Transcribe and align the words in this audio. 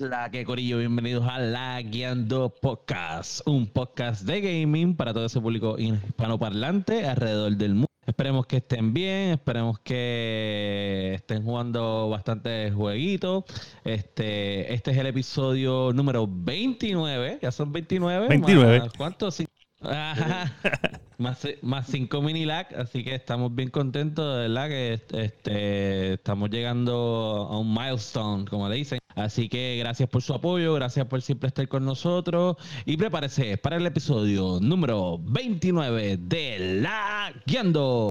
La 0.00 0.28
que 0.28 0.44
Corillo, 0.44 0.78
bienvenidos 0.78 1.24
a 1.28 1.38
La 1.38 1.80
Guiando 1.80 2.48
Podcast, 2.50 3.46
un 3.46 3.68
podcast 3.68 4.22
de 4.22 4.40
gaming 4.40 4.96
para 4.96 5.14
todo 5.14 5.26
ese 5.26 5.40
público 5.40 5.78
hispanoparlante 5.78 7.06
alrededor 7.06 7.56
del 7.56 7.74
mundo. 7.74 7.88
Esperemos 8.04 8.44
que 8.46 8.56
estén 8.56 8.92
bien, 8.92 9.30
esperemos 9.30 9.78
que 9.78 11.12
estén 11.14 11.44
jugando 11.44 12.08
bastantes 12.08 12.74
jueguitos. 12.74 13.44
Este, 13.84 14.74
este 14.74 14.90
es 14.90 14.96
el 14.96 15.06
episodio 15.06 15.92
número 15.92 16.26
29, 16.28 17.38
ya 17.40 17.52
son 17.52 17.72
29. 17.72 18.26
29. 18.28 18.90
¿Cuántos? 18.98 19.44
más, 21.18 21.46
más 21.62 21.86
cinco 21.86 22.20
mini 22.20 22.44
lag, 22.44 22.66
así 22.76 23.04
que 23.04 23.14
estamos 23.14 23.54
bien 23.54 23.70
contentos, 23.70 24.34
de 24.34 24.48
verdad, 24.48 24.68
que 24.68 24.92
este, 25.12 26.14
estamos 26.14 26.50
llegando 26.50 27.46
a 27.48 27.58
un 27.60 27.72
milestone, 27.72 28.44
como 28.46 28.68
le 28.68 28.76
dicen. 28.76 28.98
Así 29.14 29.48
que 29.48 29.76
gracias 29.78 30.08
por 30.08 30.22
su 30.22 30.34
apoyo, 30.34 30.74
gracias 30.74 31.06
por 31.06 31.22
siempre 31.22 31.48
estar 31.48 31.68
con 31.68 31.84
nosotros 31.84 32.56
y 32.84 32.96
prepárese 32.96 33.56
para 33.58 33.76
el 33.76 33.86
episodio 33.86 34.58
número 34.60 35.18
29 35.22 36.18
de 36.18 36.80
La 36.80 37.32
Guiando. 37.46 38.10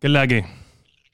¿Qué 0.00 0.06
es 0.06 0.12
la 0.14 0.26
que? 0.26 0.46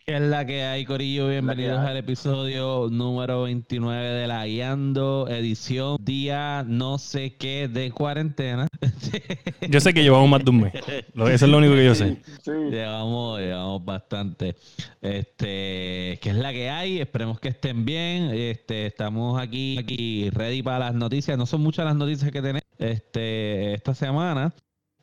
¿Qué 0.07 0.15
es 0.15 0.21
la 0.21 0.47
que 0.47 0.63
hay, 0.63 0.85
Corillo? 0.85 1.29
Bienvenidos 1.29 1.81
al 1.81 1.97
episodio 1.97 2.87
número 2.89 3.43
29 3.43 4.01
de 4.01 4.29
La 4.29 4.47
Guiando, 4.47 5.27
edición 5.29 5.97
día 6.01 6.65
no 6.65 6.97
sé 6.99 7.35
qué 7.35 7.67
de 7.67 7.91
cuarentena. 7.91 8.69
Yo 9.69 9.81
sé 9.81 9.93
que 9.93 10.05
llevamos 10.05 10.31
más 10.31 10.45
de 10.45 10.51
un 10.53 10.61
mes. 10.61 10.75
Eso 10.77 11.27
es 11.27 11.43
lo 11.43 11.59
único 11.59 11.75
que 11.75 11.85
yo 11.85 11.97
sé. 11.97 12.19
Llevamos, 12.47 13.41
llevamos 13.41 13.85
bastante. 13.85 14.55
Este, 15.03 16.21
¿qué 16.23 16.31
es 16.31 16.37
la 16.37 16.53
que 16.53 16.71
hay? 16.71 17.01
Esperemos 17.01 17.41
que 17.41 17.49
estén 17.49 17.85
bien. 17.85 18.31
Este, 18.33 18.87
estamos 18.87 19.43
aquí, 19.43 19.79
aquí 19.79 20.31
ready 20.31 20.63
para 20.63 20.79
las 20.79 20.95
noticias. 20.95 21.37
No 21.37 21.47
son 21.47 21.61
muchas 21.61 21.87
las 21.87 21.97
noticias 21.97 22.31
que 22.31 22.41
tenemos 22.41 22.63
este, 22.79 23.75
esta 23.75 23.97
semana. 23.97 24.55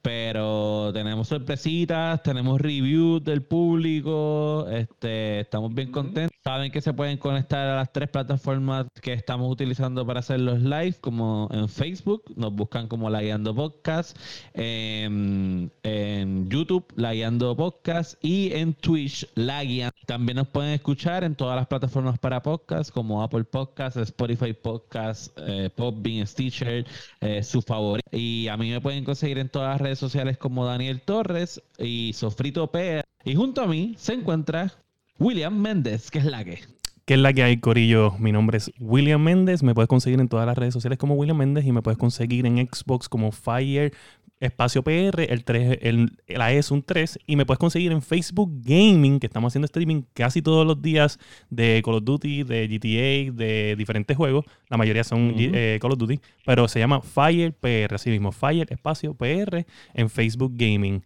Pero 0.03 0.91
tenemos 0.91 1.29
sorpresitas, 1.29 2.21
tenemos 2.23 2.59
reviews 2.59 3.23
del 3.23 3.41
público, 3.41 4.67
este, 4.69 5.39
estamos 5.39 5.73
bien 5.73 5.93
contentos. 5.93 6.37
Saben 6.43 6.73
que 6.73 6.81
se 6.81 6.91
pueden 6.91 7.17
conectar 7.17 7.65
a 7.69 7.77
las 7.77 7.93
tres 7.93 8.09
plataformas 8.09 8.87
que 9.01 9.13
estamos 9.13 9.49
utilizando 9.49 10.05
para 10.05 10.19
hacer 10.19 10.41
los 10.41 10.59
live, 10.61 10.95
como 10.99 11.47
en 11.53 11.69
Facebook, 11.69 12.21
nos 12.35 12.53
buscan 12.53 12.89
como 12.89 13.09
La 13.09 13.21
Guiando 13.21 13.55
Podcast, 13.55 14.17
en, 14.53 15.71
en 15.83 16.49
YouTube, 16.49 16.83
La 16.97 17.13
Guiando 17.13 17.55
Podcast 17.55 18.21
y 18.21 18.51
en 18.51 18.73
Twitch, 18.73 19.25
La 19.35 19.63
Guiando. 19.63 19.95
También 20.05 20.35
nos 20.35 20.49
pueden 20.49 20.73
escuchar 20.73 21.23
en 21.23 21.33
todas 21.35 21.55
las 21.55 21.67
plataformas 21.67 22.19
para 22.19 22.43
podcast, 22.43 22.91
como 22.91 23.23
Apple 23.23 23.45
Podcast, 23.45 23.95
Spotify 23.95 24.51
Podcast, 24.51 25.31
eh, 25.37 25.69
Podbean, 25.73 26.27
Stitcher, 26.27 26.85
eh, 27.21 27.41
su 27.41 27.61
favorito. 27.61 28.09
Y 28.11 28.49
a 28.49 28.57
mí 28.57 28.69
me 28.69 28.81
pueden 28.81 29.05
conseguir 29.05 29.37
en 29.37 29.47
todas 29.47 29.69
las 29.69 29.79
redes 29.79 29.92
sociales 29.99 30.37
como 30.37 30.65
Daniel 30.65 31.01
Torres 31.01 31.61
y 31.77 32.13
Sofrito 32.13 32.71
PR. 32.71 33.03
Y 33.25 33.35
junto 33.35 33.61
a 33.61 33.67
mí 33.67 33.95
se 33.97 34.13
encuentra 34.13 34.73
William 35.19 35.57
Méndez, 35.59 36.11
que 36.11 36.19
es 36.19 36.25
la 36.25 36.43
que. 36.43 36.59
¿Qué 37.05 37.15
es 37.15 37.19
la 37.19 37.33
que 37.33 37.43
hay, 37.43 37.57
Corillo? 37.57 38.13
Mi 38.17 38.31
nombre 38.31 38.57
es 38.57 38.71
William 38.79 39.21
Méndez. 39.21 39.61
Me 39.61 39.75
puedes 39.75 39.89
conseguir 39.89 40.21
en 40.21 40.29
todas 40.29 40.45
las 40.45 40.57
redes 40.57 40.73
sociales 40.73 40.97
como 40.97 41.15
William 41.15 41.35
Méndez 41.35 41.65
y 41.65 41.73
me 41.73 41.81
puedes 41.81 41.97
conseguir 41.97 42.45
en 42.45 42.57
Xbox 42.65 43.09
como 43.09 43.33
Fire 43.33 43.91
Espacio 44.39 44.83
PR, 44.83 45.23
el 45.29 45.43
3, 45.43 45.79
el, 45.81 46.17
la 46.27 46.51
E 46.51 46.57
es 46.57 46.69
un 46.71 46.83
3, 46.83 47.19
y 47.25 47.35
me 47.35 47.45
puedes 47.45 47.59
conseguir 47.59 47.91
en 47.91 48.01
Facebook 48.01 48.51
Gaming, 48.61 49.19
que 49.19 49.27
estamos 49.27 49.51
haciendo 49.51 49.65
streaming 49.65 50.03
casi 50.13 50.41
todos 50.41 50.67
los 50.67 50.81
días 50.81 51.17
de 51.49 51.81
Call 51.83 51.95
of 51.95 52.03
Duty, 52.03 52.43
de 52.43 52.67
GTA, 52.67 53.33
de 53.33 53.75
diferentes 53.77 54.17
juegos. 54.17 54.45
La 54.69 54.77
mayoría 54.77 55.03
son 55.03 55.33
eh, 55.37 55.79
Call 55.81 55.93
of 55.93 55.97
Duty, 55.97 56.19
pero 56.45 56.67
se 56.67 56.79
llama 56.79 57.01
Fire 57.01 57.53
PR, 57.53 57.95
así 57.95 58.09
mismo, 58.09 58.31
Fire 58.31 58.67
Espacio 58.69 59.13
PR 59.13 59.65
en 59.93 60.09
Facebook 60.09 60.53
Gaming. 60.55 61.03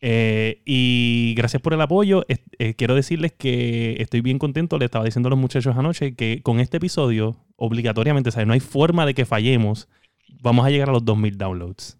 Eh, 0.00 0.62
y 0.64 1.34
gracias 1.36 1.60
por 1.62 1.74
el 1.74 1.80
apoyo. 1.80 2.24
Eh, 2.28 2.74
quiero 2.74 2.94
decirles 2.94 3.32
que 3.32 3.96
estoy 4.00 4.20
bien 4.20 4.38
contento. 4.38 4.78
Le 4.78 4.84
estaba 4.84 5.04
diciendo 5.04 5.28
a 5.28 5.30
los 5.30 5.38
muchachos 5.38 5.76
anoche 5.76 6.14
que 6.14 6.42
con 6.42 6.60
este 6.60 6.76
episodio, 6.76 7.36
obligatoriamente, 7.56 8.30
¿sabes? 8.30 8.46
no 8.46 8.52
hay 8.52 8.60
forma 8.60 9.06
de 9.06 9.14
que 9.14 9.24
fallemos. 9.24 9.88
Vamos 10.40 10.64
a 10.66 10.70
llegar 10.70 10.90
a 10.90 10.92
los 10.92 11.04
2000 11.04 11.38
downloads. 11.38 11.98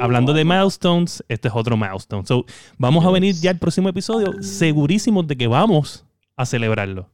hablando 0.00 0.32
de 0.32 0.44
milestones, 0.44 1.24
este 1.28 1.48
es 1.48 1.54
otro 1.54 1.76
milestone. 1.76 2.26
So, 2.26 2.44
vamos 2.76 3.04
a 3.04 3.10
venir 3.10 3.34
ya 3.34 3.50
al 3.50 3.58
próximo 3.58 3.88
episodio 3.88 4.34
segurísimos 4.42 5.26
de 5.26 5.36
que 5.36 5.46
vamos 5.46 6.04
a 6.36 6.44
celebrarlo. 6.44 7.08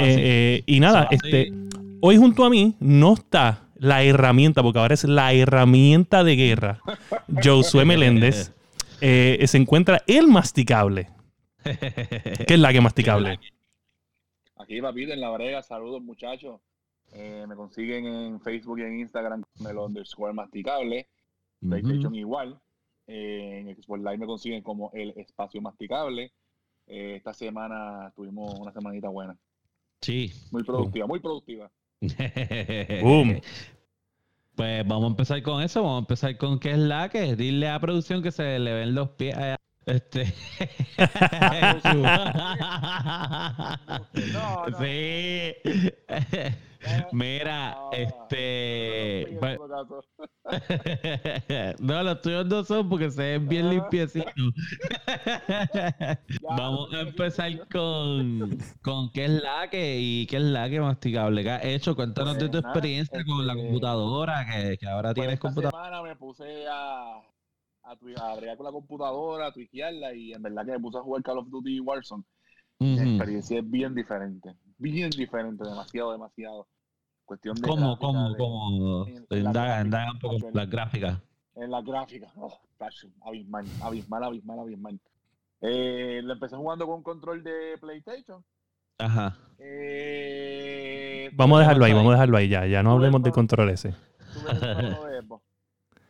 Eh, 0.00 0.62
y 0.66 0.80
nada, 0.80 1.08
este, 1.10 1.52
hoy 2.00 2.16
junto 2.16 2.44
a 2.44 2.50
mí 2.50 2.74
no 2.80 3.12
está 3.12 3.63
la 3.76 4.02
herramienta, 4.02 4.62
porque 4.62 4.78
ahora 4.78 4.94
es 4.94 5.04
la 5.04 5.32
herramienta 5.32 6.24
de 6.24 6.36
guerra, 6.36 6.80
Josué 7.42 7.84
Meléndez, 7.84 8.52
eh, 9.00 9.44
se 9.46 9.58
encuentra 9.58 10.02
el 10.06 10.28
masticable. 10.28 11.08
¿Qué 11.62 12.54
es 12.54 12.58
la 12.58 12.72
que 12.72 12.80
masticable? 12.80 13.38
Aquí, 14.56 14.80
papito, 14.80 15.12
en 15.12 15.20
la 15.20 15.30
brega. 15.30 15.62
Saludos, 15.62 16.02
muchachos. 16.02 16.60
Eh, 17.12 17.44
me 17.48 17.54
consiguen 17.54 18.06
en 18.06 18.40
Facebook 18.40 18.78
y 18.78 18.82
en 18.82 19.00
Instagram 19.00 19.44
con 19.56 19.70
el 19.70 19.78
underscore 19.78 20.32
masticable. 20.32 21.08
PlayStation 21.60 22.14
igual. 22.14 22.60
Eh, 23.06 23.58
en 23.60 23.76
Xbox 23.76 24.00
Live 24.00 24.18
me 24.18 24.26
consiguen 24.26 24.62
como 24.62 24.90
el 24.92 25.10
espacio 25.16 25.60
masticable. 25.60 26.32
esta 26.86 27.32
semana 27.34 28.12
tuvimos 28.14 28.58
una 28.58 28.72
semanita 28.72 29.08
buena. 29.08 29.36
Sí. 30.00 30.32
Muy 30.50 30.62
productiva, 30.64 31.06
muy 31.06 31.20
productiva. 31.20 31.70
Boom. 33.02 33.40
Pues 34.54 34.86
vamos 34.86 35.04
a 35.04 35.08
empezar 35.08 35.42
con 35.42 35.62
eso, 35.62 35.82
vamos 35.82 35.96
a 35.96 36.00
empezar 36.00 36.36
con 36.36 36.60
qué 36.60 36.72
es 36.72 36.78
la 36.78 37.08
que. 37.08 37.34
Dile 37.36 37.68
a 37.68 37.80
producción 37.80 38.22
que 38.22 38.30
se 38.30 38.58
le 38.58 38.72
ven 38.72 38.94
los 38.94 39.10
pies 39.10 39.36
a 39.36 39.56
este. 39.86 40.32
no, 44.32 44.32
no. 44.32 44.64
Sí. 44.78 45.54
Mira, 47.12 47.76
este. 47.92 49.38
no, 51.80 52.02
los 52.02 52.20
tuyos 52.20 52.46
no 52.46 52.64
son 52.64 52.88
porque 52.88 53.10
se 53.10 53.22
ven 53.22 53.48
bien 53.48 53.70
limpiecitos. 53.70 54.32
Vamos 56.42 56.92
a 56.92 57.00
empezar 57.00 57.68
con, 57.68 58.58
con 58.82 59.10
qué 59.12 59.24
es 59.24 59.42
la 59.42 59.68
que 59.70 59.98
y 59.98 60.26
qué 60.26 60.36
es 60.36 60.42
la 60.42 60.68
que 60.68 60.80
masticable. 60.80 61.42
¿Qué 61.42 61.50
has 61.50 61.64
hecho? 61.64 61.96
Cuéntanos 61.96 62.38
de 62.38 62.48
tu 62.48 62.58
experiencia 62.58 63.24
con 63.24 63.46
la 63.46 63.54
este, 63.54 63.64
computadora 63.64 64.46
que, 64.46 64.78
que 64.78 64.86
ahora 64.86 65.14
pues 65.14 65.22
tienes 65.22 65.40
computadora. 65.40 65.84
semana 65.84 66.02
me 66.02 66.16
puse 66.16 66.66
a, 66.66 67.20
a, 67.82 67.92
a 67.92 68.56
con 68.56 68.66
la 68.66 68.72
computadora, 68.72 69.46
a 69.46 69.52
tuiquearla 69.52 70.14
y 70.14 70.32
en 70.32 70.42
verdad 70.42 70.66
que 70.66 70.72
me 70.72 70.80
puse 70.80 70.98
a 70.98 71.02
jugar 71.02 71.22
Call 71.22 71.38
of 71.38 71.48
Duty 71.48 71.80
Warzone. 71.80 72.24
Mi 72.80 72.98
experiencia 72.98 73.60
es 73.60 73.70
bien 73.70 73.94
diferente. 73.94 74.54
Bien 74.76 75.08
diferente, 75.10 75.64
demasiado, 75.64 76.12
demasiado. 76.12 76.66
Cuestión 77.24 77.54
de 77.56 77.68
¿Cómo, 77.68 77.98
cómo, 77.98 78.36
cómo? 78.36 79.06
Indaga, 79.30 79.80
indaga 79.80 80.12
un 80.12 80.18
poco 80.18 80.36
en 80.36 80.54
las 80.54 80.68
gráficas. 80.68 81.18
En 81.56 81.70
las 81.70 81.84
gráficas. 81.84 82.32
Oh, 82.36 82.58
abismal, 83.24 83.64
abismal, 83.82 84.24
abismal, 84.24 84.58
abismal. 84.60 85.00
Eh, 85.62 86.20
lo 86.22 86.34
empecé 86.34 86.56
jugando 86.56 86.86
con 86.86 87.02
control 87.02 87.42
de 87.42 87.78
PlayStation. 87.80 88.44
Ajá. 88.98 89.38
Eh, 89.58 91.30
vamos 91.34 91.56
a 91.56 91.60
dejarlo 91.60 91.84
ahí, 91.84 91.92
vamos 91.94 92.10
a 92.10 92.14
dejarlo 92.14 92.36
ahí 92.36 92.48
ya. 92.48 92.66
Ya 92.66 92.82
no 92.82 92.92
hablemos 92.92 93.22
de 93.22 93.32
control 93.32 93.70
ese. 93.70 93.94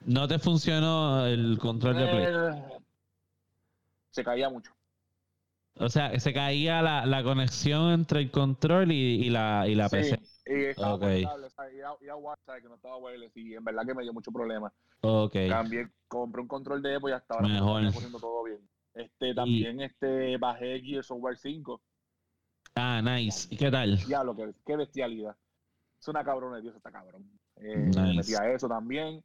¿No 0.07 0.29
te 0.29 0.39
funcionó 0.39 1.27
el 1.27 1.59
control 1.59 1.97
de 1.97 2.07
Play? 2.09 2.25
Eh, 2.29 2.63
se 4.11 4.25
caía 4.25 4.51
mucho. 4.51 4.73
O 5.77 5.89
sea, 5.89 6.19
se 6.19 6.33
caía 6.33 6.83
la, 6.83 7.07
la 7.07 7.23
conexión 7.23 7.91
entre 7.93 8.21
el 8.21 8.31
control 8.31 8.93
y, 8.93 9.27
y 9.27 9.31
la, 9.31 9.67
y 9.67 9.75
la 9.75 9.89
sí. 9.89 9.97
PC. 9.97 10.21
Y 10.47 10.65
estaba 10.67 10.95
okay. 10.95 11.23
y, 11.23 11.25
a, 11.81 11.95
y 12.03 12.09
a 12.09 12.17
WhatsApp 12.17 12.61
que 12.61 12.69
no 12.69 12.75
estaba 12.75 12.99
wireless 12.99 13.35
y 13.37 13.55
en 13.55 13.65
verdad 13.65 13.87
que 13.87 13.95
me 13.95 14.03
dio 14.03 14.13
mucho 14.13 14.31
problema. 14.31 14.73
Ok. 15.01 15.33
Cambié, 15.49 15.89
compré 16.07 16.43
un 16.43 16.49
control 16.49 16.83
de 16.83 16.95
Evo 16.95 17.09
y 17.09 17.13
hasta 17.13 17.35
ahora 17.35 17.49
Mejor. 17.49 17.81
me 17.81 17.89
está 17.89 17.95
poniendo 17.95 18.19
todo 18.21 18.45
bien. 18.45 18.61
Este, 18.95 19.35
también 19.35 19.81
este, 19.81 20.37
bajé 20.37 20.81
Gears 20.81 21.11
of 21.11 21.19
War 21.23 21.37
5. 21.37 21.81
Ah, 22.77 23.01
nice. 23.03 23.49
¿Y 23.51 23.57
qué 23.57 23.71
tal? 23.71 23.97
Diablo, 24.07 24.37
qué, 24.37 24.53
qué 24.67 24.77
bestialidad. 24.77 25.37
Es 26.01 26.09
una 26.09 26.23
cabrona 26.25 26.57
de 26.57 26.63
Dios, 26.63 26.77
está 26.77 26.91
cabrón. 26.93 27.25
Eh, 27.57 27.77
Nice. 27.87 28.01
Me 28.01 28.15
metí 28.15 28.35
a 28.35 28.51
eso 28.53 28.69
también. 28.69 29.25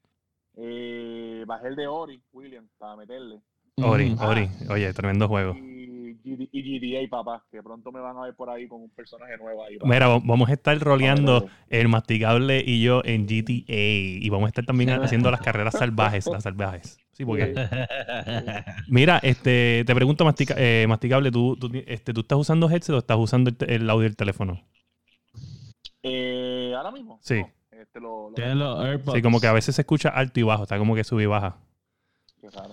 Eh, 0.55 1.43
bajé 1.45 1.67
el 1.67 1.75
de 1.75 1.87
Ori, 1.87 2.23
William, 2.31 2.67
para 2.77 2.95
meterle. 2.95 3.41
Ori, 3.81 4.11
Mm. 4.11 4.21
Ori. 4.21 4.49
Oye, 4.69 4.93
tremendo 4.93 5.27
juego. 5.27 5.53
Y, 5.55 5.98
GD 6.23 6.49
y 6.51 6.79
GTA, 6.79 7.09
papá, 7.09 7.43
que 7.51 7.61
pronto 7.63 7.91
me 7.91 7.99
van 7.99 8.17
a 8.17 8.21
ver 8.21 8.35
por 8.35 8.49
ahí 8.49 8.67
con 8.67 8.81
un 8.81 8.89
personaje 8.89 9.37
nuevo 9.37 9.63
ahí. 9.63 9.77
papá. 9.77 9.89
Mira, 9.93 10.07
va- 10.07 10.19
vamos 10.23 10.49
a 10.49 10.53
estar 10.53 10.77
roleando 10.79 11.47
el 11.69 11.87
masticable 11.87 12.63
y 12.65 12.81
yo 12.81 13.01
en 13.05 13.25
GTA. 13.27 14.21
Y 14.23 14.29
vamos 14.29 14.47
a 14.47 14.49
estar 14.49 14.65
también 14.65 14.89
haciendo 15.03 15.31
las 15.31 15.41
carreras 15.41 15.73
salvajes, 15.75 16.27
las 16.27 16.43
salvajes. 16.43 16.99
Sí, 17.13 17.25
porque. 17.25 17.53
Mira, 18.87 19.19
este, 19.23 19.83
te 19.85 19.95
pregunto, 19.95 20.25
mastica- 20.25 20.55
eh, 20.57 20.85
masticable, 20.87 21.31
¿tú, 21.31 21.55
tú, 21.59 21.69
este, 21.87 22.13
¿tú 22.13 22.21
estás 22.21 22.37
usando 22.37 22.69
headset 22.69 22.95
o 22.95 22.99
estás 22.99 23.17
usando 23.17 23.49
el, 23.49 23.57
el 23.69 23.89
audio 23.89 24.03
del 24.03 24.15
teléfono? 24.15 24.61
Eh, 26.03 26.73
ahora 26.75 26.91
mismo. 26.91 27.19
Sí. 27.21 27.41
No, 27.41 27.49
este 27.81 27.99
lo, 27.99 28.29
lo-. 28.29 29.13
Sí, 29.13 29.21
como 29.21 29.39
que 29.39 29.47
a 29.47 29.53
veces 29.53 29.75
se 29.75 29.81
escucha 29.81 30.09
alto 30.09 30.39
y 30.39 30.43
bajo, 30.43 30.63
está 30.63 30.77
como 30.77 30.95
que 30.95 31.03
sube 31.03 31.23
y 31.23 31.25
baja. 31.27 31.57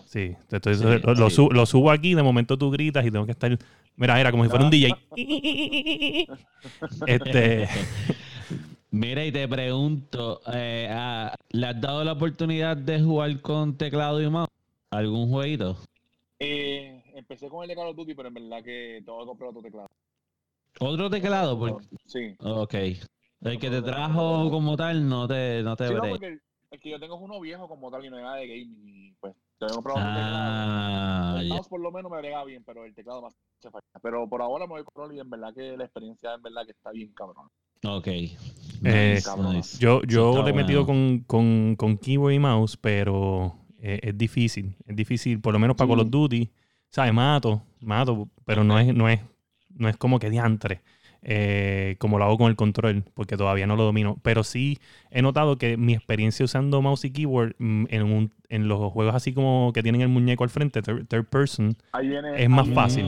Sí, 0.07 0.35
entonces 0.51 0.79
Sí, 0.79 0.85
lo, 1.07 1.15
lo 1.15 1.29
sí. 1.31 1.37
su- 1.37 1.51
lo 1.51 1.67
subo 1.67 1.91
aquí, 1.91 2.15
de 2.15 2.23
momento 2.23 2.57
tú 2.57 2.71
gritas 2.71 3.05
y 3.07 3.11
tengo 3.11 3.25
que 3.27 3.33
estar. 3.33 3.57
Mira, 3.97 4.21
era 4.21 4.31
como 4.31 4.45
si 4.45 4.51
fuera 4.51 4.65
un 4.65 4.71
DJ. 4.71 4.95
Este. 7.07 7.69
Mira, 8.91 9.25
y 9.25 9.33
te 9.33 9.47
pregunto, 9.49 10.41
eh, 10.53 10.89
ah, 10.91 11.35
¿le 11.51 11.67
has 11.67 11.81
dado 11.81 12.03
la 12.05 12.13
oportunidad 12.13 12.77
de 12.77 13.01
jugar 13.03 13.41
con 13.43 13.77
teclado 13.77 14.23
y 14.23 14.29
mouse? 14.31 14.49
¿Algún 14.91 15.29
jueguito? 15.31 15.77
Eh, 16.39 17.03
empecé 17.15 17.49
con 17.49 17.63
el 17.63 17.69
de 17.69 17.75
Call 17.75 17.89
of 17.89 17.97
Duty, 17.97 18.15
pero 18.15 18.29
en 18.29 18.35
verdad 18.35 18.63
que 18.63 19.03
tengo 19.05 19.21
que 19.21 19.27
comprar 19.27 19.51
otro 19.51 19.63
teclado. 19.63 19.89
¿Otro 20.81 21.11
teclado? 21.11 21.59
Por- 21.59 21.83
Sí. 22.07 22.35
Ok. 22.41 22.75
El 23.43 23.59
que 23.59 23.71
te 23.71 23.83
trajo 23.83 24.51
como 24.51 24.77
tal 24.77 25.07
no 25.09 25.29
te, 25.29 25.63
no 25.63 25.77
te 25.77 25.89
Sí, 25.89 25.95
no, 25.95 26.01
porque 26.09 26.27
el, 26.29 26.41
el 26.71 26.81
que 26.81 26.91
yo 26.91 26.99
tengo 27.01 27.17
es 27.17 27.21
uno 27.23 27.41
viejo 27.41 27.69
como 27.69 27.91
tal 27.91 28.05
y 28.05 28.11
no 28.11 28.17
es 28.17 28.23
nada 28.23 28.37
de 28.37 28.47
gaming. 28.49 28.89
Y 28.89 29.15
pues 29.59 29.73
tengo 29.73 29.83
Ah, 29.97 31.33
teclado. 31.35 31.41
El 31.41 31.49
mouse 31.49 31.69
por 31.69 31.81
lo 31.81 31.91
menos 31.93 32.11
me 32.11 32.19
brega 32.19 32.45
bien, 32.45 32.63
pero 32.65 32.85
el 32.85 32.95
teclado 32.95 33.23
más 33.23 33.35
hace 33.59 33.71
falta. 33.71 33.87
Pero 34.03 34.29
por 34.29 34.43
ahora 34.43 34.67
me 34.67 34.75
voy 34.75 34.85
con 34.85 35.15
y 35.15 35.21
en 35.21 35.31
verdad 35.31 35.55
que 35.55 35.77
la 35.77 35.85
experiencia 35.85 36.35
en 36.35 36.43
verdad 36.43 36.65
que 36.65 36.73
está 36.73 36.91
bien 36.91 37.13
cabrón. 37.15 37.49
Ok. 37.85 38.07
Eh, 38.09 38.33
Nice, 39.15 39.23
cabrón. 39.25 39.57
nice. 39.57 39.79
Yo, 39.79 40.03
yo 40.03 40.43
le 40.43 40.51
he 40.51 40.53
metido 40.55 40.85
con, 40.87 41.21
con, 41.27 41.77
con 41.77 41.97
keyboard 41.99 42.33
y 42.33 42.39
mouse, 42.39 42.77
pero 42.77 43.55
eh, 43.81 44.01
es 44.03 44.17
difícil. 44.19 44.75
Es 44.87 44.97
difícil, 44.97 45.41
por 45.41 45.53
lo 45.53 45.59
menos 45.59 45.77
para 45.77 45.87
Sí. 45.89 45.93
Call 45.93 46.01
of 46.01 46.11
Duty. 46.11 46.51
¿Sabes? 46.89 47.13
Mato, 47.13 47.63
mato, 47.81 48.29
pero 48.45 48.65
no 48.65 48.79
es, 48.79 48.95
no 48.95 49.09
es, 49.09 49.21
no 49.71 49.89
es 49.89 49.97
como 49.97 50.19
que 50.19 50.31
diantre. 50.31 50.83
Eh, 51.23 51.97
como 51.99 52.19
lo 52.19 52.25
hago 52.25 52.39
con 52.39 52.49
el 52.49 52.57
control, 52.57 53.05
porque 53.15 53.37
todavía 53.37 53.67
no 53.67 53.77
lo 53.77 53.85
domino. 53.85 54.19
Pero 54.23 54.45
sí 54.45 54.79
he 55.11 55.23
notado 55.23 55.59
que 55.59 55.77
mi 55.77 55.95
experiencia 55.95 56.45
usando 56.45 56.83
mouse 56.83 57.05
y 57.05 57.13
keyboard 57.13 57.55
mm, 57.59 57.85
en, 57.91 58.03
un- 58.05 58.33
en 58.49 58.69
los 58.69 58.93
juegos 58.93 59.15
así 59.15 59.33
como 59.33 59.73
que 59.75 59.83
tienen 59.83 60.01
el 60.03 60.09
muñeco 60.09 60.45
al 60.45 60.51
frente, 60.51 60.83
third, 60.83 61.07
third 61.09 61.25
person, 61.27 61.77
viene. 62.09 62.43
Es 62.43 62.49
más 62.51 62.67
fácil. 62.75 63.05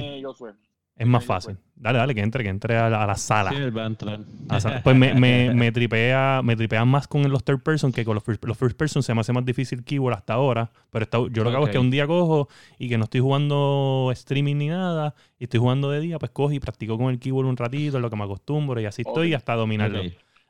Es 0.98 1.06
más 1.06 1.22
yo 1.22 1.26
fácil. 1.28 1.56
Dale, 1.76 1.98
dale, 1.98 2.14
que 2.14 2.20
entre, 2.22 2.42
que 2.42 2.50
entre 2.50 2.76
a 2.76 2.90
la, 2.90 3.04
a 3.04 3.06
la 3.06 3.14
sala. 3.14 3.50
Sí, 3.50 3.56
él 3.56 3.76
va 3.76 3.84
a 3.84 3.86
entrar. 3.86 4.18
A 4.48 4.54
la 4.54 4.60
sala. 4.60 4.82
Pues 4.82 4.96
me, 4.96 5.14
me, 5.14 5.54
me 5.54 5.70
tripea, 5.70 6.40
me 6.42 6.56
tripea 6.56 6.84
más 6.84 7.06
con 7.06 7.22
los 7.30 7.44
third 7.44 7.60
person 7.60 7.92
que 7.92 8.04
con 8.04 8.16
los 8.16 8.24
first, 8.24 8.44
los 8.44 8.58
first 8.58 8.76
person. 8.76 9.02
Se 9.02 9.14
me 9.14 9.20
hace 9.20 9.32
más 9.32 9.44
difícil 9.44 9.84
keyboard 9.84 10.14
hasta 10.16 10.34
ahora. 10.34 10.70
Pero 10.90 11.04
está- 11.04 11.18
yo 11.30 11.44
lo 11.44 11.50
que 11.50 11.56
hago 11.56 11.66
es 11.66 11.70
que 11.72 11.78
un 11.78 11.90
día 11.92 12.06
cojo 12.06 12.48
y 12.78 12.88
que 12.88 12.98
no 12.98 13.04
estoy 13.04 13.20
jugando 13.20 14.10
streaming 14.12 14.56
ni 14.56 14.68
nada 14.68 15.14
y 15.38 15.44
estoy 15.44 15.60
jugando 15.60 15.88
de 15.90 16.00
día, 16.00 16.18
pues 16.18 16.32
cojo 16.32 16.52
y 16.52 16.58
practico 16.58 16.98
con 16.98 17.10
el 17.10 17.20
keyboard 17.20 17.46
un 17.46 17.56
ratito, 17.56 17.96
en 17.96 18.02
lo 18.02 18.10
que 18.10 18.16
me 18.16 18.24
acostumbro 18.24 18.80
y 18.80 18.84
así 18.86 19.02
estoy 19.06 19.34
hasta 19.34 19.54
dominarlo. 19.54 20.00
Ok. 20.00 20.06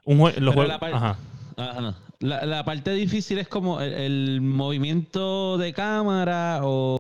Un 0.07 0.19
jue- 0.19 0.23
los 0.23 0.33
Pero 0.35 0.53
juegos- 0.53 0.69
la 0.69 0.79
par- 0.81 0.95
ajá. 0.95 1.19
Ajá. 1.59 1.95
La, 2.21 2.47
la 2.47 2.65
parte 2.65 2.93
difícil 2.93 3.39
es 3.39 3.49
como 3.49 3.81
el, 3.81 3.93
el 3.93 4.41
movimiento 4.41 5.59
de 5.59 5.73
cámara 5.73 6.61
o 6.63 6.99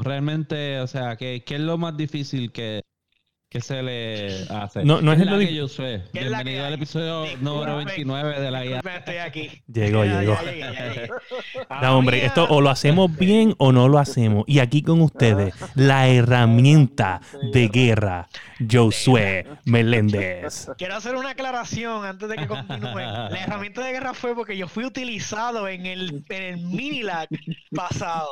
realmente, 0.00 0.80
o 0.80 0.86
sea, 0.86 1.16
¿qué, 1.16 1.42
qué 1.44 1.54
es 1.56 1.60
lo 1.60 1.78
más 1.78 1.96
difícil 1.96 2.52
que, 2.52 2.82
que 3.48 3.60
se 3.60 3.82
le 3.82 4.44
hace? 4.48 4.84
No- 4.84 5.00
no 5.00 5.12
es 5.12 5.18
¿Qué 5.18 5.24
lo 5.24 5.38
que 5.38 5.54
yo 5.54 5.68
sé. 5.68 6.04
¿Qué 6.12 6.20
es 6.20 6.30
la 6.30 6.38
que 6.38 6.44
Bienvenido 6.44 6.66
al 6.66 6.74
episodio 6.74 7.22
Disculpe. 7.22 7.44
número 7.44 7.76
29 7.76 8.40
de 8.40 8.50
la 8.50 8.64
guía. 8.64 8.80
Estoy 8.96 9.16
aquí. 9.16 9.50
Llegó, 9.66 10.04
llegó. 10.04 10.36
No, 11.82 11.98
hombre, 11.98 12.24
esto 12.24 12.46
o 12.48 12.60
lo 12.60 12.70
hacemos 12.70 13.14
bien 13.18 13.54
o 13.58 13.72
no 13.72 13.88
lo 13.88 13.98
hacemos. 13.98 14.44
Y 14.46 14.58
aquí 14.60 14.82
con 14.82 15.00
ustedes, 15.00 15.54
la 15.74 16.08
herramienta 16.08 17.20
de 17.52 17.68
guerra, 17.68 18.28
Josué 18.70 19.46
Meléndez. 19.64 20.68
Quiero 20.78 20.96
hacer 20.96 21.16
una 21.16 21.30
aclaración 21.30 22.04
antes 22.04 22.28
de 22.28 22.36
que 22.36 22.46
continúe. 22.46 22.94
La 22.98 23.42
herramienta 23.42 23.82
de 23.84 23.92
guerra 23.92 24.14
fue 24.14 24.34
porque 24.34 24.56
yo 24.56 24.68
fui 24.68 24.84
utilizado 24.84 25.66
en 25.68 25.86
el, 25.86 26.24
en 26.28 26.42
el 26.42 26.56
mini-lag 26.58 27.28
pasado. 27.74 28.28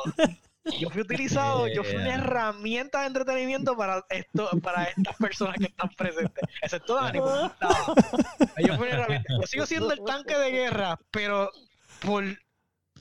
Yo 0.79 0.89
fui 0.89 1.01
utilizado, 1.01 1.67
yo 1.67 1.83
fui 1.83 1.95
una 1.95 2.13
herramienta 2.15 3.01
de 3.01 3.07
entretenimiento 3.07 3.75
para 3.75 4.05
esto, 4.09 4.49
para 4.61 4.83
estas 4.85 5.15
personas 5.17 5.55
que 5.57 5.65
están 5.65 5.89
presentes. 5.89 6.43
Excepto 6.61 6.95
Dani, 6.95 7.19
no. 7.19 7.55
Yo 8.65 8.75
fui 8.75 8.87
una 8.87 8.97
herramienta. 8.97 9.33
Yo 9.39 9.47
sigo 9.47 9.65
siendo 9.65 9.93
el 9.93 10.03
tanque 10.03 10.37
de 10.37 10.51
guerra, 10.51 10.99
pero 11.11 11.49
por 12.01 12.23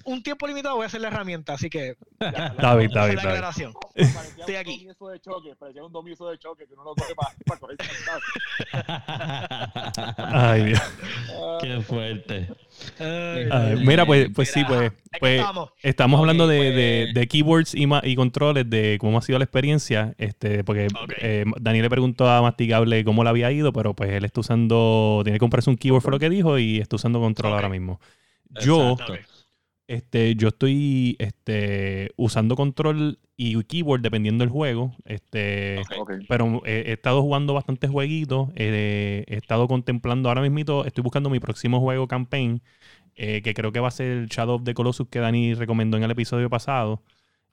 un 0.08 0.22
tiempo 0.22 0.46
limitado 0.46 0.76
voy 0.76 0.86
a 0.86 0.88
ser 0.88 1.00
la 1.00 1.08
herramienta, 1.08 1.54
así 1.54 1.68
que 1.70 1.96
ya, 2.20 2.28
Está 2.48 2.74
bien, 2.76 2.90
está 2.90 3.06
bien, 3.06 3.18
Estoy 3.94 4.54
un 4.54 4.60
aquí. 4.60 4.76
domiezo 4.78 5.08
de 5.08 5.20
choque, 5.20 5.54
parecía 5.58 5.84
un 5.84 5.92
domiezo 5.92 6.30
de 6.30 6.38
choque 6.38 6.66
que 6.66 6.74
uno 6.74 6.84
lo 6.84 6.94
coge 6.94 7.14
para 7.44 7.60
coger. 7.60 7.76
Ay, 10.16 10.64
Dios. 10.64 10.80
Qué 11.60 11.80
fuerte. 11.82 12.48
Ay, 12.98 13.76
mira, 13.84 14.06
pues, 14.06 14.28
pues 14.34 14.50
sí, 14.52 14.64
pues, 14.64 14.80
¿De 14.80 14.90
qué 14.90 15.18
pues 15.20 15.42
estamos? 15.82 16.20
hablando 16.20 16.46
de, 16.46 16.58
pues- 16.58 16.74
de- 16.74 17.08
de 17.14 17.26
keywords 17.28 17.74
y, 17.74 17.86
ma- 17.86 18.02
y 18.04 18.14
controles, 18.16 18.68
de 18.68 18.98
cómo 19.00 19.18
ha 19.18 19.22
sido 19.22 19.38
la 19.38 19.44
experiencia, 19.44 20.14
este, 20.18 20.64
porque 20.64 20.88
eh, 21.20 21.44
Daniel 21.60 21.82
le 21.84 21.90
preguntó 21.90 22.28
a 22.30 22.42
Masticable 22.42 23.04
cómo 23.04 23.24
le 23.24 23.30
había 23.30 23.50
ido, 23.52 23.72
pero 23.72 23.94
pues 23.94 24.10
él 24.10 24.24
está 24.24 24.40
usando, 24.40 25.20
tiene 25.24 25.36
que 25.36 25.40
comprarse 25.40 25.70
un 25.70 25.76
keyboard, 25.76 26.02
fue 26.02 26.12
lo 26.12 26.18
que 26.18 26.30
dijo, 26.30 26.58
y 26.58 26.78
está 26.78 26.96
usando 26.96 27.20
control 27.20 27.52
ahora 27.52 27.68
mismo. 27.68 28.00
Yo, 28.62 28.92
Exacto. 28.92 29.14
Este, 29.88 30.34
yo 30.34 30.48
estoy 30.48 31.16
este, 31.18 32.12
usando 32.16 32.56
control 32.56 33.18
y 33.38 33.60
keyboard 33.64 34.02
dependiendo 34.02 34.44
del 34.44 34.50
juego. 34.50 34.94
Este, 35.06 35.80
pero 36.28 36.62
eh, 36.66 36.84
he 36.86 36.92
estado 36.92 37.22
jugando 37.22 37.54
bastantes 37.54 37.90
jueguitos. 37.90 38.50
eh, 38.54 39.24
he 39.26 39.36
estado 39.36 39.66
contemplando 39.66 40.28
ahora 40.28 40.42
mismo, 40.42 40.84
estoy 40.84 41.02
buscando 41.02 41.30
mi 41.30 41.40
próximo 41.40 41.80
juego 41.80 42.06
campaign, 42.06 42.60
eh, 43.16 43.40
que 43.42 43.54
creo 43.54 43.72
que 43.72 43.80
va 43.80 43.88
a 43.88 43.90
ser 43.90 44.08
el 44.08 44.26
Shadow 44.26 44.56
of 44.56 44.64
the 44.64 44.74
Colossus 44.74 45.08
que 45.08 45.20
Dani 45.20 45.54
recomendó 45.54 45.96
en 45.96 46.02
el 46.02 46.10
episodio 46.10 46.50
pasado. 46.50 47.02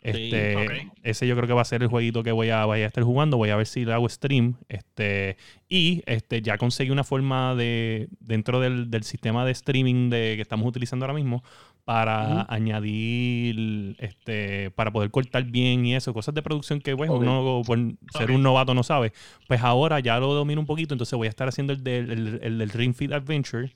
Este. 0.01 0.91
Ese 1.01 1.25
yo 1.25 1.35
creo 1.35 1.47
que 1.47 1.53
va 1.53 1.61
a 1.61 1.65
ser 1.65 1.81
el 1.81 1.87
jueguito 1.87 2.21
que 2.21 2.31
voy 2.31 2.49
a, 2.49 2.65
voy 2.65 2.81
a 2.81 2.85
estar 2.85 3.03
jugando. 3.03 3.37
Voy 3.37 3.49
a 3.49 3.55
ver 3.55 3.65
si 3.65 3.85
le 3.85 3.93
hago 3.93 4.07
stream. 4.07 4.55
Este, 4.69 5.37
y 5.67 6.03
este, 6.05 6.43
ya 6.43 6.59
conseguí 6.59 6.91
una 6.91 7.03
forma 7.03 7.55
de, 7.55 8.07
dentro 8.19 8.59
del, 8.59 8.91
del 8.91 9.03
sistema 9.03 9.45
de 9.45 9.51
streaming 9.53 10.11
de, 10.11 10.33
que 10.35 10.41
estamos 10.43 10.67
utilizando 10.67 11.05
ahora 11.05 11.15
mismo, 11.15 11.43
para 11.85 12.47
añadir, 12.49 13.95
este, 13.99 14.71
para 14.71 14.91
poder 14.91 15.11
cortar 15.11 15.43
bien 15.45 15.85
y 15.85 15.95
eso, 15.95 16.13
cosas 16.13 16.33
de 16.33 16.41
producción 16.41 16.81
que 16.81 16.97
pues, 16.97 17.11
uno 17.11 17.61
por 17.65 17.79
ser 18.17 18.31
un 18.31 18.41
novato 18.43 18.73
no 18.73 18.83
sabe. 18.83 19.13
Pues 19.47 19.61
ahora 19.61 19.99
ya 19.99 20.19
lo 20.19 20.33
domino 20.33 20.59
un 20.59 20.67
poquito, 20.67 20.95
entonces 20.95 21.15
voy 21.15 21.27
a 21.27 21.29
estar 21.29 21.47
haciendo 21.47 21.73
el 21.73 21.83
del, 21.83 22.11
el, 22.11 22.39
el 22.41 22.57
del 22.57 22.69
Ring 22.71 22.95
Fit 22.95 23.13
Adventure 23.13 23.71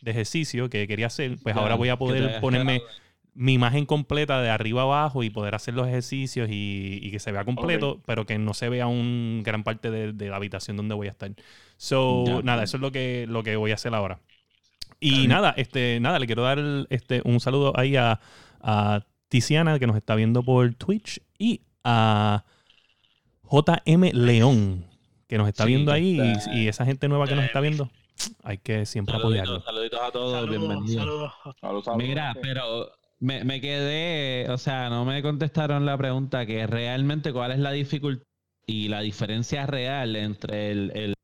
de 0.00 0.10
ejercicio 0.10 0.68
que 0.68 0.88
quería 0.88 1.06
hacer. 1.06 1.38
Pues 1.42 1.56
ahora 1.56 1.76
voy 1.76 1.88
a 1.88 1.96
poder 1.96 2.40
ponerme 2.40 2.80
quedado. 2.80 2.90
mi 3.34 3.54
imagen 3.54 3.86
completa 3.86 4.42
de 4.42 4.50
arriba 4.50 4.82
abajo 4.82 5.22
y 5.22 5.30
poder 5.30 5.54
hacer 5.54 5.74
los 5.74 5.86
ejercicios 5.86 6.48
y, 6.50 6.98
y 7.00 7.10
que 7.12 7.20
se 7.20 7.30
vea 7.32 7.44
completo, 7.44 8.02
pero 8.06 8.26
que 8.26 8.38
no 8.38 8.54
se 8.54 8.68
vea 8.68 8.88
un 8.88 9.42
gran 9.44 9.62
parte 9.62 9.90
de, 9.90 10.12
de 10.12 10.28
la 10.28 10.36
habitación 10.36 10.76
donde 10.76 10.96
voy 10.96 11.06
a 11.06 11.10
estar. 11.10 11.30
So, 11.76 12.42
nada, 12.42 12.64
eso 12.64 12.76
es 12.76 12.80
lo 12.80 12.90
que, 12.92 13.26
lo 13.28 13.42
que 13.44 13.56
voy 13.56 13.70
a 13.70 13.74
hacer 13.74 13.94
ahora. 13.94 14.20
Y 15.04 15.26
nada, 15.26 15.52
este, 15.56 15.98
nada, 16.00 16.18
le 16.18 16.26
quiero 16.26 16.42
dar 16.42 16.58
este, 16.90 17.22
un 17.24 17.40
saludo 17.40 17.72
ahí 17.76 17.96
a, 17.96 18.20
a 18.60 19.04
Tiziana, 19.28 19.78
que 19.78 19.86
nos 19.86 19.96
está 19.96 20.14
viendo 20.14 20.42
por 20.42 20.72
Twitch, 20.74 21.20
y 21.38 21.62
a 21.84 22.44
JM 23.50 24.10
León, 24.12 24.84
que 25.26 25.38
nos 25.38 25.48
está 25.48 25.64
Sí, 25.64 25.70
viendo 25.70 25.92
ahí, 25.92 26.20
y- 26.20 26.32
está- 26.32 26.54
y, 26.54 26.68
esa 26.68 26.84
gente 26.84 27.08
nueva 27.08 27.26
que 27.26 27.34
nos 27.34 27.44
está 27.44 27.60
viendo, 27.60 27.90
hay 28.44 28.58
que 28.58 28.86
siempre 28.86 29.16
apoyarlo. 29.16 29.60
Saluditos, 29.62 29.64
saluditos 29.64 30.00
a 30.00 30.10
todos, 30.12 30.32
Saludos, 30.32 30.50
bienvenidos. 30.68 30.94
saludos. 31.04 31.32
Saludos, 31.60 31.84
saludos. 31.84 32.08
Mira, 32.08 32.34
pero 32.40 32.92
me, 33.18 33.44
me 33.44 33.60
quedé, 33.60 34.48
o 34.50 34.58
sea, 34.58 34.88
no 34.90 35.04
me 35.04 35.20
contestaron 35.22 35.84
la 35.84 35.96
pregunta 35.98 36.46
que 36.46 36.66
realmente 36.66 37.32
cuál 37.32 37.52
es 37.52 37.58
la 37.58 37.72
dificultad 37.72 38.24
y 38.66 38.88
la 38.88 39.00
diferencia 39.00 39.66
real 39.66 40.14
entre 40.16 40.70
el, 40.70 40.92
el, 40.94 41.14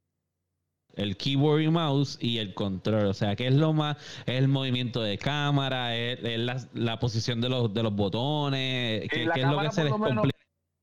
el 0.99 1.17
keyboard 1.17 1.61
y 1.63 1.69
mouse 1.69 2.19
y 2.21 2.39
el 2.39 2.53
control. 2.55 3.07
O 3.07 3.15
sea, 3.15 3.35
¿qué 3.37 3.47
es 3.47 3.55
lo 3.55 3.73
más? 3.73 3.97
¿Es 4.27 4.37
el 4.39 4.49
movimiento 4.49 5.01
de 5.01 5.17
cámara? 5.17 5.97
¿Es, 5.97 6.19
es 6.23 6.39
la, 6.41 6.57
la 6.75 6.99
posición 6.99 7.41
de 7.41 7.49
los, 7.49 7.73
de 7.73 7.83
los 7.83 7.95
botones? 7.95 9.09
¿Qué, 9.09 9.25
la 9.25 9.35
qué 9.35 9.41
es 9.41 9.47
lo 9.47 9.53
que 9.53 9.57
cámara, 9.57 9.71
se 9.71 9.81
por 9.83 9.85
les 9.85 9.93
lo 9.93 9.99
menos, 9.99 10.15
complica? 10.23 10.39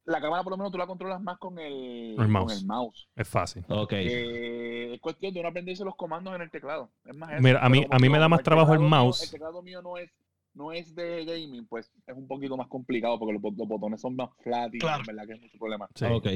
la 0.07 0.21
cámara 0.21 0.43
por 0.43 0.51
lo 0.51 0.57
menos 0.57 0.71
tú 0.71 0.77
la 0.77 0.87
controlas 0.87 1.21
más 1.21 1.37
con 1.37 1.57
el, 1.59 2.11
El 2.11 2.15
con 2.15 2.31
mouse. 2.31 2.59
el 2.61 2.65
mouse. 2.65 3.07
Es 3.15 3.27
fácil. 3.27 3.63
Ok. 3.69 3.93
Eh, 3.93 4.93
es 4.93 5.01
cuestión 5.01 5.33
de 5.33 5.41
no 5.41 5.49
aprenderse 5.49 5.83
los 5.83 5.95
comandos 5.95 6.33
en 6.35 6.41
el 6.43 6.49
teclado. 6.51 6.91
Es 7.05 7.15
más 7.15 7.31
eso. 7.33 7.41
Mira, 7.41 7.59
a 7.63 7.69
mí- 7.69 7.85
a 7.89 7.99
mí 7.99 8.09
me 8.09 8.17
da 8.19 8.27
más 8.29 8.39
el 8.39 8.45
trabajo 8.45 8.73
el 8.73 8.79
mío- 8.79 8.89
mouse. 8.89 9.23
el 9.23 9.31
teclado 9.31 9.61
mío 9.63 9.81
no 9.81 9.97
es, 9.97 10.09
no 10.53 10.71
es 10.71 10.95
de 10.95 11.25
gaming, 11.25 11.65
pues 11.67 11.91
es 12.07 12.15
un 12.15 12.27
poquito 12.27 12.55
más 12.55 12.67
complicado 12.67 13.19
porque 13.19 13.33
los, 13.33 13.41
bot- 13.41 13.57
los 13.57 13.67
botones 13.67 13.99
son 13.99 14.15
más 14.15 14.29
flat 14.41 14.73
y 14.73 14.79
Claro. 14.79 15.03
verdad 15.05 15.23
que 15.27 15.33
es 15.33 15.41
mucho 15.41 15.57
problema. 15.57 15.87
Sí. 15.95 16.05
Ok. 16.05 16.27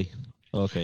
Ok. 0.51 0.75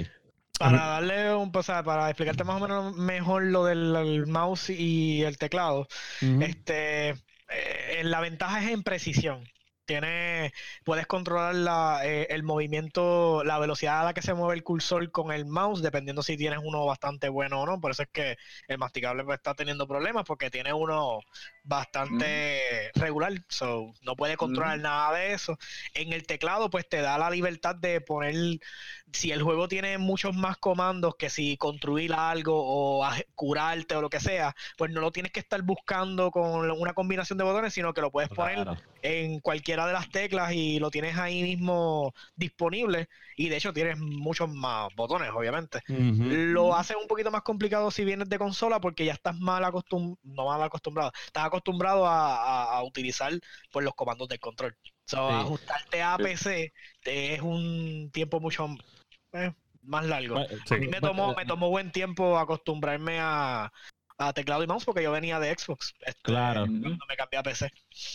Para 0.58 0.86
darle 0.86 1.36
un, 1.36 1.52
o 1.54 1.64
sea, 1.64 1.84
para 1.84 2.10
explicarte 2.10 2.44
más 2.44 2.62
o 2.62 2.66
menos 2.66 2.96
mejor 2.96 3.44
lo 3.44 3.66
del 3.66 3.96
el 3.96 4.28
mouse 4.28 4.70
y 4.70 5.24
el 5.24 5.38
teclado, 5.38 5.88
este, 6.22 7.10
eh, 7.10 8.02
la 8.04 8.22
ventaja 8.22 8.64
es 8.64 8.72
en 8.72 8.84
precisión. 8.84 9.44
Tiene, 9.86 10.52
puedes 10.84 11.06
controlar 11.08 11.54
la, 11.56 12.00
eh, 12.04 12.28
el 12.32 12.42
movimiento, 12.44 13.44
la 13.44 13.60
velocidad 13.60 14.02
a 14.02 14.04
la 14.06 14.14
que 14.16 14.24
se 14.24 14.34
mueve 14.34 14.56
el 14.56 14.64
cursor 14.64 15.12
con 15.12 15.32
el 15.32 15.46
mouse, 15.46 15.82
dependiendo 15.84 16.24
si 16.24 16.38
tienes 16.38 16.60
uno 16.64 16.86
bastante 16.86 17.30
bueno 17.30 17.62
o 17.62 17.66
no. 17.68 17.80
Por 17.80 17.92
eso 17.92 18.02
es 18.04 18.10
que 18.12 18.38
el 18.68 18.78
masticable 18.80 19.24
pues, 19.24 19.38
está 19.38 19.54
teniendo 19.54 19.88
problemas, 19.88 20.24
porque 20.26 20.50
tiene 20.50 20.74
uno 20.74 21.20
bastante 21.64 22.92
regular, 22.96 23.34
so 23.50 23.94
no 24.02 24.16
puede 24.16 24.38
controlar 24.38 24.80
Ujú. 24.80 24.84
nada 24.84 25.16
de 25.18 25.34
eso. 25.34 25.58
En 25.94 26.14
el 26.14 26.26
teclado, 26.26 26.70
pues 26.70 26.88
te 26.90 27.02
da 27.02 27.18
la 27.20 27.30
libertad 27.30 27.76
de 27.76 28.02
poner, 28.02 28.34
si 29.14 29.32
el 29.32 29.42
juego 29.44 29.68
tiene 29.68 29.98
muchos 29.98 30.36
más 30.36 30.58
comandos 30.58 31.16
que 31.18 31.30
si 31.30 31.58
construir 31.58 32.14
algo 32.14 32.54
o 33.02 33.08
curarte 33.36 33.96
o 33.96 34.02
lo 34.02 34.10
que 34.10 34.20
sea, 34.20 34.56
pues 34.78 34.92
no 34.92 35.02
lo 35.02 35.12
tienes 35.12 35.32
que 35.32 35.40
estar 35.40 35.62
buscando 35.62 36.32
con 36.32 36.70
una 36.72 36.94
combinación 36.94 37.38
de 37.38 37.44
botones, 37.44 37.74
sino 37.74 37.94
que 37.94 38.02
lo 38.02 38.12
puedes 38.12 38.30
poner 38.32 38.58
Claro. 38.58 38.76
en 39.02 39.40
cualquiera 39.76 39.88
de 39.88 39.94
las 39.94 40.10
teclas 40.10 40.54
y 40.54 40.80
lo 40.80 40.90
tienes 40.90 41.18
ahí 41.18 41.44
mismo 41.44 42.14
disponible. 42.36 43.08
Y 43.36 43.50
de 43.50 43.58
hecho 43.58 43.74
tienes 43.74 43.98
muchos 44.00 44.50
más 44.50 44.94
botones, 44.96 45.30
obviamente. 45.34 45.82
Lo 45.88 46.76
hace 46.76 46.96
un 46.96 47.08
poquito 47.08 47.32
más 47.32 47.42
complicado 47.42 47.92
si 47.92 48.06
vienes 48.06 48.30
de 48.30 48.38
consola 48.40 48.80
porque 48.80 49.06
ya 49.06 49.14
estás 49.14 49.38
mal 49.38 49.64
acostumbrado, 49.66 50.18
no 50.24 50.46
mal 50.46 50.62
acostumbrado, 50.64 51.12
estás 51.26 51.46
acostumbrado 51.46 52.06
a, 52.08 52.36
a- 52.38 52.78
a 52.78 52.84
utilizar 52.84 53.34
pues, 53.72 53.84
los 53.84 53.94
comandos 53.96 54.28
del 54.30 54.40
control. 54.40 54.76
So, 55.06 55.30
Sí. 55.30 55.36
ajustarte 55.36 56.02
a. 56.02 56.18
PC 56.18 56.74
es 57.04 57.42
un 57.42 58.10
tiempo 58.12 58.40
mucho 58.40 58.68
eh, 59.34 59.52
más 59.84 60.06
largo. 60.06 60.44
Sí. 60.66 60.76
A 60.76 60.78
mí 60.78 60.88
me 60.88 61.02
tomó, 61.02 61.36
me 61.36 61.46
tomó 61.46 61.70
buen 61.70 61.92
tiempo 61.92 62.38
acostumbrarme 62.40 63.20
a, 63.20 63.72
a 64.18 64.34
teclado 64.34 64.64
y 64.64 64.68
mouse 64.68 64.86
porque 64.86 65.04
yo 65.04 65.12
venía 65.12 65.40
de 65.40 65.54
Xbox. 65.58 65.94
este, 66.06 66.22
Claro. 66.22 66.62
Cuando 66.62 67.06
me 67.08 67.16
cambié 67.18 67.40
a 67.40 67.44
PC. 67.44 67.72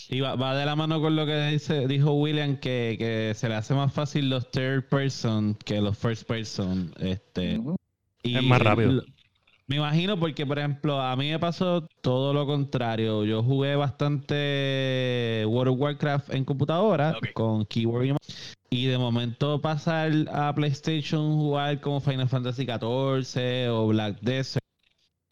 Y 0.09 0.21
va, 0.21 0.35
va 0.35 0.55
de 0.57 0.65
la 0.65 0.77
mano 0.77 1.01
con 1.01 1.17
lo 1.17 1.27
que 1.27 1.47
dice, 1.47 1.87
dijo 1.87 2.13
William, 2.13 2.57
que, 2.57 2.97
que 2.99 3.33
se 3.35 3.49
le 3.49 3.55
hace 3.55 3.75
más 3.75 3.93
fácil 3.93 4.31
los 4.31 4.51
third 4.51 4.89
person 4.89 5.55
que 5.65 5.81
los 5.81 5.99
first 5.99 6.27
person. 6.27 6.95
Este, 6.99 7.61
y 8.23 8.37
Es 8.37 8.43
más 8.43 8.61
rápido. 8.61 9.03
Me 9.67 9.77
imagino 9.77 10.19
porque, 10.19 10.45
por 10.45 10.59
ejemplo, 10.59 11.01
a 11.01 11.15
mí 11.15 11.31
me 11.31 11.39
pasó 11.39 11.87
todo 12.01 12.35
lo 12.35 12.45
contrario. 12.45 13.25
Yo 13.25 13.41
jugué 13.41 13.77
bastante 13.77 15.45
World 15.47 15.75
of 15.75 15.81
Warcraft 15.81 16.35
en 16.35 16.45
computadora 16.45 17.17
con 17.35 17.65
keyboard 17.67 18.05
y 18.07 18.11
mouse. 18.11 18.57
Y 18.69 18.87
de 18.87 18.99
momento 18.99 19.61
pasar 19.61 20.11
a 20.33 20.53
PlayStation, 20.55 21.37
jugar 21.37 21.81
como 21.81 22.01
Final 22.01 22.29
Fantasy 22.29 22.65
XIV 22.65 23.71
o 23.71 23.87
Black 23.87 24.19
Desert, 24.21 24.65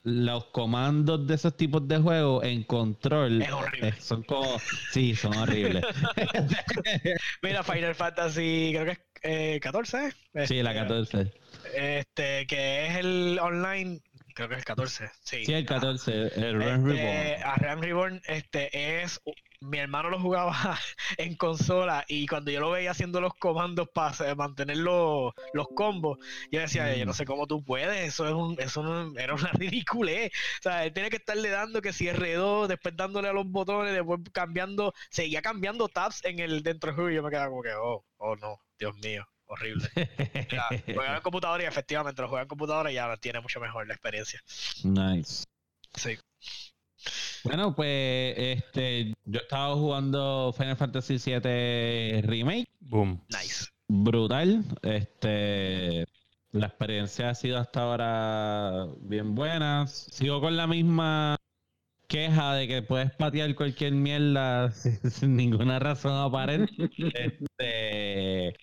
los 0.05 0.47
comandos 0.47 1.27
de 1.27 1.35
esos 1.35 1.57
tipos 1.57 1.87
de 1.87 1.99
juegos 1.99 2.45
en 2.45 2.63
control 2.65 3.43
Es 3.43 3.51
horrible. 3.53 3.89
eh, 3.89 3.95
son 3.99 4.23
como... 4.23 4.59
Sí, 4.93 5.15
son 5.15 5.37
horribles. 5.37 5.85
Mira, 7.43 7.63
Final 7.63 7.95
Fantasy, 7.95 8.71
creo 8.73 8.85
que 8.85 8.91
es 8.93 8.99
eh, 9.23 9.61
14. 9.61 10.13
Sí, 10.47 10.63
la 10.63 10.71
este, 10.73 10.83
14. 10.83 11.33
Este, 11.75 12.47
que 12.47 12.87
es 12.87 12.97
el 12.97 13.39
online, 13.43 14.01
creo 14.39 14.49
que 14.49 14.55
es 14.55 14.59
el 14.61 14.65
14. 14.65 15.11
Sí, 15.23 15.45
Sí, 15.45 15.53
el 15.53 15.67
14, 15.67 16.13
el 16.37 16.57
Realm 16.59 16.89
Este, 16.91 17.37
Reborn. 17.37 17.43
a 17.45 17.55
Realm 17.57 17.81
Reborn, 17.83 18.21
este 18.27 19.03
es. 19.03 19.21
Mi 19.61 19.79
hermano 19.79 20.09
lo 20.09 20.21
jugaba 20.21 20.53
en 21.19 21.35
consola 21.35 22.05
y 22.07 22.29
cuando 22.29 22.53
yo 22.53 22.61
lo 22.61 22.71
veía 22.71 22.93
haciendo 22.93 23.21
los 23.21 23.35
comandos 23.35 23.89
para 23.93 24.35
mantener 24.37 24.77
los, 24.77 25.33
los 25.53 25.67
combos, 25.75 26.19
yo 26.53 26.61
decía, 26.61 26.95
yo 26.97 27.05
no 27.05 27.13
sé 27.13 27.25
cómo 27.25 27.49
tú 27.49 27.65
puedes, 27.65 28.07
eso 28.07 28.27
es 28.29 28.35
un, 28.35 28.55
eso 28.61 28.85
no- 28.85 29.19
era 29.19 29.35
una 29.35 29.51
ridiculez. 29.55 30.31
O 30.61 30.63
sea, 30.63 30.85
él 30.85 30.93
tiene 30.93 31.11
que 31.11 31.17
estarle 31.17 31.51
dando 31.51 31.83
que 31.83 31.93
si 31.93 32.07
R2, 32.09 32.69
después 32.69 32.97
dándole 32.97 33.29
a 33.29 33.33
los 33.33 33.47
botones, 33.51 33.93
después 33.95 34.21
cambiando, 34.33 34.93
seguía 35.11 35.43
cambiando 35.43 35.89
tabs 35.89 36.25
en 36.25 36.39
el 36.39 36.63
dentro 36.63 36.89
del 36.91 36.95
juego 36.95 37.11
y 37.11 37.15
yo 37.17 37.23
me 37.25 37.31
quedaba 37.31 37.49
como 37.51 37.63
que, 37.63 37.73
oh, 37.75 38.05
oh 38.19 38.37
no, 38.37 38.61
Dios 38.79 38.95
mío, 38.99 39.27
horrible. 39.49 39.89
Ya, 40.51 40.69
juega 40.95 41.17
en 41.17 41.23
computadora 41.23 41.63
y 41.63 41.67
efectivamente 41.67 42.23
lo 42.23 42.29
juega 42.29 42.43
en 42.43 42.49
computadora 42.49 42.91
y 42.91 42.95
ya 42.95 43.17
tiene 43.17 43.41
mucho 43.41 43.61
mejor 43.61 43.87
la 43.87 43.95
experiencia. 43.95 44.41
Nice. 44.85 45.45
Sí. 45.95 46.19
Bueno, 47.45 47.75
pues 47.75 48.35
este, 48.37 49.15
yo 49.25 49.41
estaba 49.41 49.75
jugando 49.75 50.55
Final 50.57 50.77
Fantasy 50.77 51.19
VII 51.19 52.23
Remake, 52.23 52.69
Boom. 52.81 53.25
Nice. 53.29 53.67
brutal. 53.87 54.65
Este, 54.83 56.07
la 56.53 56.67
experiencia 56.67 57.31
ha 57.31 57.35
sido 57.35 57.59
hasta 57.59 57.83
ahora 57.83 58.87
bien 59.01 59.35
buena. 59.35 59.87
Sigo 59.87 60.41
con 60.41 60.57
la 60.57 60.67
misma 60.67 61.37
queja 62.09 62.55
de 62.55 62.67
que 62.67 62.83
puedes 62.83 63.13
patear 63.13 63.55
cualquier 63.55 63.93
mierda 63.93 64.71
sin, 64.73 64.99
sin 65.11 65.37
ninguna 65.37 65.79
razón 65.79 66.17
aparente. 66.17 66.73
Este, 67.15 68.55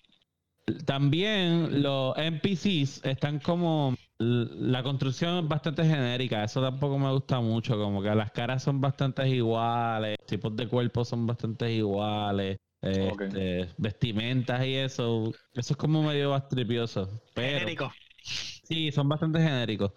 también 0.84 1.82
los 1.82 2.16
NPCs 2.16 3.04
están 3.04 3.38
como 3.38 3.94
la 4.18 4.82
construcción 4.82 5.44
es 5.44 5.48
bastante 5.48 5.84
genérica, 5.84 6.42
eso 6.42 6.62
tampoco 6.62 6.98
me 6.98 7.12
gusta 7.12 7.40
mucho, 7.40 7.76
como 7.78 8.02
que 8.02 8.14
las 8.14 8.30
caras 8.32 8.62
son 8.62 8.80
bastante 8.80 9.28
iguales, 9.28 10.16
tipos 10.26 10.56
de 10.56 10.66
cuerpos 10.66 11.08
son 11.08 11.26
bastante 11.26 11.70
iguales, 11.72 12.56
este, 12.80 13.68
vestimentas 13.76 14.64
y 14.66 14.74
eso, 14.74 15.32
eso 15.54 15.72
es 15.74 15.76
como 15.76 16.02
medio 16.02 16.30
bastripioso, 16.30 17.08
pero 17.34 17.58
Genérico. 17.60 17.92
sí, 18.22 18.90
son 18.92 19.08
bastante 19.08 19.38
genéricos. 19.40 19.92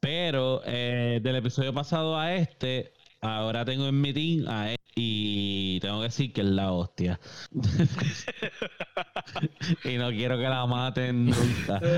Pero 0.00 0.60
eh, 0.66 1.18
del 1.22 1.36
episodio 1.36 1.72
pasado 1.72 2.18
a 2.18 2.34
este, 2.34 2.92
ahora 3.22 3.64
tengo 3.64 3.86
en 3.86 4.00
mi 4.00 4.12
team 4.12 4.46
a 4.48 4.72
él 4.72 4.76
y 4.96 5.53
tengo 5.84 5.98
que 6.00 6.04
decir 6.04 6.32
que 6.32 6.40
es 6.40 6.46
la 6.46 6.72
hostia. 6.72 7.20
y 9.84 9.96
no 9.96 10.10
quiero 10.10 10.36
que 10.36 10.44
la 10.44 10.66
maten 10.66 11.26
nunca. 11.26 11.80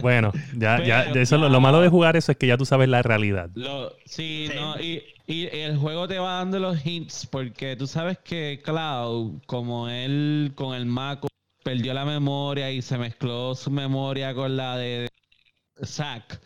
Bueno, 0.00 0.32
ya, 0.56 0.82
ya, 0.82 1.02
eso, 1.12 1.38
lo, 1.38 1.48
lo 1.48 1.60
malo 1.60 1.80
de 1.80 1.88
jugar 1.88 2.16
eso 2.16 2.32
es 2.32 2.38
que 2.38 2.46
ya 2.46 2.56
tú 2.56 2.64
sabes 2.64 2.88
la 2.88 3.02
realidad. 3.02 3.50
Lo, 3.54 3.90
sí, 4.04 4.48
Sí. 4.50 4.52
no, 4.54 4.80
y, 4.80 5.02
y 5.26 5.46
el 5.46 5.76
juego 5.76 6.08
te 6.08 6.18
va 6.18 6.38
dando 6.38 6.58
los 6.58 6.84
hints 6.84 7.26
porque 7.30 7.76
tú 7.76 7.86
sabes 7.86 8.18
que 8.18 8.60
Cloud, 8.64 9.40
como 9.46 9.88
él 9.88 10.52
con 10.54 10.74
el 10.74 10.86
Mako, 10.86 11.28
perdió 11.62 11.94
la 11.94 12.04
memoria 12.04 12.70
y 12.70 12.82
se 12.82 12.98
mezcló 12.98 13.54
su 13.54 13.70
memoria 13.70 14.34
con 14.34 14.56
la 14.56 14.76
de 14.76 15.08
Zack. 15.84 16.40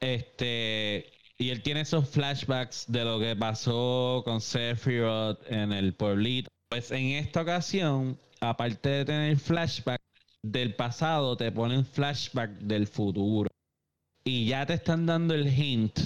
Este, 0.00 1.06
y 1.40 1.48
él 1.48 1.62
tiene 1.62 1.80
esos 1.80 2.06
flashbacks 2.10 2.84
de 2.86 3.02
lo 3.02 3.18
que 3.18 3.34
pasó 3.34 4.20
con 4.26 4.42
Sephiroth 4.42 5.40
en 5.50 5.72
el 5.72 5.94
pueblito. 5.94 6.50
Pues 6.68 6.90
en 6.90 7.06
esta 7.12 7.40
ocasión, 7.40 8.18
aparte 8.42 8.90
de 8.90 9.04
tener 9.06 9.38
flashback 9.38 10.02
del 10.42 10.74
pasado, 10.74 11.38
te 11.38 11.50
ponen 11.50 11.86
flashback 11.86 12.50
del 12.58 12.86
futuro. 12.86 13.48
Y 14.22 14.48
ya 14.48 14.66
te 14.66 14.74
están 14.74 15.06
dando 15.06 15.32
el 15.32 15.48
hint. 15.48 16.00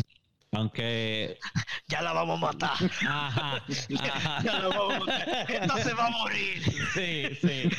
Aunque. 0.54 1.38
Ya 1.86 2.00
la 2.00 2.14
vamos 2.14 2.38
a 2.38 2.46
matar. 2.46 2.70
Ajá. 3.06 3.62
ajá. 3.98 4.42
Ya 4.42 4.58
la 4.58 4.68
vamos 4.68 4.94
a 4.94 4.98
matar. 5.00 5.50
Esta 5.50 5.82
se 5.82 5.94
va 5.94 6.06
a 6.06 6.10
morir. 6.10 6.62
Sí, 6.94 7.28
sí. 7.42 7.70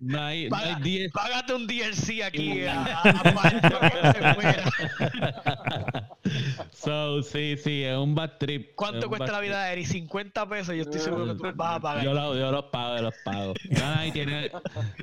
No, 0.00 0.20
hay, 0.20 0.48
no 0.48 0.56
hay 0.56 0.74
10. 0.82 1.12
Págate 1.12 1.54
un 1.54 1.66
DLC 1.66 2.22
aquí 2.24 2.64
a, 2.66 2.82
a, 2.82 3.00
a 3.02 3.90
que 3.90 4.12
se 4.12 4.34
muera. 4.34 4.72
So, 6.84 7.22
sí, 7.22 7.56
sí, 7.56 7.82
es 7.82 7.96
un 7.96 8.14
bad 8.14 8.32
trip. 8.38 8.74
¿Cuánto 8.74 9.08
cuesta 9.08 9.32
la 9.32 9.40
vida 9.40 9.64
de 9.64 9.72
Eri? 9.72 9.84
50 9.86 10.48
pesos. 10.48 10.74
Yo 10.74 10.82
estoy 10.82 11.00
seguro 11.00 11.26
que 11.26 11.34
tú 11.34 11.56
vas 11.56 11.76
a 11.76 11.80
pagar. 11.80 12.04
Yo, 12.04 12.12
lo- 12.14 12.36
yo 12.36 12.50
los 12.52 12.64
pago, 12.66 12.96
yo 12.96 13.02
los 13.02 13.14
pago. 13.24 13.54
No, 13.70 13.94
no, 13.96 14.06
y 14.06 14.12
tiene, 14.12 14.50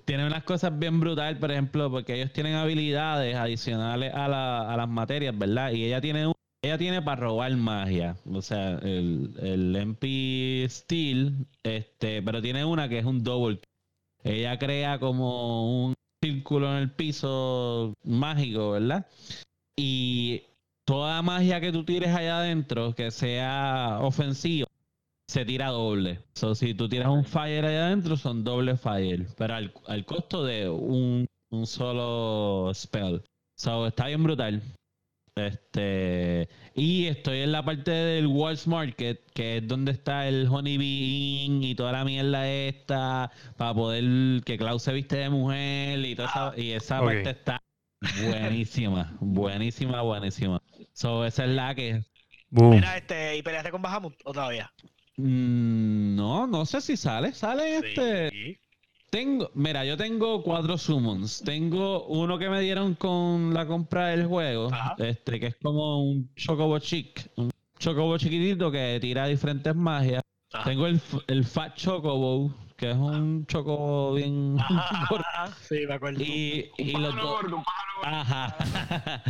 tiene 0.05 0.25
unas 0.27 0.43
cosas 0.43 0.77
bien 0.77 1.00
brutales, 1.00 1.39
por 1.39 1.51
ejemplo, 1.51 1.89
porque 1.89 2.15
ellos 2.15 2.31
tienen 2.33 2.55
habilidades 2.55 3.35
adicionales 3.35 4.13
a, 4.13 4.27
la- 4.27 4.71
a 4.73 4.77
las 4.77 4.88
materias, 4.89 5.38
¿verdad? 5.38 5.71
Y 5.71 5.85
ella 5.85 6.00
tiene 6.01 6.27
un- 6.27 6.33
ella 6.63 6.77
tiene 6.77 7.01
para 7.01 7.21
robar 7.21 7.51
magia. 7.55 8.15
O 8.31 8.41
sea, 8.41 8.73
el, 8.83 9.33
el 9.41 9.75
MP 9.75 10.67
Steel, 10.69 11.47
este, 11.63 12.21
pero 12.21 12.41
tiene 12.41 12.63
una 12.65 12.88
que 12.88 13.00
es 13.00 13.05
un 13.05 13.23
double. 13.23 13.59
Ella 14.23 14.59
crea 14.59 15.00
como 15.00 15.85
un 15.88 15.95
círculo 16.23 16.69
en 16.71 16.77
el 16.83 16.91
piso 16.91 17.95
mágico, 18.03 18.71
¿verdad? 18.71 19.07
Y 19.75 20.43
toda 20.85 21.21
magia 21.21 21.61
que 21.61 21.71
tú 21.71 21.83
tires 21.85 22.13
allá 22.15 22.39
adentro, 22.39 22.93
que 22.95 23.11
sea 23.11 24.00
ofensiva, 24.01 24.67
se 25.27 25.45
tira 25.45 25.69
doble. 25.69 26.23
So, 26.33 26.55
si 26.55 26.73
tú 26.73 26.89
tiras 26.89 27.07
un 27.09 27.25
fire 27.25 27.65
ahí 27.65 27.75
adentro, 27.75 28.17
son 28.17 28.43
doble 28.43 28.75
fire. 28.77 29.27
Pero 29.38 29.55
al, 29.55 29.73
al 29.88 30.05
costo 30.05 30.43
de 30.43 30.69
un, 30.69 31.25
un 31.50 31.67
solo 31.67 32.71
spell. 32.73 33.21
So, 33.55 33.88
está 33.88 34.07
bien 34.07 34.23
brutal. 34.23 34.61
Este, 35.35 36.50
y 36.75 37.05
estoy 37.05 37.39
en 37.39 37.53
la 37.53 37.63
parte 37.63 37.91
del 37.91 38.27
Walls 38.27 38.67
Market, 38.67 39.31
que 39.33 39.57
es 39.57 39.67
donde 39.67 39.93
está 39.93 40.27
el 40.27 40.47
Honey 40.47 40.77
Bean 40.77 41.63
y 41.63 41.73
toda 41.73 41.93
la 41.93 42.03
mierda 42.03 42.50
esta, 42.50 43.31
para 43.55 43.73
poder 43.73 44.43
que 44.43 44.57
Klaus 44.57 44.83
se 44.83 44.91
viste 44.91 45.17
de 45.17 45.29
mujer 45.29 46.00
y 46.05 46.15
toda 46.15 46.27
esa, 46.27 46.53
y 46.59 46.71
esa 46.71 47.00
parte 47.00 47.29
está 47.29 47.61
buenísima, 48.25 49.15
buenísima, 49.21 50.01
buenísima. 50.01 50.61
So, 51.01 51.25
esa 51.25 51.46
es 51.46 51.50
la 51.50 51.74
que 51.74 52.03
Boom. 52.51 52.75
Mira, 52.75 52.96
este, 52.96 53.36
¿y 53.36 53.41
peleaste 53.41 53.72
con 53.72 53.81
Bahamut 53.81 54.13
o 54.24 54.34
todavía? 54.34 54.72
Mm, 55.17 56.15
no, 56.15 56.46
no 56.46 56.63
sé 56.67 56.79
si 56.79 56.96
sale. 56.96 57.34
Sale 57.34 57.77
este. 57.77 58.60
Tengo, 59.10 59.50
mira, 59.55 59.84
yo 59.84 59.98
tengo 59.98 60.43
cuatro 60.43 60.77
summons. 60.77 61.41
Tengo 61.43 62.05
uno 62.05 62.38
que 62.38 62.50
me 62.50 62.62
dieron 62.62 62.93
con 62.93 63.51
la 63.51 63.65
compra 63.65 64.10
del 64.10 64.27
juego, 64.27 64.72
Ajá. 64.72 64.96
este 65.00 65.39
que 65.39 65.48
es 65.48 65.55
como 65.55 66.03
un 66.03 66.29
chocobo 66.36 66.77
chic, 66.77 67.31
un 67.36 67.50
chocobo 67.79 68.20
chiquitito 68.20 68.72
que 68.72 69.00
tira 69.01 69.25
diferentes 69.25 69.75
magias. 69.75 70.22
Ajá. 70.53 70.70
Tengo 70.70 70.86
el, 70.86 71.01
el 71.27 71.46
fat 71.46 71.75
chocobo, 71.75 72.53
que 72.81 72.89
es 72.89 72.97
un 72.97 73.45
chocobo 73.45 74.15
bien 74.15 74.57
Ajá, 74.59 75.05
gordo. 75.09 75.23
ajá, 75.35 75.53
sí, 75.61 75.85
me 75.88 75.93
acuerdo. 75.93 76.19
y, 76.23 76.71
y 76.79 76.91
los 76.93 77.15
dos 77.15 77.43
gordo, 77.43 77.57
un 77.57 77.63
pájaro 77.63 77.91
gordo. 77.97 78.17
Ajá. 78.17 79.23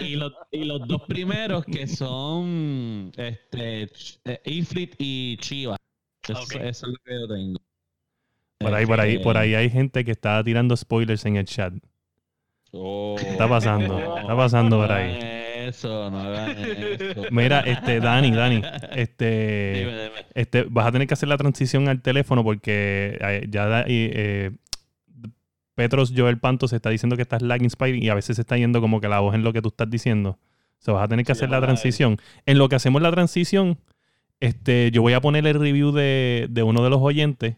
y, 0.00 0.16
los, 0.16 0.32
y 0.50 0.64
los 0.64 0.88
dos 0.88 1.02
primeros 1.02 1.66
que 1.66 1.86
son 1.86 3.12
este 3.18 3.90
eh, 4.24 4.40
Ifrit 4.46 4.94
y 4.96 5.36
Chiva. 5.36 5.76
Eso, 6.26 6.40
es 6.58 6.82
lo 6.82 6.94
que 7.04 7.12
yo 7.20 7.28
tengo. 7.28 7.60
Por 8.58 8.74
ahí, 8.74 8.86
por 8.86 8.98
ahí, 9.00 9.12
Este, 9.12 9.22
por 9.22 9.36
ahí 9.36 9.54
hay 9.54 9.68
gente 9.68 10.02
que 10.02 10.12
está 10.12 10.42
tirando 10.42 10.74
spoilers 10.74 11.26
en 11.26 11.36
el 11.36 11.44
chat. 11.44 11.74
oh. 12.72 13.16
Está 13.18 13.46
pasando, 13.46 13.98
está 14.18 14.34
pasando 14.34 14.78
por 14.78 14.90
ahí. 14.90 15.43
Eso, 15.68 16.10
no 16.10 16.20
hagan 16.20 16.50
eso. 16.58 17.22
Mira, 17.30 17.60
este, 17.60 18.00
Dani, 18.00 18.30
Dani, 18.30 18.62
este, 18.94 19.72
Dime, 19.78 19.92
dime. 20.04 20.26
este, 20.34 20.62
vas 20.70 20.86
a 20.86 20.92
tener 20.92 21.06
que 21.08 21.14
hacer 21.14 21.28
la 21.28 21.36
transición 21.36 21.88
al 21.88 22.02
teléfono 22.02 22.42
porque 22.44 23.18
eh, 23.20 23.46
ya 23.48 23.66
da- 23.66 23.84
y, 23.88 24.10
eh, 24.12 24.50
Petros 25.74 26.12
Joel 26.16 26.38
Panto 26.38 26.68
se 26.68 26.76
está 26.76 26.90
diciendo 26.90 27.16
que 27.16 27.22
estás 27.22 27.42
lagging 27.42 27.68
Spidey 27.70 28.04
y 28.04 28.08
a 28.08 28.14
veces 28.14 28.36
se 28.36 28.42
está 28.42 28.56
yendo 28.56 28.80
como 28.80 29.00
que 29.00 29.08
la 29.08 29.18
voz 29.20 29.34
en 29.34 29.42
lo 29.42 29.52
que 29.52 29.60
tú 29.60 29.68
estás 29.68 29.90
diciendo. 29.90 30.38
O 30.78 30.84
sea, 30.84 30.94
vas 30.94 31.04
a 31.04 31.08
tener 31.08 31.24
que 31.26 31.34
Sí, 31.34 31.38
hacer 31.38 31.50
la 31.50 31.60
transición. 31.60 32.18
En 32.46 32.58
lo 32.58 32.68
que 32.68 32.76
hacemos 32.76 33.02
la 33.02 33.10
transición, 33.10 33.78
este, 34.38 34.90
yo 34.92 35.02
voy 35.02 35.14
a 35.14 35.20
poner 35.20 35.46
el 35.46 35.58
review 35.58 35.90
de, 35.90 36.46
de 36.48 36.62
uno 36.62 36.84
de 36.84 36.90
los 36.90 37.00
oyentes 37.00 37.56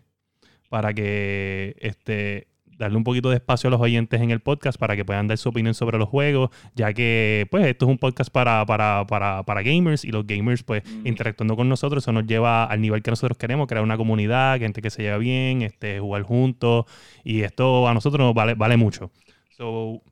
para 0.70 0.94
que 0.94 1.76
este, 1.80 2.46
darle 2.78 2.96
un 2.96 3.04
poquito 3.04 3.30
de 3.30 3.36
espacio 3.36 3.68
a 3.68 3.70
los 3.70 3.80
oyentes 3.80 4.20
en 4.20 4.30
el 4.30 4.40
podcast 4.40 4.78
para 4.78 4.96
que 4.96 5.04
puedan 5.04 5.26
dar 5.28 5.38
su 5.38 5.48
opinión 5.48 5.74
sobre 5.74 5.98
los 5.98 6.08
juegos, 6.08 6.50
ya 6.74 6.92
que 6.92 7.46
pues 7.50 7.64
esto 7.66 7.86
es 7.86 7.90
un 7.90 7.98
podcast 7.98 8.30
para, 8.30 8.64
para, 8.66 9.06
para, 9.06 9.42
para 9.44 9.62
gamers 9.62 10.04
y 10.04 10.12
los 10.12 10.26
gamers 10.26 10.62
pues 10.62 10.82
Mm. 10.84 11.06
interactuando 11.06 11.56
con 11.56 11.68
nosotros, 11.68 12.04
eso 12.04 12.12
nos 12.12 12.26
lleva 12.26 12.64
al 12.64 12.80
nivel 12.80 13.02
que 13.02 13.10
nosotros 13.10 13.38
queremos, 13.38 13.66
crear 13.66 13.82
una 13.82 13.96
comunidad, 13.96 14.58
gente 14.58 14.82
que 14.82 14.90
se 14.90 15.02
lleva 15.02 15.18
bien, 15.18 15.62
este, 15.62 16.00
jugar 16.00 16.22
juntos 16.22 16.84
y 17.24 17.42
esto 17.42 17.88
a 17.88 17.94
nosotros 17.94 18.24
nos 18.26 18.34
vale, 18.34 18.54
vale 18.54 18.76
mucho. 18.76 19.10
So, 19.50 20.02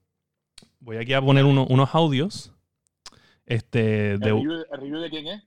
voy 0.81 0.97
aquí 0.97 1.13
a 1.13 1.21
poner 1.21 1.45
uno- 1.45 1.67
unos 1.69 1.95
audios. 1.95 2.51
Este, 3.47 4.13
¿El 4.13 4.21
de, 4.21 4.31
review, 4.33 4.53
el 4.73 4.81
review 4.81 5.01
de 5.01 5.11
quién 5.11 5.27
es? 5.27 5.43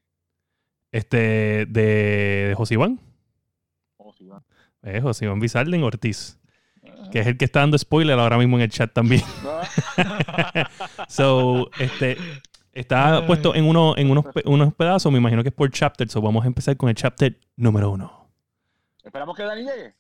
este, 0.92 1.18
de, 1.18 2.46
de 2.48 2.54
José 2.56 2.76
Iván. 2.76 3.00
Sí, 4.18 4.26
va. 4.26 4.42
Eh, 4.84 5.02
José 5.02 5.26
Iván 5.26 5.40
Bizarden 5.40 5.84
Ortiz. 5.84 6.40
Que 7.12 7.20
es 7.20 7.28
el 7.28 7.38
que 7.38 7.46
está 7.46 7.62
dando 7.62 7.78
spoiler 7.78 8.18
ahora 8.20 8.38
mismo 8.38 8.58
en 8.58 8.64
el 8.64 8.70
chat 8.70 8.92
también. 8.92 9.24
So, 11.08 11.70
este, 11.80 12.18
está 12.74 13.26
puesto 13.26 13.56
en, 13.56 13.66
uno, 13.66 13.96
en 13.98 14.12
unos, 14.12 14.26
unos 14.46 14.74
pedazos, 14.74 15.12
me 15.12 15.18
imagino 15.18 15.42
que 15.42 15.50
es 15.50 15.56
por 15.56 15.72
chapter, 15.72 16.08
so 16.10 16.22
vamos 16.22 16.44
a 16.44 16.48
empezar 16.48 16.76
con 16.78 16.90
el 16.90 16.96
chapter 16.96 17.40
número 17.56 17.92
uno. 17.92 18.30
Esperamos 19.04 19.36
que 19.36 19.44
Dani 19.44 19.62
llegue. 19.62 19.96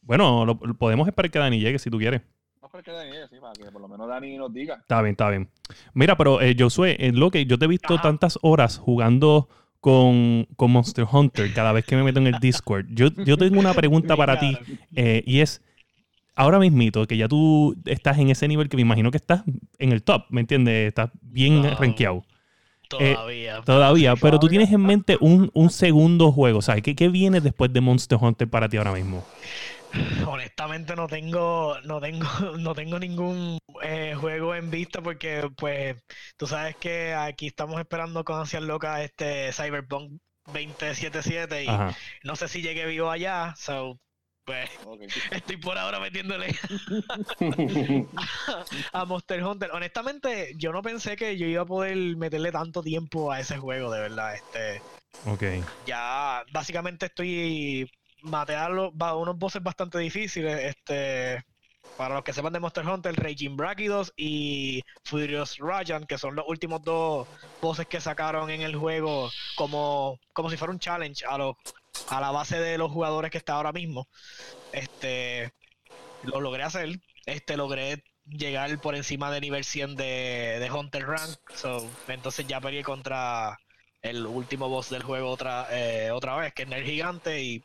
Bueno, 0.00 0.44
lo, 0.44 0.58
lo 0.62 0.74
podemos 0.74 1.06
esperar 1.06 1.30
que 1.30 1.38
Dani 1.38 1.60
llegue 1.60 1.78
si 1.78 1.90
tú 1.90 1.98
quieres. 1.98 2.22
No 2.60 2.66
esperemos 2.66 2.84
que 2.84 2.92
Dani 2.92 3.10
llegue, 3.12 3.28
sí, 3.28 3.36
para 3.40 3.52
que 3.52 3.70
por 3.70 3.80
lo 3.80 3.88
menos 3.88 4.08
Dani 4.08 4.36
nos 4.36 4.52
diga. 4.52 4.76
Está 4.76 5.02
bien, 5.02 5.12
está 5.12 5.28
bien. 5.28 5.50
Mira, 5.94 6.16
pero 6.16 6.40
eh, 6.40 6.56
Josué, 6.58 6.96
en 6.98 7.20
lo 7.20 7.30
que 7.30 7.44
yo 7.44 7.58
te 7.58 7.66
he 7.66 7.68
visto 7.68 7.94
Ajá. 7.94 8.02
tantas 8.02 8.38
horas 8.42 8.78
jugando 8.78 9.48
con, 9.82 10.46
con 10.54 10.70
Monster 10.70 11.04
Hunter 11.10 11.52
cada 11.52 11.72
vez 11.72 11.84
que 11.84 11.96
me 11.96 12.04
meto 12.04 12.20
en 12.20 12.28
el 12.28 12.38
Discord. 12.38 12.86
Yo, 12.90 13.08
yo 13.24 13.36
tengo 13.36 13.58
una 13.58 13.74
pregunta 13.74 14.16
para 14.16 14.38
ti 14.38 14.56
eh, 14.94 15.24
y 15.26 15.40
es, 15.40 15.60
ahora 16.36 16.58
mismito, 16.58 17.06
que 17.06 17.16
ya 17.16 17.28
tú 17.28 17.76
estás 17.86 18.18
en 18.18 18.30
ese 18.30 18.48
nivel 18.48 18.68
que 18.68 18.76
me 18.76 18.82
imagino 18.82 19.10
que 19.10 19.18
estás 19.18 19.44
en 19.78 19.92
el 19.92 20.02
top, 20.02 20.24
¿me 20.30 20.40
entiendes? 20.40 20.88
Estás 20.88 21.10
bien 21.22 21.62
No. 21.62 21.76
rankeado. 21.76 22.24
Todavía. 22.88 23.64
Todavía, 23.64 24.16
pero 24.16 24.38
tú 24.40 24.48
tienes 24.48 24.72
en 24.72 24.80
mente 24.86 25.16
un, 25.20 25.50
un 25.54 25.70
segundo 25.70 26.32
juego, 26.32 26.62
¿sabes? 26.62 26.82
¿Qué, 26.82 26.96
¿Qué 26.96 27.08
viene 27.08 27.40
después 27.40 27.72
de 27.72 27.80
Monster 27.80 28.18
Hunter 28.20 28.48
para 28.50 28.68
ti 28.68 28.76
ahora 28.76 28.92
mismo? 28.92 29.28
Honestamente 30.24 30.94
no 30.96 31.06
tengo, 31.08 31.76
no 31.84 32.00
tengo, 32.00 32.26
no 32.58 32.74
tengo 32.74 32.98
ningún 32.98 33.58
eh, 33.82 34.14
juego 34.18 34.54
en 34.54 34.70
vista 34.70 35.02
porque 35.02 35.48
pues 35.56 35.96
tú 36.36 36.46
sabes 36.46 36.76
que 36.76 37.14
aquí 37.14 37.48
estamos 37.48 37.80
esperando 37.80 38.24
con 38.24 38.38
ansias 38.40 38.62
locas 38.62 39.00
este 39.00 39.52
Cyberpunk 39.52 40.12
2077 40.46 41.64
y 41.64 41.82
Ajá. 41.82 41.96
no 42.24 42.36
sé 42.36 42.48
si 42.48 42.62
llegué 42.62 42.86
vivo 42.86 43.10
allá, 43.10 43.54
so 43.56 44.00
pues 44.44 44.70
estoy 45.30 45.56
por 45.56 45.78
ahora 45.78 46.00
metiéndole 46.00 46.54
a 48.92 49.04
Monster 49.04 49.44
Hunter. 49.44 49.70
Honestamente, 49.72 50.52
yo 50.56 50.72
no 50.72 50.82
pensé 50.82 51.16
que 51.16 51.36
yo 51.36 51.46
iba 51.46 51.62
a 51.62 51.66
poder 51.66 51.96
meterle 52.16 52.52
tanto 52.52 52.82
tiempo 52.82 53.30
a 53.32 53.40
ese 53.40 53.58
juego, 53.58 53.90
de 53.92 54.00
verdad. 54.00 54.34
Este, 54.34 54.80
Ok. 55.26 55.42
ya 55.86 56.44
básicamente 56.52 57.06
estoy 57.06 57.90
a 58.32 58.44
va- 58.90 59.16
unos 59.16 59.36
bosses 59.38 59.62
bastante 59.62 59.98
difíciles. 59.98 60.74
Este, 60.76 61.44
para 61.96 62.14
los 62.14 62.24
que 62.24 62.32
sepan 62.32 62.52
de 62.52 62.60
Monster 62.60 62.86
Hunter, 62.86 63.14
Raging 63.14 63.56
Brachydos 63.56 64.12
y 64.16 64.82
Furious 65.04 65.56
Rajan, 65.58 66.06
que 66.06 66.18
son 66.18 66.34
los 66.34 66.44
últimos 66.48 66.82
dos 66.82 67.28
bosses 67.60 67.86
que 67.86 68.00
sacaron 68.00 68.50
en 68.50 68.62
el 68.62 68.74
juego 68.74 69.30
como, 69.56 70.18
como 70.32 70.50
si 70.50 70.56
fuera 70.56 70.72
un 70.72 70.78
challenge 70.78 71.24
a 71.26 71.38
los 71.38 71.54
a 72.12 72.20
la 72.20 72.30
base 72.30 72.60
de 72.60 72.76
los 72.76 72.92
jugadores 72.92 73.30
que 73.30 73.38
está 73.38 73.54
ahora 73.54 73.72
mismo. 73.72 74.08
Este 74.72 75.52
lo 76.24 76.40
logré 76.40 76.62
hacer. 76.62 77.00
Este 77.26 77.56
logré 77.56 78.04
llegar 78.26 78.78
por 78.80 78.94
encima 78.94 79.30
de 79.30 79.40
nivel 79.40 79.64
100 79.64 79.96
de, 79.96 80.58
de 80.60 80.70
Hunter 80.70 81.06
Rank. 81.06 81.38
So, 81.54 81.88
entonces 82.08 82.46
ya 82.46 82.60
peleé 82.60 82.82
contra 82.82 83.58
el 84.02 84.26
último 84.26 84.68
boss 84.68 84.90
del 84.90 85.02
juego 85.02 85.30
otra, 85.30 85.66
eh, 85.70 86.10
otra 86.10 86.36
vez, 86.36 86.52
que 86.52 86.64
es 86.64 86.70
el 86.70 86.84
gigante. 86.84 87.40
Y 87.42 87.64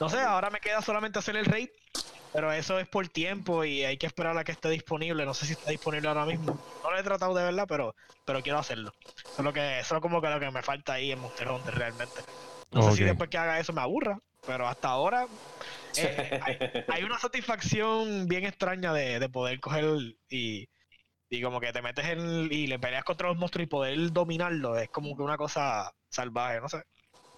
no 0.00 0.08
sé, 0.08 0.20
ahora 0.20 0.48
me 0.48 0.60
queda 0.60 0.80
solamente 0.80 1.18
hacer 1.18 1.36
el 1.36 1.44
raid. 1.44 1.68
Pero 2.32 2.52
eso 2.52 2.78
es 2.78 2.86
por 2.86 3.08
tiempo 3.08 3.64
y 3.64 3.84
hay 3.84 3.96
que 3.96 4.06
esperar 4.06 4.36
a 4.36 4.44
que 4.44 4.52
esté 4.52 4.68
disponible. 4.68 5.24
No 5.24 5.34
sé 5.34 5.46
si 5.46 5.52
está 5.52 5.70
disponible 5.70 6.08
ahora 6.08 6.26
mismo. 6.26 6.60
No 6.82 6.90
lo 6.90 6.98
he 6.98 7.02
tratado 7.02 7.34
de 7.34 7.42
verdad, 7.42 7.64
pero, 7.68 7.94
pero 8.24 8.42
quiero 8.42 8.58
hacerlo. 8.58 8.92
Eso 9.06 9.38
es, 9.38 9.44
lo 9.44 9.52
que, 9.52 9.80
eso 9.80 9.96
es 9.96 10.02
como 10.02 10.20
que 10.20 10.28
lo 10.28 10.38
que 10.38 10.50
me 10.50 10.62
falta 10.62 10.94
ahí 10.94 11.12
en 11.12 11.20
Monster 11.20 11.48
Hunter 11.48 11.74
realmente. 11.74 12.20
No 12.72 12.82
sé 12.82 12.96
si 12.96 13.04
después 13.04 13.30
que 13.30 13.38
haga 13.38 13.58
eso 13.60 13.72
me 13.72 13.80
aburra, 13.80 14.18
pero 14.46 14.66
hasta 14.68 14.88
ahora 14.88 15.26
eh, 15.96 16.40
hay, 16.44 16.58
hay 16.88 17.04
una 17.04 17.18
satisfacción 17.18 18.26
bien 18.26 18.44
extraña 18.44 18.92
de, 18.92 19.18
de 19.18 19.28
poder 19.28 19.58
coger 19.60 19.84
y, 20.28 20.68
y 21.30 21.42
como 21.42 21.60
que 21.60 21.72
te 21.72 21.82
metes 21.82 22.04
en 22.06 22.48
y 22.50 22.66
le 22.66 22.78
peleas 22.78 23.04
contra 23.04 23.28
los 23.28 23.38
monstruos 23.38 23.64
y 23.64 23.68
poder 23.68 24.12
dominarlo. 24.12 24.76
Es 24.78 24.88
como 24.90 25.16
que 25.16 25.22
una 25.22 25.36
cosa 25.36 25.92
salvaje, 26.10 26.60
no 26.60 26.68
sé. 26.68 26.82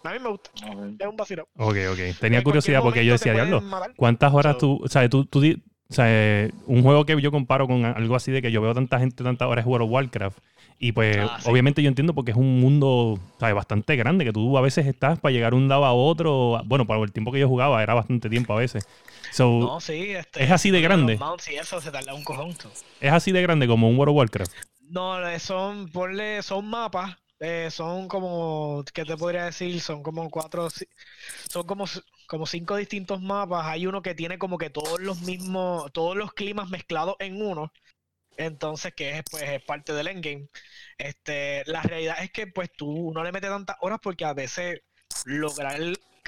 A 0.02 0.12
mí 0.12 0.18
me 0.18 0.30
gusta, 0.30 0.50
es 0.98 1.06
un 1.06 1.16
vacilón. 1.16 1.46
Ok, 1.56 1.76
ok. 1.92 2.18
Tenía 2.18 2.42
curiosidad 2.42 2.80
porque 2.82 3.04
yo 3.04 3.12
decía, 3.12 3.34
diablo. 3.34 3.62
¿cuántas 3.96 4.32
horas 4.32 4.54
So- 4.54 4.58
tú, 4.58 4.80
o 4.84 4.88
sea, 4.88 5.08
tú, 5.08 5.26
tú 5.26 5.40
di- 5.40 5.62
o 5.90 5.94
sea, 5.94 6.04
eh, 6.08 6.50
un 6.66 6.82
juego 6.82 7.04
que 7.04 7.20
yo 7.20 7.30
comparo 7.32 7.66
con 7.66 7.84
algo 7.84 8.14
así 8.16 8.30
de 8.30 8.40
que 8.40 8.52
yo 8.52 8.62
veo 8.62 8.72
tanta 8.74 8.98
gente 9.00 9.24
tantas 9.24 9.48
horas 9.48 9.64
jugar 9.64 9.82
Warcraft 9.82 10.38
y 10.78 10.92
pues 10.92 11.18
Ah, 11.18 11.38
sí. 11.40 11.50
obviamente 11.50 11.82
yo 11.82 11.88
entiendo 11.88 12.14
porque 12.14 12.30
es 12.30 12.36
un 12.36 12.60
mundo 12.60 13.18
¿sabes? 13.38 13.54
bastante 13.54 13.96
grande 13.96 14.24
que 14.24 14.32
tú 14.32 14.56
a 14.56 14.60
veces 14.60 14.86
estás 14.86 15.18
para 15.18 15.32
llegar 15.32 15.52
un 15.52 15.68
lado 15.68 15.84
a 15.84 15.92
otro, 15.92 16.62
bueno, 16.64 16.86
para 16.86 17.02
el 17.02 17.12
tiempo 17.12 17.32
que 17.32 17.40
yo 17.40 17.48
jugaba 17.48 17.82
era 17.82 17.94
bastante 17.94 18.30
tiempo 18.30 18.52
a 18.54 18.56
veces. 18.56 18.86
So, 19.32 19.58
No, 19.60 19.80
sí, 19.80 20.10
este, 20.10 20.42
¿Es 20.44 20.50
así 20.50 20.70
de 20.70 20.80
grande? 20.80 21.18
y 21.50 21.54
eso 21.54 21.80
se 21.80 21.90
tarda 21.90 22.14
un 22.14 22.24
cojón. 22.24 22.54
es 23.00 23.12
así 23.12 23.32
de 23.32 23.42
grande 23.42 23.66
como 23.66 23.88
un 23.88 23.96
World 23.98 24.10
of 24.12 24.16
Warcraft. 24.16 24.52
No, 24.88 25.28
eh, 25.28 25.38
son, 25.38 25.88
ponle, 25.90 26.42
son 26.42 26.66
mapas, 26.66 27.16
eh, 27.38 27.68
son 27.70 28.08
como, 28.08 28.84
¿qué 28.92 29.04
te 29.04 29.16
podría 29.16 29.44
decir? 29.44 29.80
Son 29.80 30.02
como 30.02 30.28
cuatro, 30.30 30.68
son 31.48 31.64
como, 31.64 31.84
como 32.30 32.46
cinco 32.46 32.76
distintos 32.76 33.20
mapas. 33.20 33.66
Hay 33.66 33.88
uno 33.88 34.02
que 34.02 34.14
tiene 34.14 34.38
como 34.38 34.56
que 34.56 34.70
todos 34.70 35.00
los 35.00 35.20
mismos, 35.22 35.92
todos 35.92 36.16
los 36.16 36.32
climas 36.32 36.70
mezclados 36.70 37.16
en 37.18 37.42
uno. 37.42 37.72
Entonces, 38.36 38.94
que 38.94 39.18
es, 39.18 39.24
pues, 39.28 39.42
es 39.48 39.60
parte 39.64 39.92
del 39.92 40.06
endgame. 40.06 40.48
Este, 40.96 41.64
la 41.66 41.82
realidad 41.82 42.22
es 42.22 42.30
que, 42.30 42.46
pues, 42.46 42.70
tú 42.70 43.10
no 43.12 43.24
le 43.24 43.32
metes 43.32 43.50
tantas 43.50 43.76
horas 43.80 43.98
porque 44.00 44.24
a 44.24 44.32
veces 44.32 44.80
lograr 45.24 45.80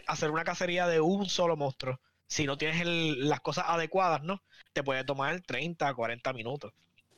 hacer 0.09 0.33
una 0.33 0.43
cacería 0.43 0.89
de 0.89 1.01
un 1.01 1.27
solo 1.27 1.57
monstruo, 1.57 2.01
si 2.27 2.47
no 2.47 2.59
tienes 2.59 2.81
el- 2.81 3.29
las 3.29 3.41
cosas 3.41 3.67
adecuadas, 3.69 4.25
¿no? 4.25 4.43
Te 4.73 4.83
puede 4.83 5.05
tomar 5.05 5.41
30, 5.43 5.95
40 5.95 6.33
minutos. 6.33 6.73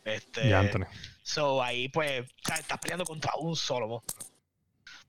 Este, 0.05 0.51
Ya, 0.51 0.61
Anthony. 0.61 0.85
So 1.23 1.63
ahí 1.63 1.89
pues 1.89 2.31
estás 2.59 2.79
peleando 2.81 3.07
contra 3.07 3.33
un 3.39 3.57
solo 3.57 3.89
monstruo. 3.89 4.34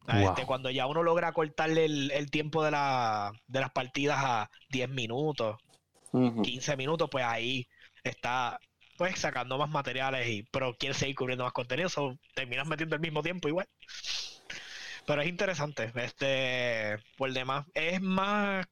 Wow. 0.08 0.22
este, 0.22 0.46
cuando 0.46 0.70
ya 0.70 0.88
uno 0.88 1.04
logra 1.04 1.34
cortarle 1.34 1.86
el, 1.86 2.12
el 2.12 2.30
tiempo 2.32 2.64
de, 2.64 2.72
la, 2.72 3.32
de 3.48 3.60
las 3.60 3.72
partidas 3.72 4.20
a 4.22 4.50
10 4.70 4.90
minutos, 4.90 5.58
Ujú. 6.14 6.44
15 6.44 6.78
minutos, 6.78 7.10
pues 7.12 7.26
ahí 7.26 7.68
está 8.04 8.60
pues 8.98 9.20
sacando 9.20 9.58
más 9.58 9.70
materiales 9.70 10.28
y 10.30 10.44
pero 10.44 10.76
quiere 10.78 10.96
seguir 10.96 11.16
cubriendo 11.16 11.44
más 11.44 11.54
contenido, 11.54 11.90
so, 11.90 12.18
terminas 12.34 12.68
metiendo 12.68 12.96
el 12.96 13.02
mismo 13.02 13.22
tiempo 13.24 13.48
igual. 13.50 13.68
Pero 15.06 15.22
es 15.22 15.28
interesante, 15.28 15.92
este 15.96 16.98
por 17.18 17.32
demás, 17.32 17.66
es 17.74 18.02
más 18.02 18.66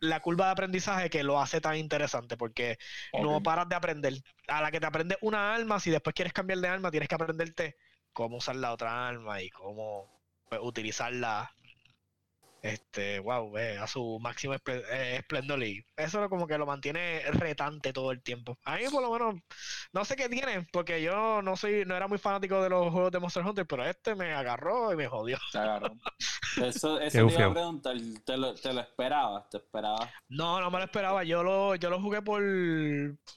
la 0.00 0.20
curva 0.20 0.46
de 0.46 0.52
aprendizaje 0.52 1.10
que 1.10 1.24
lo 1.24 1.40
hace 1.40 1.60
tan 1.60 1.76
interesante 1.76 2.36
porque 2.36 2.78
no 3.14 3.42
paras 3.42 3.68
de 3.68 3.76
aprender. 3.76 4.14
A 4.48 4.62
la 4.62 4.70
que 4.70 4.80
te 4.80 4.86
aprendes 4.86 5.18
una 5.22 5.54
arma, 5.54 5.80
si 5.80 5.90
después 5.90 6.14
quieres 6.14 6.32
cambiar 6.32 6.60
de 6.60 6.68
arma, 6.68 6.90
tienes 6.90 7.08
que 7.08 7.14
aprenderte 7.16 7.76
cómo 8.12 8.38
usar 8.38 8.56
la 8.56 8.72
otra 8.72 9.08
arma 9.08 9.42
y 9.42 9.50
cómo 9.50 10.19
pues, 10.50 10.60
utilizarla 10.64 11.54
este, 12.62 13.20
wow, 13.20 13.56
eh, 13.56 13.78
a 13.78 13.86
su 13.86 14.18
máximo 14.20 14.54
eh, 14.54 15.16
esplendor 15.18 15.62
y 15.62 15.82
eso 15.96 16.28
como 16.28 16.46
que 16.46 16.58
lo 16.58 16.66
mantiene 16.66 17.22
retante 17.32 17.92
todo 17.92 18.10
el 18.10 18.20
tiempo. 18.20 18.58
A 18.64 18.76
mí 18.76 18.82
por 18.90 19.02
lo 19.02 19.12
menos 19.12 19.36
no 19.92 20.04
sé 20.04 20.16
qué 20.16 20.28
tiene, 20.28 20.66
porque 20.72 21.00
yo 21.02 21.40
no 21.40 21.56
soy 21.56 21.84
no 21.86 21.96
era 21.96 22.08
muy 22.08 22.18
fanático 22.18 22.62
de 22.62 22.68
los 22.68 22.92
juegos 22.92 23.12
de 23.12 23.20
Monster 23.20 23.46
Hunter, 23.46 23.66
pero 23.66 23.86
este 23.86 24.14
me 24.14 24.34
agarró 24.34 24.92
y 24.92 24.96
me 24.96 25.06
jodió. 25.06 25.38
Se 25.50 25.58
agarró. 25.58 25.94
Eso, 26.56 26.98
eso 26.98 27.28
te 27.28 27.32
iba 27.34 27.46
a 27.46 27.52
preguntar. 27.52 27.96
¿Te 28.26 28.36
lo, 28.36 28.56
te 28.56 28.72
lo 28.72 28.80
esperabas? 28.80 29.48
¿Te 29.48 29.58
esperabas? 29.58 30.10
No, 30.28 30.60
no 30.60 30.68
me 30.68 30.78
lo 30.78 30.84
esperaba. 30.84 31.22
Yo 31.22 31.44
lo, 31.44 31.76
yo 31.76 31.90
lo 31.90 32.00
jugué 32.00 32.22
por, 32.22 32.42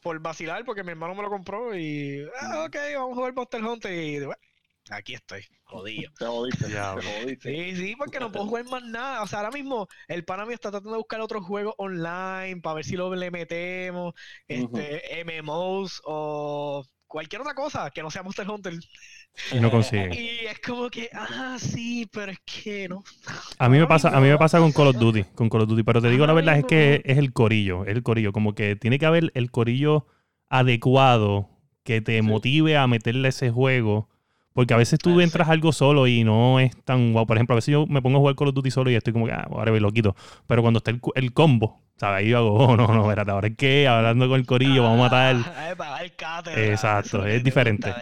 por 0.01 0.19
vacilar 0.19 0.65
porque 0.65 0.83
mi 0.83 0.89
hermano 0.89 1.13
me 1.13 1.21
lo 1.21 1.29
compró 1.29 1.77
y 1.77 2.27
ah, 2.41 2.65
ok, 2.65 2.75
vamos 2.95 3.11
a 3.11 3.15
jugar 3.15 3.33
Monster 3.35 3.63
Hunter 3.63 3.93
y 3.93 4.25
bueno, 4.25 4.41
aquí 4.89 5.13
estoy, 5.13 5.43
jodido. 5.63 6.11
Te 6.17 6.25
jodiste. 6.25 6.65
Te 6.67 6.79
jodiste. 6.79 7.73
Sí, 7.73 7.75
sí, 7.75 7.95
porque 7.95 8.19
no 8.19 8.31
puedo 8.31 8.47
jugar 8.47 8.65
más 8.65 8.83
nada. 8.83 9.21
O 9.21 9.27
sea, 9.27 9.39
ahora 9.39 9.51
mismo 9.51 9.87
el 10.07 10.25
pana 10.25 10.45
mío 10.45 10.55
está 10.55 10.71
tratando 10.71 10.91
de 10.91 10.97
buscar 10.97 11.21
otros 11.21 11.45
juegos 11.45 11.73
online 11.77 12.61
para 12.61 12.75
ver 12.75 12.85
si 12.85 12.95
lo 12.95 13.13
le 13.13 13.31
metemos, 13.31 14.13
este, 14.47 15.23
MMOs 15.25 16.01
o 16.05 16.85
cualquier 17.07 17.41
otra 17.41 17.53
cosa 17.53 17.91
que 17.91 18.01
no 18.01 18.09
sea 18.09 18.23
Monster 18.23 18.49
Hunter. 18.49 18.73
Y 19.51 19.59
no 19.59 19.71
consiguen. 19.71 20.13
Y 20.13 20.45
es 20.47 20.59
como 20.59 20.89
que, 20.89 21.09
ah, 21.13 21.57
sí, 21.59 22.07
pero 22.11 22.31
es 22.31 22.39
que 22.39 22.87
no. 22.89 23.03
A 23.57 23.69
mí 23.69 23.79
me 23.79 23.87
pasa, 23.87 24.09
a 24.09 24.19
mí 24.19 24.27
me 24.27 24.37
pasa 24.37 24.59
con 24.59 24.71
Call 24.71 24.87
of 24.87 24.97
Duty, 24.97 25.23
con 25.35 25.49
Call 25.49 25.61
of 25.61 25.69
Duty, 25.69 25.83
pero 25.83 26.01
te 26.01 26.09
digo 26.09 26.25
la 26.25 26.33
verdad 26.33 26.57
es 26.57 26.65
que 26.65 27.01
es 27.05 27.17
el 27.17 27.33
corillo, 27.33 27.85
es 27.85 27.95
el 27.95 28.03
corillo, 28.03 28.31
como 28.31 28.53
que 28.53 28.75
tiene 28.75 28.99
que 28.99 29.05
haber 29.05 29.31
el 29.33 29.51
corillo 29.51 30.07
adecuado 30.49 31.49
que 31.83 32.01
te 32.01 32.21
motive 32.21 32.77
a 32.77 32.87
meterle 32.87 33.29
ese 33.29 33.49
juego, 33.51 34.09
porque 34.53 34.73
a 34.73 34.77
veces 34.77 34.99
tú 34.99 35.19
entras 35.21 35.49
algo 35.49 35.71
solo 35.71 36.07
y 36.07 36.23
no 36.23 36.59
es 36.59 36.75
tan 36.83 37.13
guau. 37.13 37.25
Por 37.25 37.37
ejemplo, 37.37 37.53
a 37.53 37.57
veces 37.57 37.71
yo 37.71 37.85
me 37.87 38.01
pongo 38.01 38.17
a 38.17 38.19
jugar 38.19 38.35
Call 38.35 38.49
of 38.49 38.53
Duty 38.55 38.71
solo 38.71 38.89
y 38.91 38.95
estoy 38.95 39.13
como 39.13 39.25
que, 39.25 39.33
ah, 39.33 39.47
ahora 39.51 39.71
lo 39.71 39.91
quito. 39.91 40.15
Pero 40.47 40.61
cuando 40.61 40.77
está 40.77 40.91
el, 40.91 40.99
el 41.15 41.33
combo, 41.33 41.81
¿sabes? 41.97 42.19
Ahí 42.19 42.29
yo 42.29 42.37
hago, 42.37 42.53
oh, 42.53 42.77
no, 42.77 42.87
no, 42.87 43.01
espérate, 43.03 43.31
ahora 43.31 43.47
es 43.47 43.57
que 43.57 43.87
hablando 43.87 44.27
con 44.29 44.39
el 44.39 44.45
corillo, 44.45 44.83
vamos 44.83 44.99
a 44.99 45.03
matar. 45.03 45.35
Exacto, 46.71 47.25
es 47.25 47.37
te 47.39 47.43
diferente. 47.43 47.93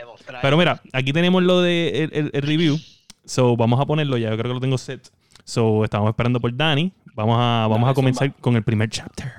Pero 0.42 0.58
mira, 0.58 0.82
aquí 0.94 1.14
tenemos 1.14 1.42
lo 1.44 1.62
de 1.62 2.04
el, 2.04 2.10
el- 2.14 2.32
el 2.34 2.42
review. 2.42 2.78
So, 3.26 3.56
vamos 3.56 3.80
a 3.80 3.86
ponerlo 3.86 4.18
ya. 4.18 4.30
Yo 4.32 4.38
creo 4.38 4.50
que 4.50 4.56
lo 4.56 4.60
tengo 4.60 4.78
set. 4.78 5.10
So, 5.44 5.84
estamos 5.84 6.10
esperando 6.10 6.40
por 6.40 6.56
Dani. 6.56 6.92
Vamos 7.16 7.38
a, 7.40 7.68
vamos 7.70 7.90
a 7.90 7.94
comenzar 7.94 8.34
con 8.42 8.56
el 8.56 8.64
primer 8.64 8.90
chapter. 8.90 9.32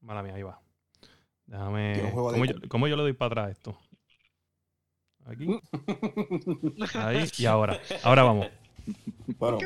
Mala 0.00 0.22
mía, 0.22 0.34
ahí 0.34 0.42
va. 0.42 0.60
Déjame. 1.46 2.12
¿Cómo, 2.12 2.44
yo, 2.44 2.54
cómo 2.68 2.88
yo 2.88 2.96
le 2.96 3.02
doy 3.02 3.12
para 3.14 3.42
atrás 3.42 3.50
esto? 3.56 3.78
Aquí. 5.26 5.46
Ahí 6.94 7.28
y 7.36 7.46
ahora. 7.46 7.78
Ahora 8.02 8.22
vamos. 8.22 8.46
Bueno, 9.38 9.58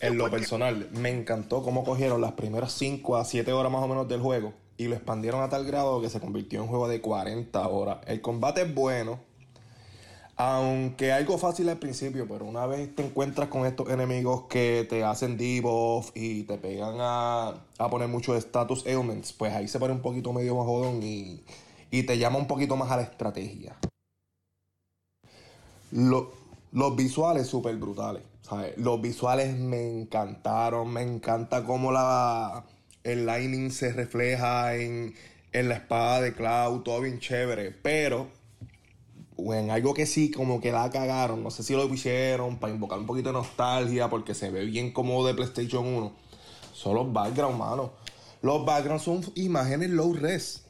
en 0.00 0.18
lo 0.18 0.30
personal, 0.30 0.88
me 0.92 1.08
encantó 1.08 1.62
cómo 1.62 1.82
cogieron 1.82 2.20
las 2.20 2.32
primeras 2.32 2.72
5 2.72 3.16
a 3.16 3.24
7 3.24 3.50
horas 3.52 3.72
más 3.72 3.82
o 3.82 3.88
menos 3.88 4.06
del 4.06 4.20
juego 4.20 4.52
y 4.76 4.86
lo 4.86 4.94
expandieron 4.94 5.42
a 5.42 5.48
tal 5.48 5.64
grado 5.64 6.00
que 6.00 6.10
se 6.10 6.20
convirtió 6.20 6.58
en 6.58 6.64
un 6.64 6.68
juego 6.68 6.88
de 6.88 7.00
40 7.00 7.66
horas. 7.68 7.98
El 8.06 8.20
combate 8.20 8.62
es 8.62 8.74
bueno, 8.74 9.20
aunque 10.38 11.12
algo 11.12 11.36
fácil 11.38 11.68
al 11.68 11.78
principio, 11.78 12.26
pero 12.28 12.46
una 12.46 12.66
vez 12.66 12.94
te 12.94 13.04
encuentras 13.04 13.48
con 13.48 13.66
estos 13.66 13.90
enemigos 13.90 14.44
que 14.48 14.86
te 14.88 15.04
hacen 15.04 15.36
debuff 15.36 16.12
y 16.14 16.44
te 16.44 16.58
pegan 16.58 16.96
a, 17.00 17.54
a 17.78 17.90
poner 17.90 18.08
muchos 18.08 18.36
status 18.38 18.86
ailments, 18.86 19.32
pues 19.32 19.52
ahí 19.54 19.68
se 19.68 19.78
pone 19.80 19.94
un 19.94 20.00
poquito 20.02 20.32
medio 20.32 20.54
más 20.56 20.66
jodón 20.66 21.02
y, 21.02 21.42
y 21.90 22.04
te 22.04 22.18
llama 22.18 22.38
un 22.38 22.46
poquito 22.46 22.76
más 22.76 22.90
a 22.92 22.96
la 22.98 23.02
estrategia. 23.02 23.76
Lo- 25.90 26.32
los 26.72 26.96
visuales 26.96 27.46
súper 27.46 27.76
brutales. 27.76 28.22
¿sabes? 28.42 28.76
Los 28.78 29.00
visuales 29.00 29.56
me 29.56 30.00
encantaron. 30.00 30.92
Me 30.92 31.02
encanta 31.02 31.64
cómo 31.64 31.92
la, 31.92 32.64
el 33.04 33.26
lightning 33.26 33.70
se 33.70 33.92
refleja 33.92 34.74
en, 34.76 35.14
en 35.52 35.68
la 35.68 35.76
espada 35.76 36.20
de 36.20 36.34
Cloud. 36.34 36.82
Todo 36.82 37.00
bien 37.00 37.18
chévere. 37.20 37.70
Pero 37.72 38.28
en 39.38 39.70
algo 39.70 39.94
que 39.94 40.06
sí 40.06 40.30
como 40.30 40.60
que 40.60 40.72
la 40.72 40.90
cagaron. 40.90 41.42
No 41.42 41.50
sé 41.50 41.62
si 41.62 41.74
lo 41.74 41.84
hicieron 41.92 42.58
para 42.58 42.72
invocar 42.72 42.98
un 42.98 43.06
poquito 43.06 43.28
de 43.28 43.34
nostalgia. 43.34 44.10
Porque 44.10 44.34
se 44.34 44.50
ve 44.50 44.64
bien 44.64 44.92
como 44.92 45.24
de 45.26 45.34
PlayStation 45.34 45.86
1. 45.86 46.12
Son 46.74 46.94
los 46.94 47.12
backgrounds, 47.12 47.58
mano. 47.58 47.92
Los 48.42 48.64
backgrounds 48.64 49.04
son 49.04 49.24
imágenes 49.34 49.90
low 49.90 50.12
res. 50.12 50.64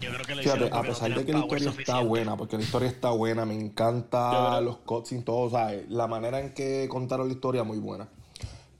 Yo 0.00 0.10
creo 0.12 0.26
que 0.26 0.34
Fíjate, 0.34 0.66
a 0.66 0.82
no 0.82 0.82
pesar 0.82 1.14
de 1.14 1.24
que 1.24 1.32
la 1.32 1.38
historia 1.40 1.70
está 1.70 2.00
buena, 2.00 2.36
porque 2.36 2.58
la 2.58 2.62
historia 2.62 2.88
está 2.88 3.10
buena, 3.10 3.46
me 3.46 3.54
encanta 3.54 4.60
los 4.60 4.78
cutscenes, 4.78 5.24
todo, 5.24 5.50
¿sabes? 5.50 5.88
La 5.88 6.06
manera 6.06 6.40
en 6.40 6.52
que 6.52 6.86
contaron 6.90 7.28
la 7.28 7.34
historia 7.34 7.64
muy 7.64 7.78
buena. 7.78 8.08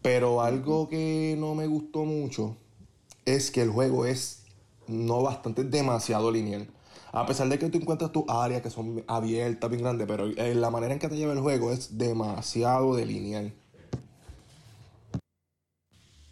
Pero 0.03 0.43
algo 0.43 0.89
que 0.89 1.35
no 1.39 1.55
me 1.55 1.67
gustó 1.67 2.05
mucho 2.05 2.57
es 3.25 3.51
que 3.51 3.63
el 3.63 3.71
juego 3.71 4.05
es 4.05 4.46
no 4.89 5.23
bastante, 5.23 5.63
es 5.63 5.71
demasiado 5.71 6.31
lineal. 6.31 6.69
A 7.13 7.25
pesar 7.25 7.49
de 7.49 7.59
que 7.59 7.69
tú 7.69 7.79
encuentras 7.79 8.13
tus 8.13 8.25
áreas 8.29 8.63
que 8.63 8.71
son 8.71 9.03
abiertas, 9.07 9.71
bien 9.71 9.83
grandes, 9.83 10.07
pero 10.07 10.27
eh, 10.27 10.55
la 10.55 10.71
manera 10.71 10.93
en 10.93 10.99
que 10.99 11.09
te 11.09 11.17
lleva 11.17 11.33
el 11.33 11.41
juego 11.41 11.73
es 11.73 11.97
demasiado 11.97 12.95
de 12.95 13.07
lineal. 13.07 13.53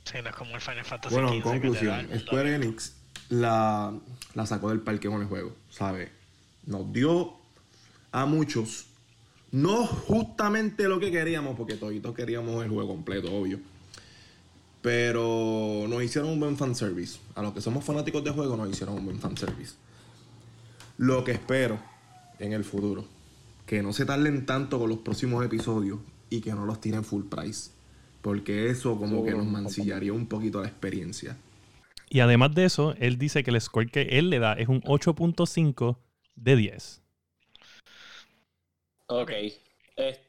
Sí, 0.05 0.19
no 0.23 0.29
es 0.29 0.37
como 0.37 0.55
el 0.55 0.61
Final 0.61 0.85
Fantasy 0.85 1.15
Bueno, 1.15 1.33
en 1.33 1.41
conclusión, 1.41 2.09
Square 2.21 2.55
Enix 2.57 2.97
la, 3.31 3.95
la 4.35 4.47
sacó 4.47 4.69
del 4.69 4.81
parque 4.81 5.09
con 5.09 5.23
el 5.23 5.29
juego, 5.29 5.55
¿sabes? 5.71 6.11
Nos 6.67 6.93
dio 6.93 7.35
a 8.13 8.27
muchos, 8.27 8.87
no 9.51 9.87
justamente 9.87 10.85
lo 10.89 11.01
que 11.01 11.11
queríamos, 11.11 11.57
porque 11.57 11.75
todos 11.77 12.15
queríamos 12.15 12.63
el 12.63 12.71
juego 12.71 12.89
completo, 12.89 13.35
obvio. 13.35 13.59
Pero 14.85 15.87
nos 15.89 16.03
hicieron 16.03 16.31
un 16.31 16.39
buen 16.39 16.59
fanservice. 16.59 17.19
A 17.37 17.43
los 17.43 17.55
que 17.55 17.63
somos 17.63 17.83
fanáticos 17.83 18.23
de 18.23 18.33
juego 18.33 18.55
nos 18.55 18.69
hicieron 18.69 18.99
un 18.99 19.07
buen 19.07 19.19
fanservice. 19.19 19.77
Lo 20.99 21.25
que 21.25 21.33
espero 21.33 21.81
en 22.39 22.53
el 22.53 22.65
futuro, 22.65 23.07
que 23.65 23.83
no 23.83 23.95
se 23.95 24.05
tarden 24.05 24.45
tanto 24.45 24.79
con 24.79 24.91
los 24.91 24.99
próximos 24.99 25.43
episodios 25.43 26.01
y 26.29 26.43
que 26.43 26.53
no 26.53 26.67
los 26.67 26.83
tiren 26.83 27.03
full 27.03 27.25
price. 27.25 27.71
Porque 28.21 28.69
eso 28.69 28.99
como 28.99 29.25
que 29.25 29.31
nos 29.31 29.47
mancillaría 29.47 30.13
un 30.13 30.27
poquito 30.27 30.61
la 30.61 30.69
experiencia. 30.69 31.39
Y 32.11 32.21
además 32.21 32.55
de 32.55 32.67
eso, 32.67 32.95
él 32.99 33.17
dice 33.17 33.43
que 33.43 33.53
el 33.53 33.61
score 33.63 33.91
que 33.91 34.03
él 34.03 34.29
le 34.29 34.39
da 34.39 34.53
es 34.53 34.69
un 34.69 34.83
8.5 34.83 35.97
de 36.37 36.57
10. 36.57 37.03
Ok. 39.07 39.31
Eh, 39.31 40.21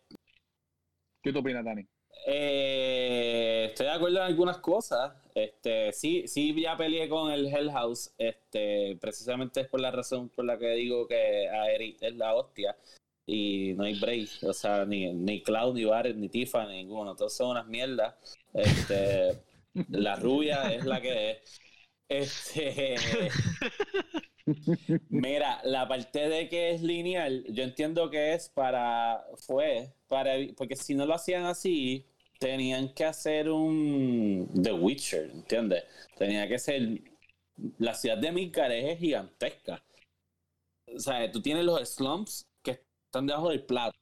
¿Qué 1.21 1.33
tú 1.33 1.39
opinas, 1.39 1.65
Dani? 1.65 1.85
Eh, 2.27 3.67
estoy 3.69 3.85
de 3.85 3.91
acuerdo 3.91 4.17
en 4.17 4.23
algunas 4.23 4.57
cosas. 4.57 5.13
Este, 5.35 5.93
sí, 5.93 6.27
sí 6.27 6.59
ya 6.59 6.75
peleé 6.75 7.07
con 7.07 7.31
el 7.31 7.47
Hell 7.47 7.71
House. 7.71 8.11
Este, 8.17 8.97
precisamente 8.99 9.61
es 9.61 9.67
por 9.67 9.79
la 9.79 9.91
razón 9.91 10.29
por 10.29 10.45
la 10.45 10.57
que 10.57 10.69
digo 10.71 11.07
que 11.07 11.47
a 11.47 11.69
Eric 11.69 11.97
es 12.01 12.15
la 12.15 12.33
hostia. 12.33 12.75
Y 13.27 13.73
no 13.75 13.83
hay 13.83 13.99
break. 13.99 14.29
O 14.43 14.53
sea, 14.53 14.85
ni, 14.85 15.13
ni 15.13 15.43
Cloud, 15.43 15.75
ni 15.75 15.85
Barret, 15.85 16.15
ni 16.15 16.29
Tifa, 16.29 16.65
ninguno. 16.65 17.15
Todos 17.15 17.35
son 17.35 17.51
unas 17.51 17.67
mierdas. 17.67 18.15
Este, 18.53 19.43
la 19.89 20.15
rubia 20.15 20.73
es 20.73 20.83
la 20.83 21.01
que 21.01 21.31
es. 21.31 21.61
Este. 22.09 22.95
Mira, 25.09 25.59
la 25.63 25.87
parte 25.87 26.29
de 26.29 26.49
que 26.49 26.71
es 26.71 26.81
lineal, 26.81 27.45
yo 27.49 27.63
entiendo 27.63 28.09
que 28.09 28.33
es 28.33 28.49
para. 28.49 29.25
Fue. 29.37 29.93
para 30.07 30.33
Porque 30.57 30.75
si 30.75 30.95
no 30.95 31.05
lo 31.05 31.15
hacían 31.15 31.45
así, 31.45 32.05
tenían 32.39 32.93
que 32.93 33.05
hacer 33.05 33.49
un 33.49 34.49
The 34.61 34.73
Witcher, 34.73 35.31
¿entiendes? 35.31 35.83
Tenía 36.17 36.47
que 36.47 36.59
ser. 36.59 37.01
La 37.77 37.93
ciudad 37.93 38.17
de 38.17 38.31
Midgard 38.31 38.71
es 38.71 38.99
gigantesca. 38.99 39.83
O 40.93 40.99
sea, 40.99 41.31
tú 41.31 41.41
tienes 41.41 41.65
los 41.65 41.87
slums 41.89 42.47
que 42.61 42.83
están 43.05 43.27
debajo 43.27 43.49
del 43.49 43.65
plato. 43.65 43.97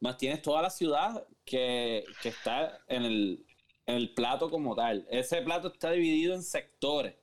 Más 0.00 0.16
tienes 0.16 0.42
toda 0.42 0.62
la 0.62 0.70
ciudad 0.70 1.26
que, 1.44 2.04
que 2.22 2.30
está 2.30 2.78
en 2.88 3.04
el, 3.04 3.46
en 3.86 3.96
el 3.96 4.14
plato 4.14 4.50
como 4.50 4.74
tal. 4.74 5.06
Ese 5.10 5.42
plato 5.42 5.68
está 5.68 5.92
dividido 5.92 6.34
en 6.34 6.42
sectores. 6.42 7.14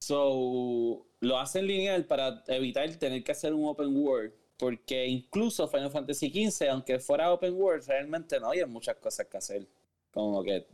So, 0.00 1.06
lo 1.20 1.38
hacen 1.38 1.66
lineal 1.66 2.06
para 2.06 2.42
evitar 2.48 2.92
tener 2.96 3.22
que 3.22 3.32
hacer 3.32 3.54
un 3.54 3.68
open 3.68 3.96
world. 3.96 4.32
Porque 4.58 5.06
incluso 5.06 5.66
Final 5.68 5.90
Fantasy 5.90 6.30
XV, 6.30 6.68
aunque 6.70 6.98
fuera 7.00 7.32
open 7.32 7.54
world, 7.54 7.84
realmente 7.86 8.38
no 8.38 8.48
había 8.48 8.66
muchas 8.66 8.96
cosas 8.96 9.26
que 9.26 9.36
hacer. 9.38 9.66
Como 10.12 10.42
que. 10.42 10.66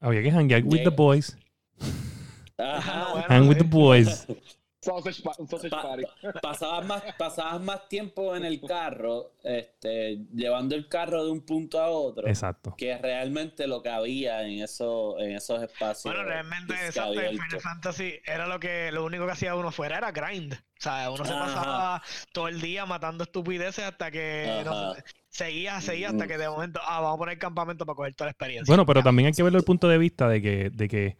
Había 0.00 0.22
que 0.22 0.30
hangar 0.30 0.62
with 0.64 0.82
the 0.82 0.88
boys. 0.90 1.36
Ajá. 2.58 3.24
Hang 3.28 3.48
with 3.48 3.58
the 3.58 3.64
boys. 3.64 4.26
Sausage, 4.82 5.22
pa- 5.22 5.34
Pa- 5.68 6.40
pasabas 6.40 6.86
más, 6.86 7.02
pasabas 7.18 7.60
más 7.60 7.86
tiempo 7.86 8.34
en 8.34 8.46
el 8.46 8.62
carro, 8.62 9.34
este, 9.44 10.24
llevando 10.32 10.74
el 10.74 10.88
carro 10.88 11.22
de 11.22 11.30
un 11.30 11.42
punto 11.42 11.78
a 11.78 11.90
otro, 11.90 12.26
Exacto. 12.26 12.74
que 12.78 12.96
realmente 12.96 13.66
lo 13.66 13.82
que 13.82 13.90
había 13.90 14.42
en, 14.42 14.62
eso, 14.62 15.18
en 15.18 15.32
esos 15.32 15.62
espacios. 15.62 16.04
Bueno, 16.04 16.24
realmente, 16.26 16.72
exacto. 16.86 17.12
Final 17.12 17.60
Fantasy 17.60 18.14
era 18.24 18.46
lo 18.46 18.58
que 18.58 18.90
lo 18.90 19.04
único 19.04 19.26
que 19.26 19.32
hacía 19.32 19.54
uno 19.54 19.70
fuera 19.70 19.98
era 19.98 20.12
grind. 20.12 20.54
O 20.80 20.82
sea, 20.82 21.10
uno 21.10 21.24
se 21.26 21.32
Ajá. 21.32 21.44
pasaba 21.44 22.02
todo 22.32 22.48
el 22.48 22.58
día 22.60 22.86
matando 22.86 23.24
estupideces 23.24 23.84
hasta 23.84 24.10
que 24.10 24.62
no 24.64 24.94
seguía, 25.28 25.78
seguía 25.82 26.08
hasta 26.08 26.26
que 26.26 26.38
de 26.38 26.48
momento, 26.48 26.80
ah, 26.82 27.00
vamos 27.00 27.16
a 27.16 27.18
poner 27.18 27.38
campamento 27.38 27.84
para 27.84 27.96
coger 27.96 28.14
toda 28.14 28.28
la 28.28 28.30
experiencia. 28.30 28.64
Bueno, 28.66 28.86
pero 28.86 29.00
Ya. 29.00 29.04
también 29.04 29.26
hay 29.26 29.32
que 29.32 29.42
verlo 29.42 29.58
desde 29.58 29.64
el 29.64 29.66
punto 29.66 29.88
de 29.88 29.98
vista 29.98 30.26
de 30.26 30.40
que, 30.40 30.70
de 30.70 30.88
que 30.88 31.16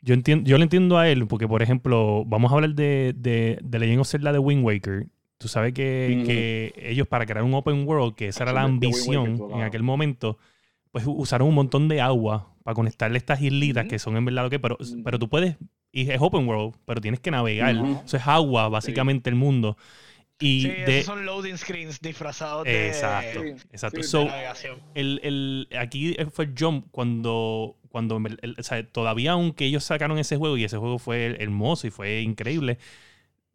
yo 0.00 0.14
entiendo, 0.14 0.48
yo 0.48 0.56
le 0.56 0.62
entiendo 0.64 0.96
a 0.96 1.06
él, 1.08 1.26
porque 1.26 1.46
por 1.46 1.62
ejemplo, 1.62 2.24
vamos 2.24 2.50
a 2.50 2.54
hablar 2.54 2.70
de, 2.74 3.12
de, 3.14 3.58
de 3.62 3.78
Legend 3.78 4.00
of 4.00 4.08
Zelda 4.08 4.32
de 4.32 4.38
Wind 4.38 4.64
Waker. 4.64 5.06
Tú 5.36 5.48
sabes 5.48 5.74
que, 5.74 6.22
que 6.24 6.72
ellos 6.90 7.06
para 7.06 7.26
crear 7.26 7.44
un 7.44 7.52
open 7.52 7.86
world, 7.86 8.14
que 8.14 8.28
esa 8.28 8.44
era 8.44 8.52
la 8.54 8.60
Waker, 8.62 8.72
ambición 8.74 9.38
en 9.52 9.60
aquel 9.62 9.82
momento, 9.82 10.38
pues 10.92 11.04
usaron 11.06 11.48
un 11.48 11.54
montón 11.54 11.88
de 11.88 12.00
agua 12.00 12.54
para 12.62 12.74
conectarle 12.74 13.18
estas 13.18 13.42
islitas 13.42 13.84
que 13.84 13.98
son 13.98 14.16
en 14.16 14.24
verdad 14.24 14.44
lo 14.44 14.50
que, 14.50 14.58
pero, 14.58 14.78
pero 15.04 15.18
tú 15.18 15.28
puedes, 15.28 15.56
y 15.94 16.10
es 16.10 16.20
open 16.20 16.46
world, 16.48 16.74
pero 16.84 17.00
tienes 17.00 17.20
que 17.20 17.30
navegar. 17.30 17.74
Eso 18.04 18.16
es 18.16 18.26
agua, 18.26 18.68
básicamente, 18.68 19.30
el 19.30 19.36
mundo. 19.36 19.76
Y 20.40 20.62
Sí, 20.62 20.68
de... 20.68 20.98
esos 21.00 21.06
son 21.06 21.24
loading 21.24 21.56
screens 21.56 22.00
disfrazados 22.00 22.64
de, 22.64 22.88
Exacto, 22.88 23.40
Sí, 23.42 23.54
exacto. 23.72 24.02
sí, 24.02 24.08
So, 24.08 24.26
el, 24.94 25.20
el- 25.22 25.68
aquí 25.78 26.16
fue 26.32 26.46
el 26.46 26.54
jump 26.58 26.86
cuando, 26.90 27.76
cuando 27.90 28.16
el- 28.16 28.38
el- 28.42 28.56
o 28.58 28.62
sea, 28.62 28.84
todavía 28.86 29.32
aunque 29.32 29.66
ellos 29.66 29.84
sacaron 29.84 30.18
ese 30.18 30.36
juego 30.36 30.56
y 30.56 30.64
ese 30.64 30.76
juego 30.76 30.98
fue 30.98 31.36
hermoso 31.40 31.86
y 31.86 31.90
fue 31.90 32.20
increíble, 32.22 32.78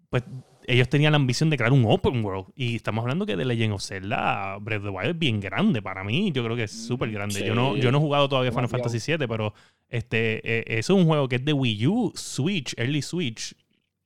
pues 0.09 0.23
ellos 0.71 0.87
tenían 0.89 1.11
la 1.11 1.17
ambición 1.17 1.49
de 1.49 1.57
crear 1.57 1.71
un 1.73 1.83
open 1.87 2.23
world. 2.23 2.47
Y 2.55 2.75
estamos 2.75 3.01
hablando 3.01 3.25
que 3.25 3.35
The 3.35 3.45
Legend 3.45 3.73
of 3.73 3.81
Zelda, 3.83 4.57
Breath 4.59 4.79
of 4.79 4.85
the 4.85 4.89
Wild 4.91 5.09
es 5.11 5.19
bien 5.19 5.39
grande 5.39 5.81
para 5.81 6.03
mí. 6.03 6.31
Yo 6.31 6.43
creo 6.43 6.55
que 6.55 6.63
es 6.63 6.71
súper 6.71 7.11
grande. 7.11 7.45
Yo, 7.45 7.55
no, 7.55 7.75
yo 7.75 7.91
no 7.91 7.97
he 7.97 8.01
jugado 8.01 8.29
todavía 8.29 8.51
Final. 8.51 8.69
Fantasy 8.69 8.99
VII, 9.17 9.27
pero 9.27 9.53
este, 9.89 10.41
eh, 10.59 10.63
eso 10.79 10.93
es 10.95 10.99
un 11.01 11.07
juego 11.07 11.27
que 11.27 11.37
es 11.37 11.45
de 11.45 11.53
Wii 11.53 11.87
U, 11.87 12.11
Switch, 12.15 12.73
Early 12.77 13.01
Switch. 13.01 13.55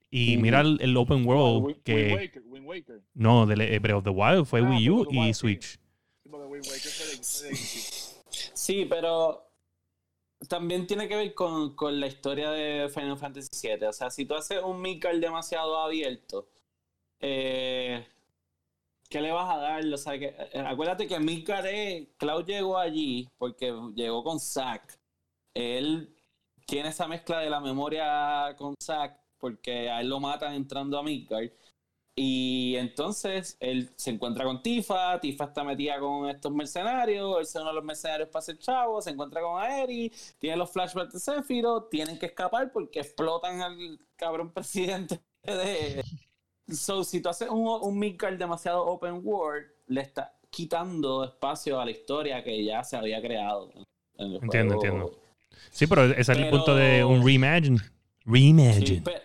Y 0.09 0.37
mira 0.37 0.61
el, 0.61 0.77
el 0.79 0.95
open 0.95 1.25
world 1.25 1.63
Wind- 1.65 1.81
que... 1.83 1.95
Wind 1.95 2.13
Waker, 2.15 2.43
Wind 2.47 2.65
Waker. 2.67 3.01
No, 3.15 3.45
de 3.47 3.55
Le- 3.57 3.79
Breath 3.79 3.97
of 3.97 4.03
the 4.03 4.09
Wild 4.11 4.45
fue 4.45 4.61
Ah, 4.61 4.69
Wii 4.69 4.89
U 4.89 5.07
y 5.11 5.17
Wild. 5.17 5.33
Switch. 5.33 5.79
De- 6.23 7.49
de. 7.49 7.55
Sí, 8.53 8.85
pero 8.89 9.49
también 10.47 10.87
tiene 10.87 11.07
que 11.07 11.15
ver 11.15 11.33
con, 11.33 11.75
con 11.75 11.99
la 11.99 12.07
historia 12.07 12.51
de 12.51 12.89
Final 12.89 13.17
Fantasy 13.17 13.49
VII. 13.61 13.87
O 13.87 13.93
sea, 13.93 14.09
si 14.09 14.25
tú 14.25 14.35
haces 14.35 14.61
un 14.63 14.81
Midgard 14.81 15.19
demasiado 15.19 15.77
abierto, 15.77 16.49
eh, 17.19 18.05
¿qué 19.09 19.21
le 19.21 19.31
vas 19.31 19.49
a 19.49 19.57
dar? 19.57 19.85
O 19.85 19.97
sea, 19.97 20.15
eh, 20.15 20.35
acuérdate 20.65 21.07
que 21.07 21.19
Midgard 21.19 21.65
es, 21.67 22.07
Cloud 22.17 22.45
llegó 22.45 22.77
allí 22.77 23.29
porque 23.37 23.73
llegó 23.95 24.23
con 24.23 24.39
Zack. 24.39 24.99
Él 25.53 26.15
tiene 26.65 26.89
esa 26.89 27.07
mezcla 27.07 27.39
de 27.39 27.49
la 27.49 27.59
memoria 27.59 28.55
con 28.57 28.75
Zack 28.81 29.19
porque 29.37 29.89
a 29.89 30.01
él 30.01 30.09
lo 30.09 30.19
matan 30.19 30.53
entrando 30.53 30.97
a 30.97 31.03
Midgard. 31.03 31.51
Y 32.15 32.75
entonces 32.75 33.57
él 33.59 33.89
se 33.95 34.11
encuentra 34.11 34.45
con 34.45 34.61
Tifa, 34.61 35.19
Tifa 35.19 35.45
está 35.45 35.63
metida 35.63 35.99
con 35.99 36.29
estos 36.29 36.51
mercenarios, 36.51 37.39
él 37.39 37.45
se 37.47 37.57
uno 37.59 37.69
de 37.69 37.75
los 37.75 37.83
mercenarios 37.83 38.29
para 38.29 38.43
ser 38.43 38.59
chavo, 38.59 39.01
se 39.01 39.09
encuentra 39.09 39.41
con 39.41 39.59
Aeri, 39.59 40.11
tiene 40.37 40.57
los 40.57 40.71
flashbacks 40.71 41.13
de 41.13 41.19
Sephiroth, 41.19 41.89
tienen 41.89 42.19
que 42.19 42.27
escapar 42.27 42.71
porque 42.71 42.99
explotan 42.99 43.61
al 43.61 43.99
cabrón 44.15 44.51
presidente 44.53 45.21
de... 45.43 46.03
So, 46.69 47.03
si 47.03 47.19
tú 47.21 47.29
haces 47.29 47.49
un, 47.49 47.67
un 47.67 47.99
Midgard 47.99 48.37
demasiado 48.37 48.85
open 48.85 49.21
world, 49.23 49.65
le 49.87 50.01
está 50.01 50.37
quitando 50.49 51.23
espacio 51.23 51.79
a 51.79 51.85
la 51.85 51.91
historia 51.91 52.43
que 52.43 52.63
ya 52.63 52.83
se 52.83 52.95
había 52.95 53.21
creado. 53.21 53.71
en 54.17 54.31
el 54.31 54.35
Entiendo, 54.35 54.75
juego. 54.77 54.95
entiendo. 54.95 55.19
Sí, 55.71 55.87
pero 55.87 56.05
ese 56.05 56.21
es 56.21 56.29
el 56.29 56.49
punto 56.49 56.75
de 56.75 57.03
un 57.03 57.25
reimagine. 57.25 57.79
Reimagine. 58.25 59.01
pero 59.03 59.19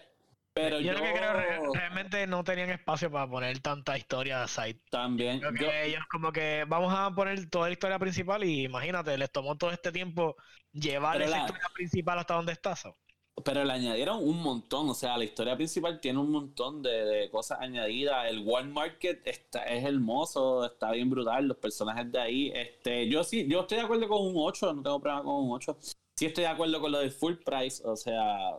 Yo 0.63 0.81
yo, 0.81 0.93
lo 0.93 1.01
que 1.03 1.13
creo 1.13 1.33
re- 1.33 1.61
realmente 1.75 2.27
no 2.27 2.43
tenían 2.45 2.71
espacio 2.71 3.11
para 3.11 3.29
poner 3.29 3.59
tanta 3.61 3.97
historia 3.97 4.41
de 4.41 4.49
side. 4.49 4.81
también... 4.91 5.41
Creo 5.41 5.53
que 5.53 5.65
yo- 5.65 5.71
ellos 5.73 6.03
como 6.11 6.33
que 6.33 6.65
vamos 6.69 6.93
a 6.97 7.11
poner 7.15 7.49
toda 7.51 7.67
la 7.69 7.73
historia 7.73 7.99
principal 7.99 8.45
y 8.45 8.65
imagínate, 8.65 9.17
les 9.19 9.31
tomó 9.31 9.57
todo 9.57 9.71
este 9.71 9.93
tiempo 9.93 10.37
llevar 10.73 11.15
Pero 11.19 11.25
esa 11.27 11.37
la- 11.37 11.43
historia 11.45 11.67
principal 11.75 12.19
hasta 12.19 12.35
donde 12.35 12.53
está. 12.53 12.77
so. 12.77 12.97
Pero 13.45 13.63
le 13.65 13.73
añadieron 13.73 14.19
un 14.21 14.43
montón, 14.43 14.89
o 14.91 14.95
sea, 14.95 15.17
la 15.17 15.23
historia 15.23 15.55
principal 15.55 16.01
tiene 16.01 16.19
un 16.19 16.31
montón 16.33 16.83
de, 16.83 17.05
de 17.05 17.31
cosas 17.31 17.61
añadidas. 17.61 18.27
El 18.29 18.41
World 18.41 18.73
Market 18.73 19.25
está, 19.25 19.63
es 19.63 19.85
hermoso, 19.85 20.67
está 20.67 20.91
bien 20.91 21.09
brutal, 21.09 21.47
los 21.47 21.57
personajes 21.59 22.11
de 22.11 22.19
ahí. 22.21 22.53
Este, 22.53 23.09
yo 23.09 23.23
sí, 23.23 23.47
yo 23.49 23.61
estoy 23.61 23.79
de 23.79 23.85
acuerdo 23.85 24.09
con 24.09 24.27
un 24.27 24.35
8, 24.37 24.75
no 24.75 24.83
tengo 24.83 25.01
problema 25.01 25.23
con 25.23 25.35
un 25.45 25.53
8. 25.53 25.77
Sí 26.17 26.27
estoy 26.27 26.43
de 26.43 26.51
acuerdo 26.51 26.81
con 26.81 26.91
lo 26.91 26.99
del 26.99 27.13
full 27.13 27.35
price, 27.45 27.81
o 27.87 27.95
sea, 27.95 28.57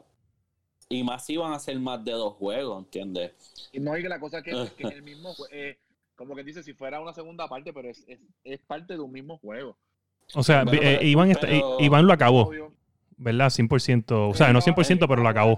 y 0.89 1.03
más 1.03 1.25
si 1.25 1.37
van 1.37 1.53
a 1.53 1.59
ser 1.59 1.79
más 1.79 2.03
de 2.03 2.11
dos 2.13 2.33
juegos, 2.33 2.83
¿entiendes? 2.83 3.31
Y 3.71 3.79
no, 3.79 3.95
y 3.97 4.01
que 4.01 4.09
la 4.09 4.19
cosa 4.19 4.39
es 4.39 4.43
que, 4.43 4.51
que 4.77 4.87
el 4.87 5.03
mismo 5.03 5.33
eh, 5.51 5.77
como 6.15 6.35
que 6.35 6.43
dice, 6.43 6.63
si 6.63 6.73
fuera 6.73 6.99
una 6.99 7.13
segunda 7.13 7.47
parte, 7.47 7.71
pero 7.71 7.89
es, 7.89 8.03
es, 8.07 8.19
es 8.43 8.59
parte 8.61 8.95
de 8.95 8.99
un 8.99 9.11
mismo 9.11 9.37
juego. 9.37 9.77
O 10.35 10.43
sea, 10.43 10.65
Pero- 10.65 10.81
eh, 10.83 10.99
Iván, 11.07 11.31
está- 11.31 11.47
pero- 11.47 11.77
Iván 11.79 12.05
lo 12.05 12.13
acabó, 12.13 12.47
Obvio. 12.47 12.73
¿verdad? 13.17 13.49
100%. 13.49 14.29
O 14.29 14.33
sea, 14.33 14.51
no 14.51 14.59
Está- 14.59 14.71
100%, 14.73 15.07
pero 15.07 15.23
lo 15.23 15.29
acabó. 15.29 15.57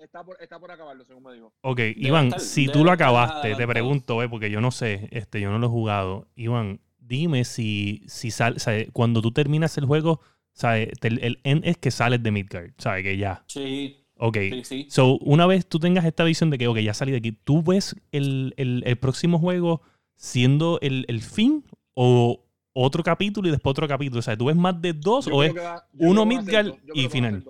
Está 0.00 0.22
por, 0.24 0.36
está 0.42 0.58
por 0.60 0.70
acabarlo, 0.70 1.04
según 1.06 1.22
me 1.22 1.32
dijo. 1.32 1.52
Ok, 1.62 1.78
Debe 1.78 1.94
Iván, 1.96 2.26
estar- 2.28 2.40
si 2.40 2.66
tú 2.68 2.84
lo 2.84 2.90
acabaste, 2.92 3.54
te 3.54 3.66
pregunto, 3.66 4.22
eh, 4.22 4.28
porque 4.28 4.50
yo 4.50 4.60
no 4.60 4.70
sé, 4.70 5.08
este, 5.12 5.40
yo 5.40 5.50
no 5.50 5.58
lo 5.58 5.66
he 5.66 5.70
jugado. 5.70 6.26
Iván, 6.34 6.80
dime 6.98 7.44
si, 7.44 8.02
si 8.08 8.30
sal, 8.30 8.56
cuando 8.92 9.22
tú 9.22 9.32
terminas 9.32 9.78
el 9.78 9.86
juego, 9.86 10.20
¿sabes? 10.52 10.90
Te- 11.00 11.08
el 11.08 11.40
end 11.44 11.64
es 11.66 11.78
que 11.78 11.90
sales 11.90 12.22
de 12.22 12.30
Midgard, 12.32 12.72
¿sabes? 12.78 13.02
Que 13.04 13.16
ya. 13.16 13.42
Sí, 13.46 14.01
Ok. 14.24 14.36
sí, 14.50 14.64
sí. 14.64 14.86
So, 14.88 15.18
una 15.18 15.46
vez 15.46 15.66
tú 15.66 15.80
tengas 15.80 16.04
esta 16.04 16.22
visión 16.22 16.48
de 16.50 16.58
que, 16.58 16.68
ok, 16.68 16.78
ya 16.78 16.94
salí 16.94 17.10
de 17.10 17.18
aquí, 17.18 17.32
¿tú 17.32 17.62
ves 17.62 17.96
el, 18.12 18.54
el- 18.56 18.82
el 18.86 18.96
próximo 18.96 19.38
juego 19.40 19.82
siendo 20.16 20.78
el, 20.80 21.04
el 21.08 21.22
fin 21.22 21.64
o 21.94 22.40
otro 22.72 23.02
capítulo 23.02 23.48
y 23.48 23.50
después 23.50 23.72
otro 23.72 23.88
capítulo? 23.88 24.20
O 24.20 24.22
sea, 24.22 24.36
¿tú 24.36 24.44
ves 24.44 24.54
más 24.56 24.80
de 24.80 24.92
dos 24.92 25.26
Yo 25.26 25.34
o 25.34 25.42
es 25.42 25.56
va- 25.56 25.84
uno 25.98 26.24
Midgard 26.24 26.72
y 26.94 27.08
final? 27.08 27.44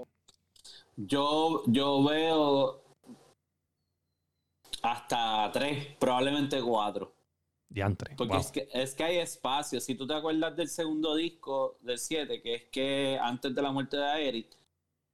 Yo, 0.96 1.62
yo 1.66 2.02
veo 2.04 2.82
hasta 4.82 5.50
tres, 5.52 5.88
probablemente 5.98 6.61
cuatro. 6.62 7.14
Diantre. 7.68 8.14
Porque 8.16 8.32
wow. 8.32 8.40
es, 8.40 8.50
que, 8.50 8.68
es 8.72 8.94
que 8.94 9.04
hay 9.04 9.16
espacio. 9.18 9.80
Si 9.80 9.94
tú 9.94 10.06
te 10.06 10.14
acuerdas 10.14 10.54
del 10.56 10.68
segundo 10.68 11.14
disco 11.16 11.78
del 11.80 11.98
7, 11.98 12.42
que 12.42 12.54
es 12.54 12.64
que 12.70 13.18
antes 13.20 13.54
de 13.54 13.62
la 13.62 13.70
muerte 13.72 13.96
de 13.96 14.04
Aerith, 14.04 14.54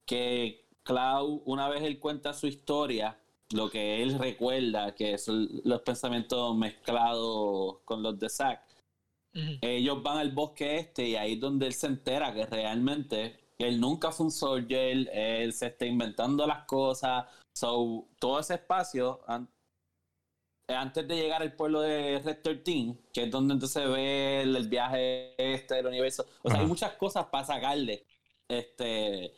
que 0.05 0.68
Cloud, 0.89 1.43
una 1.45 1.69
vez 1.69 1.83
él 1.83 1.99
cuenta 2.01 2.33
su 2.33 2.47
historia, 2.47 3.19
lo 3.53 3.69
que 3.71 4.03
él 4.03 4.19
recuerda, 4.19 4.95
que 4.95 5.19
son 5.19 5.49
los 5.65 5.83
pensamientos 5.83 6.57
mezclados 6.57 7.79
con 7.85 8.03
los 8.03 8.19
de 8.19 8.29
Zack, 8.31 8.63
Ujú. 9.35 9.59
ellos 9.61 10.03
van 10.03 10.19
al 10.19 10.33
bosque 10.33 10.79
este 10.79 11.09
y 11.11 11.17
ahí 11.17 11.35
es 11.35 11.41
donde 11.41 11.67
él 11.67 11.75
se 11.75 11.87
entera 11.89 12.33
que 12.35 12.47
realmente 12.47 13.39
él 13.59 13.81
nunca 13.81 14.11
fue 14.13 14.27
un 14.27 14.33
soldier, 14.33 15.09
él 15.13 15.53
se 15.53 15.67
está 15.69 15.85
inventando 15.87 16.47
las 16.47 16.65
cosas. 16.65 17.27
So, 17.55 18.09
todo 18.19 18.41
ese 18.41 18.55
espacio, 18.55 19.21
an- 19.27 19.49
antes 20.69 21.07
de 21.09 21.17
llegar 21.17 21.43
al 21.43 21.55
pueblo 21.57 21.81
de 21.81 22.21
Red 22.21 22.39
13, 22.43 22.97
que 23.13 23.25
es 23.25 23.31
donde 23.31 23.55
entonces 23.55 23.89
ve 23.89 24.43
el, 24.43 24.55
el 24.57 24.69
viaje 24.69 25.35
este 25.39 25.77
del 25.77 25.87
universo, 25.87 26.27
o 26.43 26.51
sea, 26.51 26.61
hay 26.61 26.65
Ajá. 26.65 26.69
muchas 26.69 26.93
cosas 26.95 27.27
para 27.27 27.45
sacarle. 27.47 28.05
Este, 28.49 29.35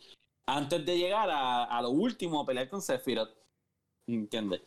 antes 0.47 0.85
de 0.85 0.99
llegar 0.99 1.31
a, 1.31 1.65
a 1.65 1.83
lo 1.83 1.91
último, 1.91 2.41
a 2.41 2.47
pelear 2.47 2.69
con 2.69 2.81
Sephiroth, 2.83 3.31
¿entiendes? 4.07 4.63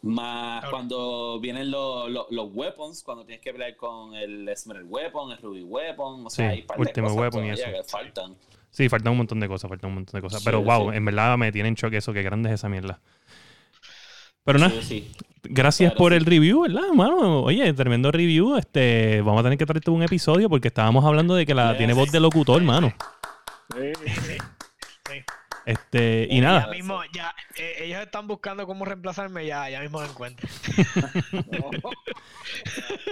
Más 0.00 0.64
cuando 0.70 1.40
vienen 1.40 1.70
los, 1.72 2.08
los, 2.10 2.26
los 2.30 2.48
weapons, 2.54 3.02
cuando 3.02 3.24
tienes 3.24 3.42
que 3.42 3.52
pelear 3.52 3.74
con 3.76 4.14
el 4.14 4.48
Emerald 4.48 4.86
Weapon, 4.88 5.32
el 5.32 5.38
Ruby 5.38 5.62
Weapon, 5.64 6.24
o 6.26 6.30
sea, 6.30 6.50
Sí, 6.52 6.56
hay 6.58 6.62
par 6.62 6.78
de 6.78 6.92
cosas 7.02 7.16
Weapon 7.16 7.44
y 7.46 7.50
eso. 7.50 7.64
que 7.64 7.82
faltan. 7.84 8.36
Sí, 8.70 8.88
faltan 8.88 9.10
un 9.12 9.18
montón 9.18 9.40
de 9.40 9.48
cosas, 9.48 9.68
faltan 9.68 9.88
un 9.88 9.94
montón 9.96 10.18
de 10.18 10.22
cosas. 10.22 10.40
Sí, 10.40 10.44
Pero 10.44 10.62
wow, 10.62 10.90
sí. 10.92 10.96
en 10.96 11.04
verdad 11.04 11.36
me 11.36 11.50
tiene 11.50 11.68
en 11.70 11.74
shock 11.74 11.92
eso, 11.94 12.12
que 12.12 12.22
grande 12.22 12.48
es 12.50 12.54
esa 12.54 12.68
mierda. 12.68 13.00
Pero 14.44 14.60
nada, 14.60 14.70
Sí, 14.80 14.82
sí. 14.82 15.12
gracias 15.42 15.90
Claro, 15.90 15.98
por 15.98 16.12
sí. 16.12 16.16
el 16.18 16.24
review, 16.26 16.62
¿verdad, 16.62 16.84
hermano? 16.88 17.42
Oye, 17.42 17.70
tremendo 17.72 18.12
review. 18.12 18.56
Este, 18.56 19.20
vamos 19.20 19.40
a 19.40 19.42
tener 19.42 19.58
que 19.58 19.66
traerte 19.66 19.90
un 19.90 20.02
episodio 20.04 20.48
porque 20.48 20.68
estábamos 20.68 21.04
hablando 21.04 21.34
de 21.34 21.44
que 21.44 21.54
la 21.54 21.70
Yes. 21.70 21.78
tiene 21.78 21.92
voz 21.94 22.12
de 22.12 22.20
locutor, 22.20 22.60
hermano. 22.60 22.92
Este, 25.68 26.26
y 26.30 26.40
Ya 26.40 26.46
nada, 26.48 26.66
mismo, 26.68 27.00
ya, 27.12 27.34
eh, 27.56 27.74
ellos 27.80 28.00
están 28.00 28.26
buscando 28.26 28.66
cómo 28.66 28.86
reemplazarme, 28.86 29.44
ya, 29.44 29.68
ya 29.68 29.80
mismo 29.80 30.00
lo 30.00 30.06
encuentro. 30.08 30.48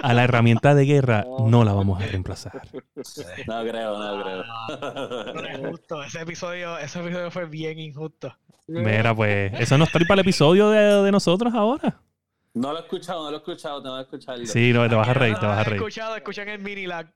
a 0.03 0.15
la 0.15 0.25
herramienta 0.25 0.75
de 0.75 0.85
guerra 0.87 1.27
no 1.47 1.65
la 1.65 1.73
vamos 1.75 2.01
a 2.03 2.07
reemplazar. 2.07 2.63
No 3.47 3.63
creo, 3.63 3.99
no 3.99 4.07
Ah, 4.07 4.23
creo. 4.23 5.35
No 5.35 5.41
es 5.49 5.59
justo, 5.71 6.03
ese 6.03 6.21
episodio, 6.23 6.79
ese 6.79 7.01
episodio 7.01 7.31
fue 7.31 7.45
bien 7.47 7.79
injusto. 7.79 8.35
Mira, 8.69 9.15
pues, 9.15 9.53
eso 9.61 9.77
nos 9.79 9.91
trae 9.91 10.07
para 10.07 10.21
el 10.21 10.27
episodio 10.27 10.71
de, 10.71 11.03
de 11.05 11.13
nosotros 11.13 11.53
ahora. 11.55 12.01
No 12.55 12.73
lo 12.73 12.79
he 12.79 12.83
escuchado, 12.83 13.23
no 13.25 13.31
lo 13.31 13.37
he 13.37 13.41
escuchado, 13.41 13.83
tengo 13.83 13.97
que 13.97 14.03
escucharlo. 14.03 14.47
Sí, 14.47 14.73
no, 14.73 14.89
te 14.89 14.95
vas 14.95 15.09
a 15.09 15.13
reír, 15.15 15.35
no 15.35 15.41
te 15.41 15.47
vas 15.47 15.59
a 15.59 15.65
reír. 15.65 15.77
escuchado, 15.77 16.17
escuchen 16.17 16.49
el 16.49 16.59
mini 16.61 16.87
lag. 16.87 17.07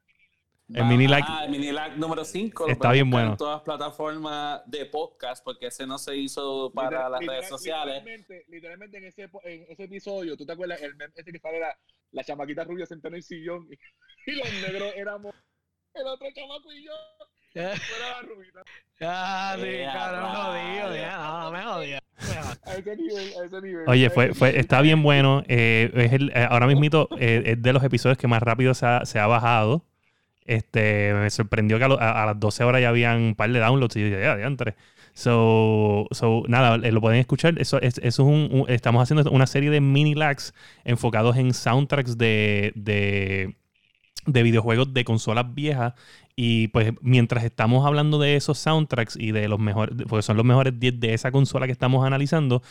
El 0.74 0.84
mini 0.84 1.06
lag- 1.06 1.24
Ah, 1.26 1.44
el 1.46 2.00
número 2.00 2.24
5. 2.24 2.68
Está 2.68 2.92
bien 2.92 3.10
bueno. 3.10 3.32
En 3.32 3.36
todas 3.36 3.56
las 3.56 3.62
plataformas 3.62 4.62
de 4.66 4.86
podcast, 4.86 5.42
porque 5.44 5.66
ese 5.66 5.86
no 5.86 5.98
se 5.98 6.16
hizo 6.16 6.70
para 6.72 6.90
Literal- 6.90 7.12
las 7.12 7.20
literal- 7.20 7.36
redes 7.40 7.48
sociales. 7.48 7.94
Literalmente, 8.04 8.44
literalmente 8.48 8.98
en, 8.98 9.04
ese, 9.04 9.28
po- 9.28 9.40
en 9.44 9.64
ese 9.68 9.84
episodio, 9.84 10.36
¿tú 10.36 10.46
te 10.46 10.52
acuerdas? 10.52 10.80
El 10.82 10.94
meme 10.96 11.12
ese 11.16 11.32
que 11.32 11.38
sale 11.38 11.60
la, 11.60 11.76
la 12.12 12.24
chamaquita 12.24 12.64
rubia 12.64 12.86
sentada 12.86 13.08
en 13.10 13.14
el 13.16 13.22
sillón 13.22 13.66
y, 13.70 13.74
y 14.30 14.34
los 14.36 14.52
negros 14.62 14.92
éramos 14.96 15.34
el 15.94 16.06
otro 16.06 16.28
chamaco 16.34 16.72
y 16.72 16.84
yo. 16.84 16.92
Fuera 17.52 17.70
la 17.72 18.22
rubita. 18.22 18.62
Ah, 19.00 19.56
sí, 19.58 19.64
Eh, 19.66 19.88
cabrón, 19.92 20.24
a 20.24 20.34
jodido, 20.36 20.94
ya, 20.94 21.16
no, 21.18 21.50
me 21.50 21.62
jodía. 21.64 22.00
no 22.00 22.28
me 22.28 22.34
jodía. 22.34 22.58
A 22.64 22.74
ese 22.76 22.96
nivel, 22.96 23.32
a 23.40 23.44
ese 23.46 23.60
nivel. 23.62 23.88
Oye, 23.88 24.08
fue, 24.10 24.34
fue, 24.34 24.56
está 24.56 24.80
bien 24.82 25.02
bueno. 25.02 25.42
eh, 25.48 25.90
es 25.94 26.12
el, 26.12 26.30
eh, 26.30 26.46
ahora 26.48 26.68
mismito 26.68 27.08
eh, 27.18 27.42
es 27.44 27.62
de 27.62 27.72
los 27.72 27.82
episodios 27.82 28.18
que 28.18 28.28
más 28.28 28.40
rápido 28.40 28.72
se 28.74 28.86
ha, 28.86 29.04
se 29.04 29.18
ha 29.18 29.26
bajado. 29.26 29.84
Este, 30.46 31.12
me 31.14 31.30
sorprendió 31.30 31.78
que 31.78 31.84
a, 31.84 32.26
las 32.26 32.40
12 32.40 32.64
horas 32.64 32.80
ya 32.82 32.88
habían 32.88 33.20
un 33.20 33.34
par 33.34 33.52
de 33.52 33.60
downloads 33.60 33.96
y 33.96 34.00
yo 34.00 34.06
dije, 34.06 34.20
ya, 34.20 34.36
diantre. 34.36 34.74
So, 35.12 36.06
so, 36.12 36.44
nada, 36.48 36.76
eh, 36.86 36.92
lo 36.92 37.00
pueden 37.00 37.20
escuchar. 37.20 37.58
Eso, 37.58 37.80
es, 37.80 37.98
eso 37.98 38.02
es 38.04 38.18
un, 38.20 38.48
un- 38.60 38.70
estamos 38.70 39.02
haciendo 39.02 39.30
una 39.30 39.46
serie 39.46 39.70
de 39.70 39.80
mini 39.80 40.14
lags 40.14 40.54
enfocados 40.84 41.36
en 41.36 41.52
soundtracks 41.52 42.16
de, 42.18 42.72
de, 42.74 43.56
de 44.26 44.42
videojuegos 44.42 44.92
de 44.94 45.04
consolas 45.04 45.54
viejas. 45.54 45.94
Y 46.36 46.68
pues 46.68 46.92
mientras 47.02 47.44
estamos 47.44 47.86
hablando 47.86 48.18
de 48.18 48.36
esos 48.36 48.58
soundtracks 48.58 49.16
y 49.16 49.32
de 49.32 49.48
los 49.48 49.58
mejores, 49.58 49.94
porque 50.08 50.22
son 50.22 50.36
los 50.36 50.46
mejores 50.46 50.78
10 50.78 50.98
de 51.00 51.14
esa 51.14 51.30
consola 51.32 51.66
que 51.66 51.72
estamos 51.72 52.06
analizando, 52.06 52.62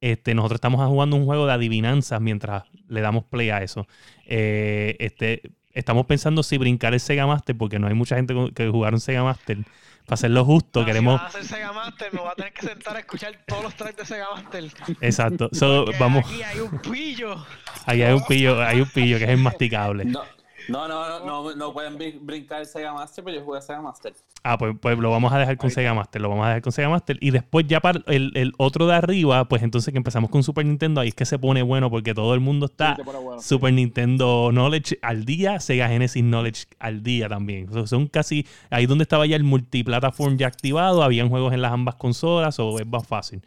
este, 0.00 0.34
nosotros 0.34 0.58
estamos 0.58 0.86
jugando 0.88 1.16
un 1.16 1.24
juego 1.24 1.46
de 1.46 1.52
adivinanzas 1.54 2.20
mientras 2.20 2.64
le 2.88 3.00
damos 3.00 3.24
play 3.24 3.50
a 3.50 3.62
eso. 3.62 3.86
Eh, 4.26 4.96
este, 5.00 5.42
estamos 5.74 6.06
pensando 6.06 6.42
si 6.42 6.56
brincar 6.58 6.94
el 6.94 7.00
Sega 7.00 7.26
Master, 7.26 7.56
porque 7.56 7.78
no 7.78 7.86
hay 7.86 7.94
mucha 7.94 8.16
gente 8.16 8.34
que 8.54 8.68
jugaron 8.68 9.00
Sega 9.00 9.22
Master. 9.22 9.58
Para 10.06 10.14
hacerlo 10.14 10.44
justo, 10.44 10.80
Ah, 10.82 10.84
queremos. 10.84 11.18
Si 11.18 11.24
vas 11.24 11.34
a 11.34 11.38
hacer 11.38 11.56
Sega 11.56 11.72
Master, 11.72 12.12
me 12.12 12.20
voy 12.20 12.28
a 12.28 12.34
tener 12.34 12.52
que 12.52 12.66
sentar 12.66 12.96
a 12.96 12.98
escuchar 13.00 13.38
todos 13.46 13.64
los 13.64 13.74
tracks 13.74 13.96
de 13.96 14.04
Sega 14.04 14.26
Master. 14.34 14.64
Exacto. 15.00 15.48
So, 15.52 15.86
vamos. 15.98 16.24
Aquí 16.26 16.42
hay 16.42 16.60
un 16.60 16.78
pillo. 16.80 17.46
Ahí 17.86 18.02
hay 18.02 18.12
un 18.12 18.24
pillo, 18.24 18.62
hay 18.62 18.80
un 18.80 18.88
pillo 18.90 19.18
que 19.18 19.24
es 19.24 19.30
inmasticable. 19.30 20.04
No, 20.04 20.22
no, 20.68 20.88
no, 20.88 21.08
no, 21.20 21.24
no, 21.24 21.54
no 21.56 21.72
pueden 21.72 21.98
brin- 21.98 22.18
brincar 22.20 22.64
Sega 22.66 22.92
Master, 22.92 23.24
pero 23.24 23.38
yo 23.38 23.44
jugué 23.44 23.60
Sega 23.60 23.80
Master. 23.82 24.14
Ah, 24.42 24.58
pues, 24.58 24.74
pues 24.80 24.98
lo 24.98 25.10
vamos 25.10 25.32
a 25.32 25.38
dejar 25.38 25.56
con 25.56 25.70
Sega 25.70 25.94
Master, 25.94 26.20
lo 26.20 26.28
vamos 26.28 26.44
a 26.44 26.48
dejar 26.48 26.62
con 26.62 26.72
Sega 26.72 26.88
Master. 26.90 27.16
Y 27.20 27.30
después 27.30 27.66
ya 27.66 27.80
para 27.80 28.00
el, 28.06 28.30
el 28.34 28.52
otro 28.58 28.86
de 28.86 28.94
arriba, 28.94 29.46
pues 29.46 29.62
entonces 29.62 29.90
que 29.92 29.96
empezamos 29.98 30.28
con 30.30 30.42
Super 30.42 30.66
Nintendo, 30.66 31.00
ahí 31.00 31.08
es 31.08 31.14
que 31.14 31.24
se 31.24 31.38
pone 31.38 31.62
bueno 31.62 31.90
porque 31.90 32.12
todo 32.14 32.34
el 32.34 32.40
mundo 32.40 32.66
está 32.66 32.96
Sí, 32.96 33.02
bueno. 33.04 33.40
Super 33.40 33.72
Nintendo 33.72 34.50
Knowledge 34.52 34.98
al 35.00 35.24
día, 35.24 35.60
Sega 35.60 35.88
Genesis 35.88 36.22
Knowledge 36.22 36.66
al 36.78 37.02
día 37.02 37.28
también. 37.28 37.72
So, 37.72 37.86
son 37.86 38.06
casi 38.06 38.46
ahí 38.70 38.84
donde 38.86 39.02
estaba 39.02 39.24
ya 39.26 39.36
el 39.36 39.44
multiplataform 39.44 40.36
ya 40.36 40.46
activado, 40.46 41.02
habían 41.02 41.28
juegos 41.30 41.54
en 41.54 41.62
las 41.62 41.72
ambas 41.72 41.94
consolas, 41.94 42.58
o 42.60 42.78
es 42.78 42.86
más 42.86 43.06
fácil. 43.06 43.42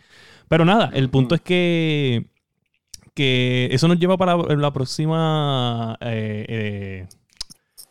Pero 0.47 0.65
nada, 0.65 0.89
el 0.93 1.09
punto 1.09 1.35
es 1.35 1.41
que 1.41 2.25
que 3.17 3.67
eso 3.71 3.87
nos 3.89 3.99
lleva 3.99 4.15
para 4.15 4.37
la 4.37 4.71
próxima 4.71 5.97
eh, 6.01 6.45
eh, 6.47 7.07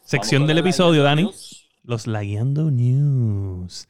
sección 0.05 0.47
del 0.47 0.59
episodio, 0.59 1.03
Dani. 1.03 1.25
News. 1.25 1.69
Los 1.83 2.07
Lagueando 2.07 2.71
News. 2.71 3.89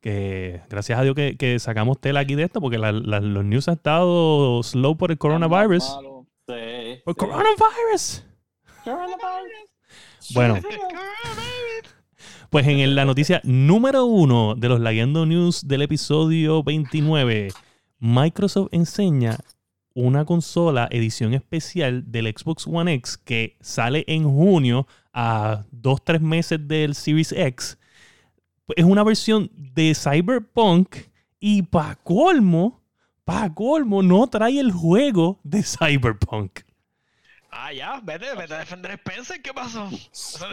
Que 0.00 0.60
gracias 0.68 0.98
a 0.98 1.02
Dios 1.02 1.14
que, 1.14 1.36
que 1.36 1.58
sacamos 1.58 2.00
tela 2.00 2.20
aquí 2.20 2.34
de 2.34 2.42
esto, 2.44 2.60
porque 2.60 2.78
la- 2.78 2.92
la- 2.92 3.20
los 3.20 3.44
news 3.44 3.66
han 3.68 3.74
estado 3.76 4.62
slow 4.62 4.96
por 4.96 5.10
el 5.10 5.18
coronavirus. 5.18 5.84
Sí, 6.46 7.00
¡Por 7.04 7.14
sí. 7.14 7.18
coronavirus! 7.18 8.24
Bueno, 10.34 10.58
pues 12.50 12.66
en 12.66 12.94
la 12.94 13.04
noticia 13.04 13.40
número 13.44 14.04
uno 14.04 14.54
de 14.56 14.68
los 14.68 14.80
Lagueando 14.80 15.26
News 15.26 15.66
del 15.66 15.82
episodio 15.82 16.62
29, 16.62 17.48
Microsoft 17.98 18.68
enseña 18.72 19.38
una 19.96 20.24
consola 20.26 20.88
edición 20.92 21.32
especial 21.34 22.04
del 22.12 22.26
Xbox 22.26 22.66
One 22.66 22.92
X 22.94 23.16
que 23.16 23.56
sale 23.60 24.04
en 24.06 24.24
junio 24.24 24.86
a 25.12 25.64
dos, 25.72 26.04
tres 26.04 26.20
meses 26.20 26.58
del 26.68 26.94
Series 26.94 27.32
X. 27.32 27.78
Es 28.76 28.84
una 28.84 29.02
versión 29.02 29.50
de 29.56 29.94
Cyberpunk 29.94 30.96
y 31.40 31.62
para 31.62 31.94
colmo, 31.96 32.82
para 33.24 33.52
colmo, 33.54 34.02
no 34.02 34.26
trae 34.26 34.60
el 34.60 34.70
juego 34.70 35.40
de 35.42 35.62
Cyberpunk. 35.62 36.60
Ah, 37.50 37.72
ya, 37.72 38.00
vete, 38.02 38.26
vete 38.36 38.52
a 38.52 38.58
defender 38.58 38.90
Spencer, 38.92 39.40
¿qué 39.40 39.54
pasó? 39.54 39.88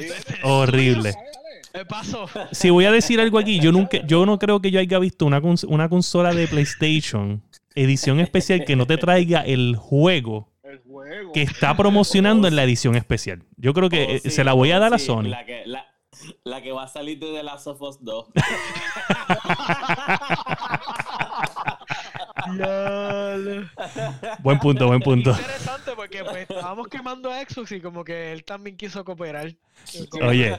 Horrible. 0.43 1.13
¿Qué 1.73 1.85
pasó? 1.85 2.27
si 2.51 2.69
voy 2.69 2.85
a 2.85 2.91
decir 2.91 3.19
algo 3.19 3.39
aquí, 3.39 3.59
yo 3.59 3.71
nunca, 3.71 3.97
yo 4.05 4.25
no 4.25 4.39
creo 4.39 4.61
que 4.61 4.71
yo 4.71 4.79
haya 4.79 4.99
visto 4.99 5.25
una, 5.25 5.41
cons- 5.41 5.65
una 5.67 5.89
consola 5.89 6.33
de 6.33 6.47
PlayStation 6.47 7.41
edición 7.75 8.19
especial 8.19 8.65
que 8.65 8.75
no 8.75 8.85
te 8.85 8.97
traiga 8.97 9.41
el 9.41 9.75
juego 9.75 10.51
El 10.63 10.79
juego. 10.79 11.31
que 11.33 11.41
está 11.41 11.75
promocionando 11.75 12.47
en 12.47 12.55
la 12.55 12.63
edición 12.63 12.95
especial. 12.95 13.43
Yo 13.57 13.73
creo 13.73 13.89
que 13.89 14.03
Oh, 14.03 14.09
eh, 14.11 14.19
sí, 14.19 14.29
se 14.31 14.43
la 14.43 14.53
voy 14.53 14.71
a 14.71 14.77
oh, 14.77 14.79
dar 14.81 14.93
a 14.93 14.99
Sony. 14.99 15.23
La 15.29 15.45
que, 15.45 15.63
la, 15.65 15.85
la 16.43 16.61
que 16.61 16.71
va 16.71 16.83
a 16.83 16.87
salir 16.87 17.19
de 17.19 17.33
The 17.33 17.43
Last 17.43 17.67
of 17.67 17.81
Us 17.81 17.97
2. 18.03 18.25
Buen 24.39 24.59
punto, 24.59 24.87
buen 24.87 24.99
punto. 24.99 25.31
Interesante 25.31 25.91
porque 25.95 26.23
pues 26.23 26.41
estábamos 26.49 26.87
quemando 26.87 27.31
a 27.31 27.39
Xbox 27.41 27.71
y 27.73 27.81
como 27.81 28.03
que 28.03 28.31
él 28.33 28.43
también 28.43 28.75
quiso 28.77 29.03
cooperar. 29.05 29.53
Oye, 30.21 30.57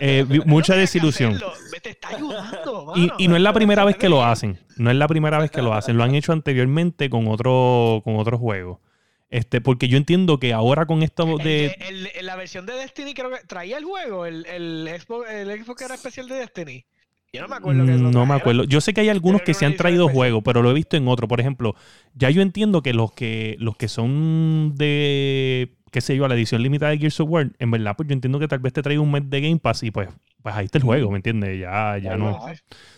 Eh, 0.00 0.24
mucha 0.46 0.74
desilusión. 0.74 1.34
hacerlo, 1.34 1.52
Te 1.82 1.90
está 1.90 2.08
ayudando, 2.08 2.92
Y, 2.96 3.00
mano. 3.00 3.14
y 3.18 3.28
no 3.28 3.36
es 3.36 3.42
la 3.42 3.52
primera 3.52 3.84
vez 3.84 3.96
que 3.96 4.08
lo 4.08 4.24
hacen. 4.24 4.58
No 4.76 4.90
es 4.90 4.96
la 4.96 5.08
primera 5.08 5.38
vez 5.38 5.50
que 5.50 5.62
lo 5.62 5.74
hacen. 5.74 5.96
Lo 5.96 6.04
han 6.04 6.14
hecho 6.14 6.32
anteriormente 6.32 7.10
con 7.10 7.28
otro, 7.28 8.00
con 8.04 8.16
otro 8.16 8.38
juego. 8.38 8.80
Este, 9.28 9.60
porque 9.60 9.86
yo 9.86 9.96
entiendo 9.96 10.40
que 10.40 10.52
ahora 10.52 10.86
con 10.86 11.02
esto 11.04 11.24
de. 11.38 11.44
de- 11.44 11.76
el- 11.88 12.10
el- 12.14 12.26
la 12.26 12.34
versión 12.34 12.66
de 12.66 12.72
Destiny 12.74 13.14
creo 13.14 13.30
que 13.30 13.38
traía 13.46 13.78
el 13.78 13.84
juego, 13.84 14.26
el, 14.26 14.44
el, 14.46 14.88
Xbox, 15.00 15.30
el 15.30 15.62
Xbox 15.64 15.78
que 15.78 15.84
era 15.84 15.94
especial 15.94 16.28
de 16.28 16.34
Destiny. 16.36 16.84
Yo 17.32 17.42
no 17.42 17.48
me 17.48 17.56
acuerdo 17.56 17.86
que 17.86 17.92
Mm, 17.92 18.10
No 18.10 18.26
me 18.26 18.34
acuerdo. 18.34 18.64
Yo 18.64 18.80
sé 18.80 18.92
que 18.92 19.02
hay 19.02 19.08
algunos 19.08 19.42
que 19.42 19.54
se 19.54 19.64
han 19.64 19.76
traído 19.76 20.08
juegos, 20.08 20.42
pero 20.44 20.62
lo 20.62 20.70
he 20.70 20.74
visto 20.74 20.96
en 20.96 21.06
otro. 21.06 21.28
Por 21.28 21.40
ejemplo, 21.40 21.74
ya 22.14 22.30
yo 22.30 22.42
entiendo 22.42 22.82
que 22.82 22.92
los 22.92 23.12
que 23.12 23.56
los 23.60 23.76
que 23.76 23.88
son 23.88 24.74
de 24.76 25.76
qué 25.92 26.00
sé 26.00 26.16
yo, 26.16 26.24
a 26.24 26.28
la 26.28 26.34
edición 26.34 26.62
limitada 26.62 26.92
de 26.92 26.98
Gears 26.98 27.18
of 27.20 27.28
War, 27.30 27.50
en 27.58 27.70
verdad, 27.70 27.94
pues 27.96 28.08
yo 28.08 28.12
entiendo 28.12 28.38
que 28.38 28.46
tal 28.46 28.60
vez 28.60 28.72
te 28.72 28.80
traiga 28.82 29.00
un 29.00 29.10
mes 29.10 29.28
de 29.28 29.40
Game 29.40 29.58
Pass 29.58 29.82
y 29.82 29.90
pues, 29.90 30.08
pues 30.40 30.54
ahí 30.54 30.66
está 30.66 30.78
el 30.78 30.84
juego, 30.84 31.10
¿me 31.10 31.16
entiendes? 31.16 31.58
Ya, 31.58 31.98
ya 31.98 32.16
no. 32.16 32.38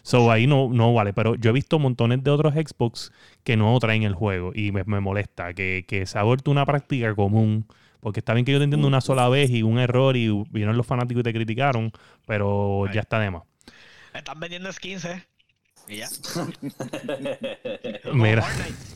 So 0.02 0.30
ahí 0.30 0.46
no, 0.46 0.68
no 0.70 0.92
vale. 0.92 1.12
Pero 1.14 1.34
yo 1.34 1.50
he 1.50 1.52
visto 1.54 1.78
montones 1.78 2.22
de 2.22 2.30
otros 2.30 2.52
Xbox 2.54 3.10
que 3.44 3.56
no 3.56 3.78
traen 3.80 4.02
el 4.02 4.14
juego 4.14 4.52
y 4.54 4.72
me, 4.72 4.84
me 4.84 5.00
molesta 5.00 5.54
que, 5.54 5.84
que 5.88 6.04
se 6.06 6.18
ha 6.18 6.22
vuelto 6.22 6.50
una 6.50 6.66
práctica 6.66 7.14
común. 7.14 7.66
Porque 8.00 8.20
está 8.20 8.34
bien 8.34 8.44
que 8.44 8.52
yo 8.52 8.58
te 8.58 8.64
entiendo 8.64 8.88
una 8.88 9.00
sola 9.00 9.28
vez 9.28 9.50
y 9.50 9.62
un 9.62 9.78
error 9.78 10.16
y 10.16 10.28
vieron 10.50 10.76
los 10.76 10.86
fanáticos 10.86 11.20
y 11.20 11.24
te 11.24 11.32
criticaron, 11.32 11.92
pero 12.26 12.86
ya 12.92 13.00
está 13.00 13.18
de 13.20 13.30
más. 13.30 13.42
Están 14.14 14.40
vendiendo 14.40 14.72
skins, 14.72 15.04
eh. 15.04 15.24
Y 15.88 15.96
ya. 15.96 16.08
Mira. 18.12 18.46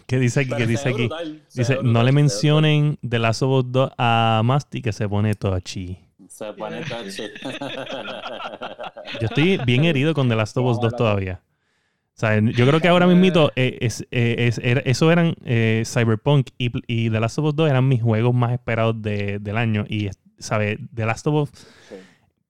¿qué 0.07 0.19
dice 0.19 0.41
aquí? 0.41 0.51
¿Qué 0.57 0.67
dice 0.67 0.89
aquí? 0.89 1.09
Dice, 1.55 1.79
no 1.83 2.03
le 2.03 2.13
mencionen 2.13 2.99
The 3.07 3.19
Last 3.19 3.43
of 3.43 3.65
Us 3.65 3.73
2 3.73 3.93
a 3.99 4.43
Masti 4.45 4.83
que 4.83 4.93
se 4.93 5.09
pone 5.09 5.35
tochi. 5.35 5.99
Se 6.29 6.53
pone 6.53 6.83
touchy. 6.83 7.23
Yo 9.21 9.27
estoy 9.27 9.59
bien 9.65 9.85
herido 9.85 10.15
con 10.15 10.29
The 10.29 10.37
Last 10.37 10.57
of 10.57 10.67
Us 10.67 10.81
2 10.81 10.97
todavía. 10.97 11.41
O 12.17 12.19
sea, 12.19 12.39
yo 12.41 12.67
creo 12.67 12.81
que 12.81 12.89
ahora 12.89 13.07
mismo 13.15 13.51
eh, 13.57 13.79
es, 13.81 14.07
eh, 14.11 14.49
es, 14.49 14.59
eso 14.63 15.13
eran 15.13 15.35
eh, 15.45 15.83
Cyberpunk 15.85 16.49
y, 16.57 16.71
y, 16.87 17.11
The 17.11 17.21
Last 17.21 17.39
of 17.39 17.47
Us 17.47 17.57
2 17.57 17.69
eran 17.69 17.89
mis 17.89 18.03
juegos 18.03 18.35
más 18.35 18.53
esperados 18.53 19.01
de, 19.03 19.39
del 19.39 19.57
año. 19.57 19.85
Y, 19.89 20.09
¿sabes? 20.39 20.79
The 20.95 21.05
Last 21.05 21.27
of 21.27 21.35
Us, 21.35 21.67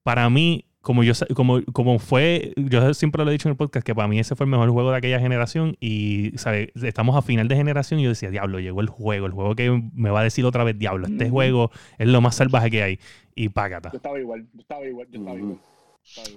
para 0.03 0.29
mí, 0.31 0.66
como 0.87 1.03
yo 1.03 1.15
como, 1.35 1.65
como 1.73 1.99
fue, 1.99 2.53
yo 2.55 2.95
siempre 2.95 3.25
lo 3.25 3.31
he 3.31 3.33
dicho 3.33 3.49
en 3.49 3.55
el 3.55 3.57
podcast, 3.57 3.85
que 3.85 3.93
para 3.93 4.07
mí 4.07 4.21
ese 4.21 4.37
fue 4.37 4.45
el 4.45 4.51
mejor 4.53 4.71
juego 4.71 4.93
de 4.93 4.99
aquella 4.99 5.19
generación. 5.19 5.77
Y, 5.81 6.31
¿sabes? 6.39 6.69
Estamos 6.77 7.17
a 7.17 7.23
final 7.23 7.49
de 7.49 7.57
generación 7.57 7.99
y 7.99 8.05
yo 8.05 8.11
decía, 8.11 8.31
diablo, 8.31 8.61
llegó 8.61 8.81
el 8.83 8.89
juego, 8.89 9.27
el 9.27 9.33
juego 9.33 9.57
que 9.57 9.83
me 9.95 10.11
va 10.11 10.21
a 10.21 10.23
decir 10.23 10.45
otra 10.45 10.63
vez, 10.63 10.79
diablo, 10.79 11.09
este 11.09 11.29
juego 11.29 11.73
es 11.99 12.07
lo 12.07 12.21
más 12.21 12.37
salvaje 12.37 12.71
que 12.71 12.85
hay. 12.85 13.01
Y 13.35 13.49
págata. 13.49 13.91
Yo 13.91 13.97
estaba 13.97 14.21
igual, 14.21 14.47
yo 14.53 14.61
estaba 14.61 14.87
igual, 14.87 15.09
yo 15.11 15.19
estaba 15.19 15.37
igual. 15.37 15.59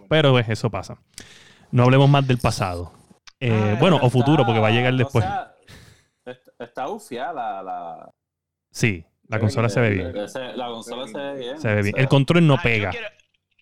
Pero 0.10 0.32
pues, 0.32 0.50
eso 0.50 0.72
pasa. 0.72 0.98
No 1.70 1.84
hablemos 1.84 2.10
más 2.10 2.28
del 2.28 2.40
pasado. 2.40 2.92
Eh, 3.40 3.52
ah, 3.54 3.78
bueno, 3.80 4.00
o 4.02 4.10
futuro, 4.10 4.48
porque 4.48 4.60
va 4.60 4.70
a 4.70 4.72
llegar 4.72 4.96
después. 4.96 5.26
está 6.58 6.90
ufia 6.90 7.32
la, 7.32 7.62
la, 7.62 8.10
Sí, 8.72 9.06
la 9.28 9.40
consola 9.40 9.70
se 9.70 9.80
ve 9.80 9.92
bien. 9.92 10.12
La 10.56 10.66
consola 10.70 11.08
se 11.08 11.20
ve 11.20 11.38
bien. 11.38 11.60
Se 11.60 11.68
ve 11.72 11.84
bien. 11.84 11.96
El 12.00 12.08
control 12.08 12.48
no 12.48 12.58
pega. 12.58 12.92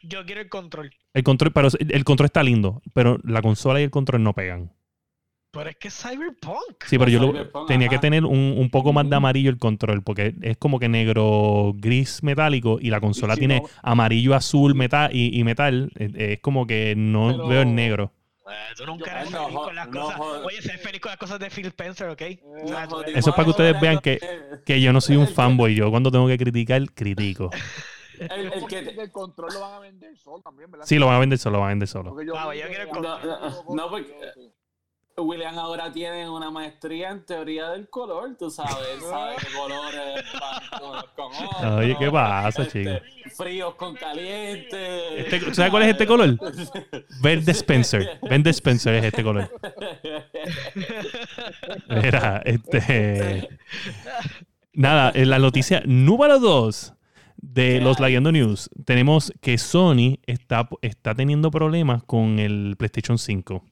Yo 0.07 0.25
quiero, 0.25 0.41
el 0.41 0.49
control. 0.49 0.95
El 1.13 1.23
control, 1.23 1.51
pero 1.51 1.69
el 1.79 2.03
control 2.03 2.25
está 2.25 2.43
lindo, 2.43 2.81
pero 2.93 3.19
la 3.23 3.41
consola 3.41 3.81
y 3.81 3.83
el 3.83 3.91
control 3.91 4.23
no 4.23 4.33
pegan. 4.33 4.71
Pero 5.51 5.69
es 5.69 5.75
que 5.77 5.87
es 5.87 6.01
Cyberpunk. 6.01 6.83
Sí, 6.85 6.97
pero 6.97 7.09
yo 7.09 7.49
tenía 7.67 7.87
que 7.87 7.97
tener 7.97 8.25
un, 8.25 8.55
un, 8.57 8.69
poco 8.69 8.93
más 8.93 9.09
de 9.09 9.15
amarillo 9.15 9.49
el 9.49 9.57
control, 9.57 10.03
porque 10.03 10.35
es 10.41 10.57
como 10.57 10.79
que 10.79 10.87
negro 10.87 11.73
gris 11.75 12.21
metálico 12.21 12.77
y 12.79 12.89
la 12.89 12.99
consola 12.99 13.35
tiene 13.35 13.63
amarillo, 13.81 14.35
azul 14.35 14.75
metal 14.75 15.09
y, 15.13 15.37
y 15.37 15.43
metal. 15.43 15.91
Es, 15.95 16.39
como 16.41 16.67
que 16.67 16.93
no 16.95 17.47
veo 17.47 17.61
el 17.61 17.73
negro. 17.73 18.13
Eh, 18.49 18.53
tú 18.77 18.85
nunca 18.85 19.11
eres 19.11 19.31
feliz 19.31 19.55
con 19.55 19.75
las 19.75 19.87
cosas. 19.87 20.19
Oye, 20.19 20.61
sé 20.61 20.77
feliz 20.77 21.01
con 21.01 21.09
las 21.09 21.17
cosas 21.17 21.39
de 21.39 21.49
Phil 21.49 21.65
Spencer, 21.67 22.09
¿ok? 22.09 22.21
Eso 22.21 23.29
es 23.29 23.35
para 23.35 23.43
que 23.43 23.49
ustedes 23.49 23.81
vean 23.81 23.99
que, 23.99 24.19
que 24.65 24.79
yo 24.79 24.93
no 24.93 25.01
soy 25.01 25.15
un 25.15 25.27
fanboy. 25.33 25.75
Yo 25.75 25.89
cuando 25.89 26.11
tengo 26.11 26.27
que 26.27 26.37
criticar, 26.37 26.81
critico. 26.93 27.49
El, 28.19 28.51
el, 28.53 28.67
que 28.67 28.79
el 28.79 29.11
control 29.11 29.53
lo 29.53 29.59
van 29.61 29.73
a 29.73 29.79
vender 29.79 30.17
solo 30.17 30.41
también, 30.41 30.71
¿verdad? 30.71 30.85
Sí, 30.85 30.97
lo 30.97 31.07
van 31.07 31.15
a 31.15 31.19
vender 31.19 31.37
solo, 31.37 31.57
lo 31.57 31.59
van 31.61 31.67
a 31.67 31.71
vender 31.71 31.87
solo. 31.87 32.21
Yo, 32.23 32.37
ah, 32.37 32.55
yo 32.55 32.67
quiero 32.67 32.83
el 32.83 32.89
control. 32.89 33.19
No, 33.23 33.75
no, 33.75 33.89
porque 33.89 34.13
William 35.23 35.57
ahora 35.57 35.91
tiene 35.91 36.29
una 36.29 36.51
maestría 36.51 37.09
en 37.09 37.25
teoría 37.25 37.69
del 37.69 37.89
color, 37.89 38.35
tú 38.37 38.51
sabes, 38.51 39.01
sabe 39.01 39.35
qué 39.39 39.47
colores 39.57 40.23
con, 40.79 41.31
con 41.31 41.73
Oye, 41.79 41.97
¿qué 41.97 42.11
pasa, 42.11 42.61
este, 42.61 42.83
chico? 42.83 43.35
Fríos 43.35 43.75
con 43.75 43.95
caliente. 43.95 45.21
Este, 45.21 45.53
¿Sabes 45.55 45.71
cuál 45.71 45.83
es 45.83 45.89
este 45.89 46.05
color? 46.05 46.37
Verde 47.21 47.51
Spencer. 47.51 48.19
Verde 48.21 48.51
Spencer 48.51 48.93
es 48.95 49.05
este 49.05 49.23
color. 49.23 49.51
Mira, 51.89 52.41
este. 52.45 53.49
Nada, 54.73 55.11
en 55.15 55.31
la 55.31 55.39
noticia 55.39 55.81
número 55.85 56.39
2 56.39 56.93
de 57.37 57.79
los 57.81 57.99
Leyendo 57.99 58.31
News, 58.31 58.69
tenemos 58.85 59.33
que 59.41 59.57
Sony 59.57 60.19
está, 60.25 60.67
está 60.81 61.15
teniendo 61.15 61.51
problemas 61.51 62.03
con 62.03 62.39
el 62.39 62.75
PlayStation 62.77 63.17
5. 63.17 63.63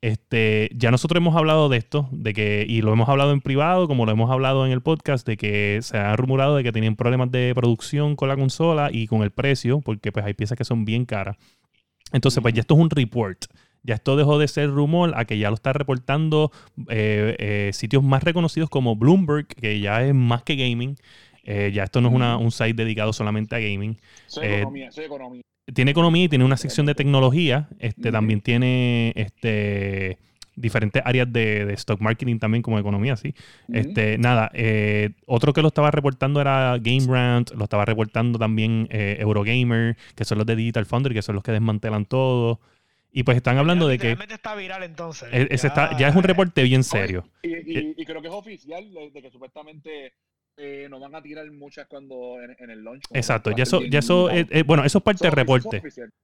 Este, 0.00 0.68
ya 0.74 0.90
nosotros 0.90 1.16
hemos 1.16 1.34
hablado 1.34 1.70
de 1.70 1.78
esto, 1.78 2.08
de 2.12 2.34
que, 2.34 2.66
y 2.68 2.82
lo 2.82 2.92
hemos 2.92 3.08
hablado 3.08 3.32
en 3.32 3.40
privado, 3.40 3.88
como 3.88 4.04
lo 4.04 4.12
hemos 4.12 4.30
hablado 4.30 4.66
en 4.66 4.72
el 4.72 4.82
podcast, 4.82 5.26
de 5.26 5.38
que 5.38 5.78
se 5.80 5.96
ha 5.96 6.14
rumorado 6.14 6.56
de 6.56 6.62
que 6.62 6.72
tenían 6.72 6.94
problemas 6.94 7.30
de 7.30 7.54
producción 7.54 8.14
con 8.14 8.28
la 8.28 8.36
consola 8.36 8.90
y 8.92 9.06
con 9.06 9.22
el 9.22 9.30
precio, 9.30 9.80
porque 9.80 10.12
pues 10.12 10.26
hay 10.26 10.34
piezas 10.34 10.58
que 10.58 10.64
son 10.64 10.84
bien 10.84 11.06
caras. 11.06 11.38
Entonces, 12.12 12.42
pues 12.42 12.52
ya 12.52 12.60
esto 12.60 12.74
es 12.74 12.80
un 12.80 12.90
report. 12.90 13.46
Ya 13.82 13.94
esto 13.94 14.16
dejó 14.16 14.38
de 14.38 14.46
ser 14.46 14.70
rumor 14.70 15.12
a 15.16 15.24
que 15.24 15.38
ya 15.38 15.48
lo 15.48 15.54
está 15.54 15.72
reportando 15.72 16.52
eh, 16.90 17.36
eh, 17.38 17.70
sitios 17.72 18.02
más 18.02 18.22
reconocidos 18.22 18.68
como 18.68 18.96
Bloomberg, 18.96 19.46
que 19.46 19.80
ya 19.80 20.02
es 20.02 20.14
más 20.14 20.42
que 20.42 20.56
gaming. 20.56 20.96
Eh, 21.44 21.70
ya 21.72 21.84
esto 21.84 22.00
no 22.00 22.08
es 22.08 22.14
una, 22.14 22.36
un 22.36 22.50
site 22.50 22.74
dedicado 22.74 23.12
solamente 23.12 23.54
a 23.54 23.58
gaming. 23.58 23.98
Soy 24.26 24.46
economía, 24.46 24.90
soy 24.90 25.04
economía 25.04 25.42
tiene 25.72 25.92
economía 25.92 26.24
y 26.24 26.28
tiene 26.28 26.44
una 26.44 26.56
sección 26.56 26.86
de 26.86 26.94
tecnología. 26.94 27.68
Este, 27.78 28.12
También 28.12 28.42
tiene 28.42 29.12
este, 29.16 30.18
diferentes 30.56 31.02
áreas 31.04 31.32
de, 31.32 31.72
stock 31.74 32.00
marketing 32.00 32.38
también 32.38 32.62
como 32.62 32.78
economía, 32.78 33.16
sí. 33.16 33.34
este, 33.72 34.18
nada, 34.18 34.50
eh, 34.54 35.10
otro 35.26 35.52
que 35.52 35.62
lo 35.62 35.68
estaba 35.68 35.90
reportando 35.90 36.40
era 36.40 36.76
Game 36.80 37.06
Rant, 37.06 37.52
lo 37.52 37.64
estaba 37.64 37.84
reportando 37.84 38.38
también 38.38 38.88
eh, 38.90 39.16
Eurogamer, 39.20 39.96
que 40.14 40.24
son 40.24 40.38
los 40.38 40.46
de 40.46 40.56
Digital 40.56 40.86
Foundry, 40.86 41.14
que 41.14 41.22
son 41.22 41.34
los 41.34 41.44
que 41.44 41.52
desmantelan 41.52 42.04
todo. 42.04 42.60
Y 43.16 43.22
pues 43.22 43.36
están 43.36 43.58
hablando 43.58 43.86
de 43.86 43.96
que... 43.96 44.16
está 44.28 44.56
viral 44.56 44.82
entonces. 44.82 45.28
E, 45.30 45.56
ya, 45.98 46.08
es 46.08 46.16
un 46.16 46.24
reporte 46.24 46.64
bien 46.64 46.82
serio. 46.82 47.24
Y, 47.44 48.04
creo 48.04 48.20
que 48.20 48.26
es 48.26 48.34
oficial 48.34 48.84
de 49.12 49.22
que 49.22 49.30
supuestamente 49.30 50.14
eh, 50.56 50.86
nos 50.90 51.00
van 51.00 51.14
a 51.14 51.22
tirar 51.22 51.50
muchas 51.50 51.86
cuando 51.86 52.36
en, 52.40 52.70
el 52.70 52.84
launch. 52.84 53.04
Exacto, 53.12 53.50
ya 53.50 53.64
eso, 53.64 53.82
ya 53.82 53.98
eso 53.98 54.28
bueno, 54.66 54.84
eso 54.84 54.98
es 54.98 55.04
parte 55.04 55.24
del 55.24 55.32
reporte. 55.32 55.82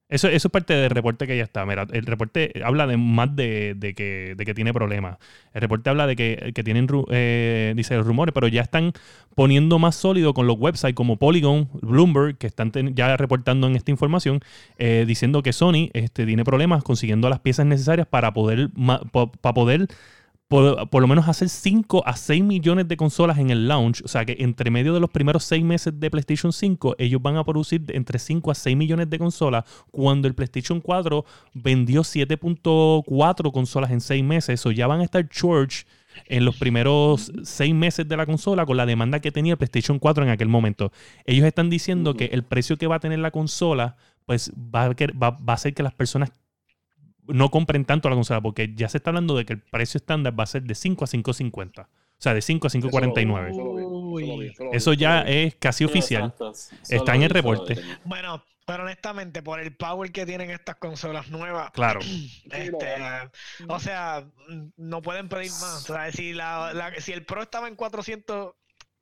Eso, 0.08 0.28
eso, 0.28 0.48
es 0.48 0.52
parte 0.52 0.74
del 0.74 0.90
reporte 0.90 1.26
que 1.26 1.36
ya 1.36 1.44
está. 1.44 1.64
Mira, 1.64 1.86
el 1.92 2.04
reporte 2.04 2.52
habla 2.64 2.86
de 2.86 2.96
más 2.96 3.34
de, 3.36 3.76
que, 3.96 4.34
de 4.36 4.44
que, 4.44 4.54
tiene 4.54 4.72
problemas. 4.72 5.18
El 5.52 5.60
reporte 5.60 5.88
habla 5.88 6.06
de 6.06 6.16
que, 6.16 6.62
tienen, 6.64 6.88
eh, 7.10 7.72
dice, 7.76 7.98
rumores, 7.98 8.32
pero 8.32 8.48
ya 8.48 8.62
están 8.62 8.92
poniendo 9.34 9.78
más 9.78 9.94
sólido 9.94 10.34
con 10.34 10.46
los 10.46 10.56
websites 10.58 10.94
como 10.94 11.16
Polygon, 11.16 11.68
Bloomberg, 11.80 12.38
que 12.38 12.46
están 12.46 12.72
ya 12.94 13.16
reportando 13.16 13.66
en 13.68 13.76
esta 13.76 13.90
información, 13.90 14.40
eh, 14.78 15.04
diciendo 15.06 15.42
que 15.42 15.52
Sony 15.52 15.90
este, 15.92 16.26
tiene 16.26 16.44
problemas 16.44 16.82
consiguiendo 16.82 17.28
las 17.28 17.40
piezas 17.40 17.66
necesarias 17.66 18.06
para 18.06 18.32
poder, 18.32 18.70
para 19.40 19.54
poder 19.54 19.88
por, 20.50 21.00
lo 21.00 21.06
menos 21.06 21.28
hacer 21.28 21.48
5 21.48 22.02
a 22.04 22.16
6 22.16 22.42
millones 22.42 22.88
de 22.88 22.96
consolas 22.96 23.38
en 23.38 23.50
el 23.50 23.68
launch. 23.68 24.02
O 24.04 24.08
sea 24.08 24.24
que 24.24 24.34
entre 24.40 24.68
medio 24.68 24.92
de 24.92 24.98
los 24.98 25.08
primeros 25.08 25.44
6 25.44 25.62
meses 25.62 26.00
de 26.00 26.10
PlayStation 26.10 26.52
5, 26.52 26.96
ellos 26.98 27.22
van 27.22 27.36
a 27.36 27.44
producir 27.44 27.84
entre 27.90 28.18
5 28.18 28.50
a 28.50 28.54
6 28.56 28.76
millones 28.76 29.08
de 29.08 29.18
consolas. 29.20 29.62
Cuando 29.92 30.26
el 30.26 30.34
PlayStation 30.34 30.80
4 30.80 31.24
vendió 31.54 32.02
7.4 32.02 33.52
consolas 33.52 33.92
en 33.92 34.00
6 34.00 34.24
meses. 34.24 34.60
Eso 34.60 34.72
ya 34.72 34.88
van 34.88 35.02
a 35.02 35.04
estar 35.04 35.28
George 35.30 35.84
en 36.26 36.44
los 36.44 36.56
primeros 36.56 37.30
6 37.44 37.72
meses 37.72 38.08
de 38.08 38.16
la 38.16 38.26
consola 38.26 38.66
con 38.66 38.76
la 38.76 38.86
demanda 38.86 39.20
que 39.20 39.30
tenía 39.30 39.52
el 39.52 39.56
PlayStation 39.56 40.00
4 40.00 40.24
en 40.24 40.30
aquel 40.30 40.48
momento. 40.48 40.90
Ellos 41.26 41.46
están 41.46 41.70
diciendo 41.70 42.14
que 42.14 42.24
el 42.24 42.42
precio 42.42 42.76
que 42.76 42.88
va 42.88 42.96
a 42.96 43.00
tener 43.00 43.20
la 43.20 43.30
consola 43.30 43.96
pues 44.26 44.50
va 44.52 44.86
a, 44.86 44.88
va, 44.88 45.30
va 45.30 45.52
a 45.52 45.52
hacer 45.52 45.74
que 45.74 45.84
las 45.84 45.94
personas 45.94 46.32
no 47.32 47.50
compren 47.50 47.84
tanto 47.84 48.08
la 48.08 48.14
consola, 48.14 48.40
porque 48.40 48.72
ya 48.74 48.88
se 48.88 48.98
está 48.98 49.10
hablando 49.10 49.36
de 49.36 49.44
que 49.44 49.54
el 49.54 49.60
precio 49.60 49.98
estándar 49.98 50.38
va 50.38 50.44
a 50.44 50.46
ser 50.46 50.62
de 50.62 50.74
5 50.74 51.04
a 51.04 51.08
5.50. 51.08 51.84
O 51.84 52.22
sea, 52.22 52.34
de 52.34 52.42
5 52.42 52.66
a 52.66 52.70
5.49. 52.70 54.70
Eso, 54.72 54.92
ya 54.92 55.22
es 55.22 55.54
casi 55.56 55.84
oficial. 55.84 56.34
Está 56.88 57.14
en 57.14 57.22
el 57.22 57.30
reporte. 57.30 57.76
Bueno, 58.04 58.44
pero 58.66 58.84
honestamente, 58.84 59.42
por 59.42 59.58
el 59.58 59.74
power 59.74 60.12
que 60.12 60.26
tienen 60.26 60.50
estas 60.50 60.76
consolas 60.76 61.30
nuevas, 61.30 61.70
claro. 61.72 62.00
Este, 62.52 62.96
o 63.68 63.80
sea, 63.80 64.24
no 64.76 65.02
pueden 65.02 65.28
pedir 65.28 65.50
más. 65.50 65.90
O 65.90 65.94
sea, 65.94 66.12
si, 66.12 66.32
la, 66.32 66.92
si 66.98 67.12
el 67.12 67.24
Pro 67.24 67.42
estaba 67.42 67.68
en 67.68 67.74
400 67.74 68.54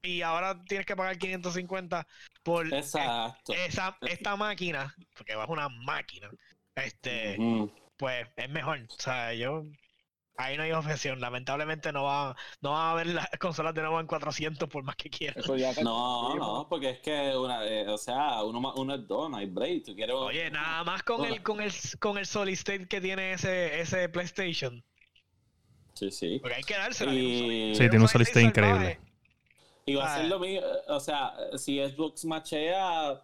y 0.03 0.23
ahora 0.23 0.63
tienes 0.65 0.87
que 0.87 0.97
pagar 0.97 1.19
550 1.19 2.07
por 2.43 2.73
esa, 2.73 3.37
esta 4.03 4.37
máquina, 4.37 4.95
porque 5.17 5.33
es 5.33 5.49
una 5.49 5.69
máquina, 5.69 6.31
este, 6.77 7.37
pues 7.99 8.27
es 8.37 8.49
mejor. 8.49 8.81
O 8.89 9.01
sea, 9.01 9.35
yo 9.35 9.65
ahí 10.39 10.57
no 10.57 10.63
hay 10.63 10.73
objeción. 10.73 11.21
Lamentablemente 11.21 11.93
no 11.93 12.05
va, 12.05 12.35
no 12.63 12.71
va 12.71 12.89
a 12.89 12.93
haber 12.93 13.09
las 13.09 13.29
consolas 13.39 13.75
de 13.75 13.83
nuevo 13.83 14.01
en 14.01 14.07
400 14.07 14.69
por 14.69 14.83
más 14.85 14.97
que 14.97 15.11
quieran. 15.11 15.43
No, 15.83 16.35
no, 16.37 16.67
porque 16.71 16.91
es 16.91 17.01
que 17.01 17.37
una, 17.37 17.67
eh, 17.67 17.87
o 17.89 17.99
sea, 17.99 18.43
uno, 18.45 18.73
uno 18.77 18.95
es 18.95 19.07
dos, 19.07 19.29
no 19.29 19.37
hay 19.37 19.47
break. 19.47 19.85
Oye, 20.11 20.51
nada 20.51 20.85
más 20.85 21.03
con 21.03 21.27
el, 21.27 21.43
con 21.43 21.61
el 21.61 21.73
con 21.99 22.17
el 22.17 22.27
solid 22.27 22.55
state 22.55 22.87
que 22.87 23.01
tiene 23.01 23.33
ese, 23.33 23.81
ese 23.81 24.09
PlayStation. 24.09 24.83
Sí, 25.95 26.11
sí. 26.13 26.39
Porque 26.41 26.57
hay 26.57 26.63
que 26.63 26.75
dársela. 26.75 27.11
Sí, 27.11 27.75
tiene 27.77 28.01
un 28.01 28.09
solid 28.09 28.27
state 28.27 28.47
increíble. 28.47 29.01
Y 29.85 29.95
va 29.95 30.15
a 30.15 30.17
ser 30.19 30.27
lo 30.27 30.39
mismo, 30.39 30.67
o 30.89 31.01
sea, 31.01 31.33
si 31.57 31.79
Xbox 31.79 32.27
machea 32.27 33.23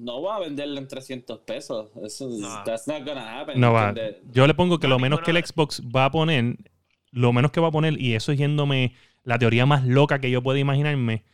no 0.00 0.22
va 0.22 0.36
a 0.36 0.40
venderlo 0.40 0.78
en 0.78 0.88
300 0.88 1.40
pesos. 1.40 1.90
Eso, 2.02 2.28
no. 2.28 2.64
That's 2.64 2.88
not 2.88 3.06
gonna 3.06 3.40
happen. 3.40 3.60
No 3.60 3.72
va. 3.72 3.94
Yo 4.32 4.46
le 4.46 4.54
pongo 4.54 4.78
que 4.78 4.88
lo 4.88 4.98
menos 4.98 5.20
que 5.20 5.30
el 5.30 5.44
Xbox 5.44 5.82
va 5.94 6.06
a 6.06 6.10
poner, 6.10 6.56
lo 7.10 7.32
menos 7.32 7.50
que 7.50 7.60
va 7.60 7.68
a 7.68 7.72
poner, 7.72 8.00
y 8.00 8.14
eso 8.14 8.32
es 8.32 8.38
yéndome 8.38 8.94
la 9.24 9.38
teoría 9.38 9.66
más 9.66 9.84
loca 9.84 10.18
que 10.18 10.30
yo 10.30 10.42
puedo 10.42 10.58
imaginarme, 10.58 11.24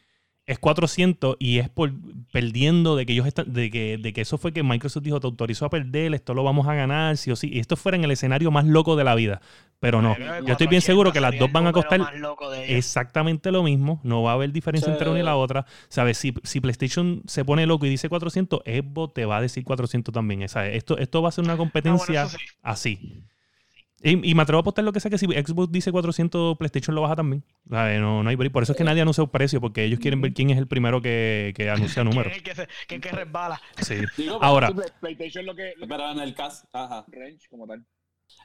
es 0.46 0.58
400 0.60 1.36
y 1.40 1.58
es 1.58 1.68
por 1.68 1.92
perdiendo 2.32 2.94
de 2.94 3.04
que 3.04 3.12
ellos 3.12 3.26
están, 3.26 3.52
de 3.52 3.70
que, 3.70 3.98
de 3.98 4.12
que 4.12 4.20
eso 4.20 4.38
fue 4.38 4.52
que 4.52 4.62
Microsoft 4.62 5.02
dijo, 5.02 5.18
te 5.18 5.26
autorizó 5.26 5.66
a 5.66 5.70
perder, 5.70 6.14
esto 6.14 6.34
lo 6.34 6.44
vamos 6.44 6.68
a 6.68 6.74
ganar, 6.74 7.16
sí 7.16 7.32
o 7.32 7.36
sí. 7.36 7.50
Y 7.52 7.58
esto 7.58 7.76
fuera 7.76 7.96
en 7.96 8.04
el 8.04 8.12
escenario 8.12 8.50
más 8.50 8.64
loco 8.64 8.94
de 8.94 9.04
la 9.04 9.14
vida. 9.14 9.40
Pero 9.80 10.00
no, 10.00 10.16
yo 10.18 10.52
estoy 10.52 10.68
bien 10.68 10.80
seguro 10.80 11.12
que 11.12 11.20
las 11.20 11.38
dos 11.38 11.52
van 11.52 11.66
a 11.66 11.72
costar 11.72 12.00
exactamente 12.66 13.52
lo 13.52 13.62
mismo, 13.62 14.00
no 14.04 14.22
va 14.22 14.30
a 14.30 14.34
haber 14.34 14.52
diferencia 14.52 14.90
entre 14.90 15.10
una 15.10 15.20
y 15.20 15.22
la 15.22 15.36
otra. 15.36 15.66
¿Sabes? 15.88 16.16
Si, 16.16 16.32
si 16.44 16.60
PlayStation 16.60 17.22
se 17.26 17.44
pone 17.44 17.66
loco 17.66 17.84
y 17.84 17.90
dice 17.90 18.08
400, 18.08 18.60
Xbox 18.64 19.14
te 19.14 19.24
va 19.26 19.38
a 19.38 19.40
decir 19.40 19.64
400 19.64 20.14
también. 20.14 20.48
¿sabes? 20.48 20.76
Esto, 20.76 20.96
esto 20.96 21.22
va 21.22 21.28
a 21.28 21.32
ser 21.32 21.44
una 21.44 21.56
competencia 21.56 22.28
así. 22.62 23.24
Y, 24.02 24.30
y 24.30 24.34
me 24.34 24.42
atrevo 24.42 24.58
a 24.58 24.60
apostar 24.60 24.84
lo 24.84 24.92
que 24.92 25.00
sea 25.00 25.10
que 25.10 25.16
si 25.18 25.26
Xbox 25.26 25.72
dice 25.72 25.90
400, 25.90 26.56
PlayStation 26.58 26.94
lo 26.94 27.00
baja 27.02 27.16
también. 27.16 27.42
No, 27.64 28.22
no 28.22 28.28
hay. 28.28 28.36
Por 28.36 28.62
eso 28.62 28.72
es 28.72 28.78
que 28.78 28.84
nadie 28.84 29.00
anuncia 29.02 29.24
un 29.24 29.30
precio, 29.30 29.60
porque 29.60 29.84
ellos 29.84 29.98
quieren 29.98 30.20
ver 30.20 30.34
quién 30.34 30.50
es 30.50 30.58
el 30.58 30.66
primero 30.68 31.00
que, 31.00 31.52
que 31.56 31.70
anuncia 31.70 32.04
números. 32.04 32.32
¿Quién 32.32 32.34
es 32.34 32.36
el 32.38 32.42
que, 32.44 32.54
se- 32.54 32.68
quién 32.86 33.00
es 33.02 33.06
que 33.10 33.16
resbala? 33.16 33.60
Sí. 33.80 33.94
Digo, 34.16 34.38
Ahora, 34.42 34.68
Play- 34.70 34.90
PlayStation 35.00 35.46
lo 35.46 35.54
que, 35.54 35.72
lo 35.76 35.88
Pero 35.88 36.10
en 36.10 36.20
el 36.20 36.34
caso, 36.34 36.66
ajá. 36.72 37.04
range 37.08 37.48
como 37.48 37.66
tal. 37.66 37.84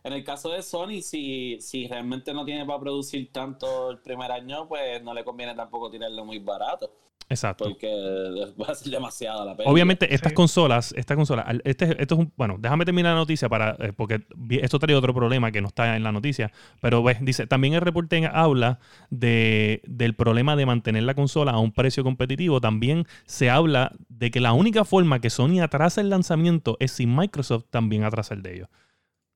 En 0.04 0.14
el 0.14 0.24
caso 0.24 0.50
de 0.52 0.62
Sony, 0.62 1.02
si, 1.02 1.58
si 1.60 1.88
realmente 1.88 2.34
no 2.34 2.46
tiene 2.46 2.66
para 2.66 2.80
producir 2.80 3.32
tanto 3.32 3.92
el 3.92 4.00
primer 4.00 4.32
año, 4.32 4.68
pues 4.68 5.04
no 5.04 5.14
le 5.14 5.24
conviene 5.24 5.54
tampoco 5.56 5.90
tirarlo 5.92 6.24
muy 6.24 6.40
barato, 6.40 6.92
exacto. 7.32 7.66
porque 7.66 7.88
va 8.62 8.68
a 8.68 8.76
ser 8.76 8.92
demasiado 8.92 9.46
la 9.46 9.56
pena. 9.56 9.70
Obviamente, 9.70 10.14
estas 10.14 10.32
Sí. 10.32 10.36
consolas, 10.36 10.94
esta 10.98 11.16
consola, 11.16 11.46
este, 11.64 12.02
esto 12.02 12.16
es 12.16 12.20
un, 12.20 12.32
bueno, 12.38 12.58
déjame 12.60 12.86
terminar 12.86 13.14
la 13.14 13.20
noticia 13.20 13.50
para, 13.50 13.76
eh, 13.80 13.94
porque 13.96 14.22
esto 14.62 14.78
trae 14.80 14.96
otro 14.96 15.14
problema 15.14 15.52
que 15.52 15.62
no 15.62 15.70
está 15.70 15.96
en 15.96 16.04
la 16.04 16.12
noticia, 16.12 16.52
pero 16.82 17.02
ves, 17.04 17.18
dice, 17.22 17.48
también 17.48 17.74
el 17.74 17.82
reporte 17.82 18.30
habla 18.32 18.80
de, 19.10 19.82
del 19.86 20.14
problema 20.16 20.56
de 20.56 20.66
mantener 20.66 21.04
la 21.04 21.14
consola 21.14 21.52
a 21.52 21.60
un 21.60 21.72
precio 21.72 22.04
competitivo, 22.04 22.62
también 22.62 23.06
se 23.26 23.50
habla 23.50 23.94
de 24.10 24.32
que 24.32 24.40
la 24.40 24.54
única 24.54 24.86
forma 24.86 25.20
que 25.20 25.30
Sony 25.30 25.62
atrasa 25.62 26.02
el 26.02 26.10
lanzamiento 26.10 26.78
es 26.80 26.92
si 26.92 27.08
Microsoft 27.08 27.66
también 27.70 28.04
atrasa 28.04 28.34
el 28.34 28.42
de 28.42 28.56
ellos. 28.56 28.70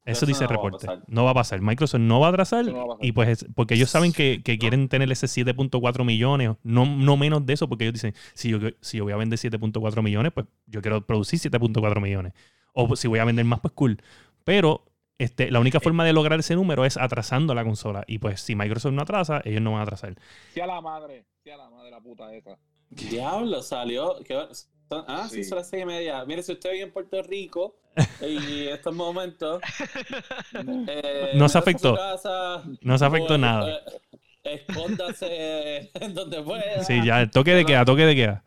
Eso 0.06 0.20
Eso 0.20 0.26
dice 0.28 0.44
el 0.44 0.50
no 0.50 0.54
a 0.54 0.56
reporte. 0.64 0.88
No 1.08 1.26
va 1.26 1.32
a 1.32 1.34
pasar. 1.34 1.62
Microsoft 1.62 2.00
no 2.00 2.20
va 2.20 2.28
a 2.28 2.30
atrasar 2.30 2.62
Eso 2.62 2.72
no 2.72 2.78
va 2.78 2.84
a 2.94 2.98
pasar. 2.98 3.06
y 3.06 3.12
pues 3.12 3.30
es- 3.30 3.48
porque 3.56 3.74
ellos 3.74 3.90
saben 3.90 4.14
que, 4.14 4.42
que 4.44 4.58
quieren 4.60 4.88
tener 4.88 5.12
ese 5.12 5.28
7.4 5.28 6.04
millones, 6.06 6.52
no, 6.64 6.86
no 6.86 7.18
menos 7.18 7.46
de 7.46 7.54
eso, 7.54 7.68
porque 7.68 7.86
ellos 7.86 7.94
dicen, 7.96 8.14
si 8.36 8.50
yo, 8.52 8.60
si 8.82 8.98
yo 8.98 9.04
voy 9.04 9.14
a 9.14 9.18
vender 9.18 9.40
7.4 9.40 10.04
millones, 10.04 10.32
pues 10.32 10.46
yo 10.68 10.82
quiero 10.82 11.06
producir 11.06 11.40
7.4 11.40 12.00
millones. 12.02 12.34
O 12.74 12.96
si 12.96 13.08
voy 13.08 13.20
a 13.20 13.26
vender 13.26 13.46
más, 13.46 13.60
pues 13.62 13.74
cool. 13.74 14.02
Pero 14.44 14.86
este, 15.18 15.50
la 15.50 15.60
única 15.60 15.80
forma 15.80 16.04
de 16.06 16.14
lograr 16.14 16.40
ese 16.40 16.56
número 16.56 16.86
es 16.86 16.98
atrasando 16.98 17.56
la 17.56 17.64
consola. 17.64 18.04
Y 18.06 18.20
pues 18.20 18.42
si 18.42 18.56
Microsoft 18.56 18.94
no 18.94 19.02
atrasa, 19.02 19.42
ellos 19.46 19.62
no 19.62 19.72
van 19.72 19.80
a 19.80 19.84
atrasar. 19.84 20.16
Sea 20.54 20.68
la 20.68 20.82
madre, 20.82 21.26
sea 21.44 21.58
la 21.58 21.70
madre 21.70 21.90
la 21.90 22.02
puta 22.02 22.32
esa. 22.36 22.60
Diablo, 22.90 23.62
salió. 23.64 24.18
¿qué? 24.24 24.38
Son- 24.90 25.04
Ah, 25.08 25.28
sí, 25.30 25.38
Sí. 25.38 25.44
son 25.46 25.58
las 25.58 25.70
seis 25.70 25.84
y 25.84 25.86
media. 25.86 26.24
Mire, 26.26 26.44
si 26.44 26.52
usted 26.52 26.72
vive 26.72 26.84
en 26.84 26.92
Puerto 26.92 27.22
Rico 27.24 27.76
y 28.22 28.68
estos 28.68 28.94
momentos. 28.94 29.62
eh, 30.88 31.32
No 31.36 31.50
se 31.50 31.58
afectó. 31.58 31.96
casa, 31.96 32.64
No 32.82 32.98
se 32.98 33.06
afectó 33.06 33.38
nada. 33.38 33.70
eh, 34.44 34.62
escóndase 34.70 35.90
en 36.02 36.14
donde 36.14 36.42
pueda. 36.42 36.84
Sí, 36.84 37.02
ya, 37.04 37.22
el 37.22 37.32
toque 37.32 37.52
de 37.52 37.66
queda, 37.66 37.86
toque 37.86 38.06
de 38.06 38.16
queda. 38.16 38.44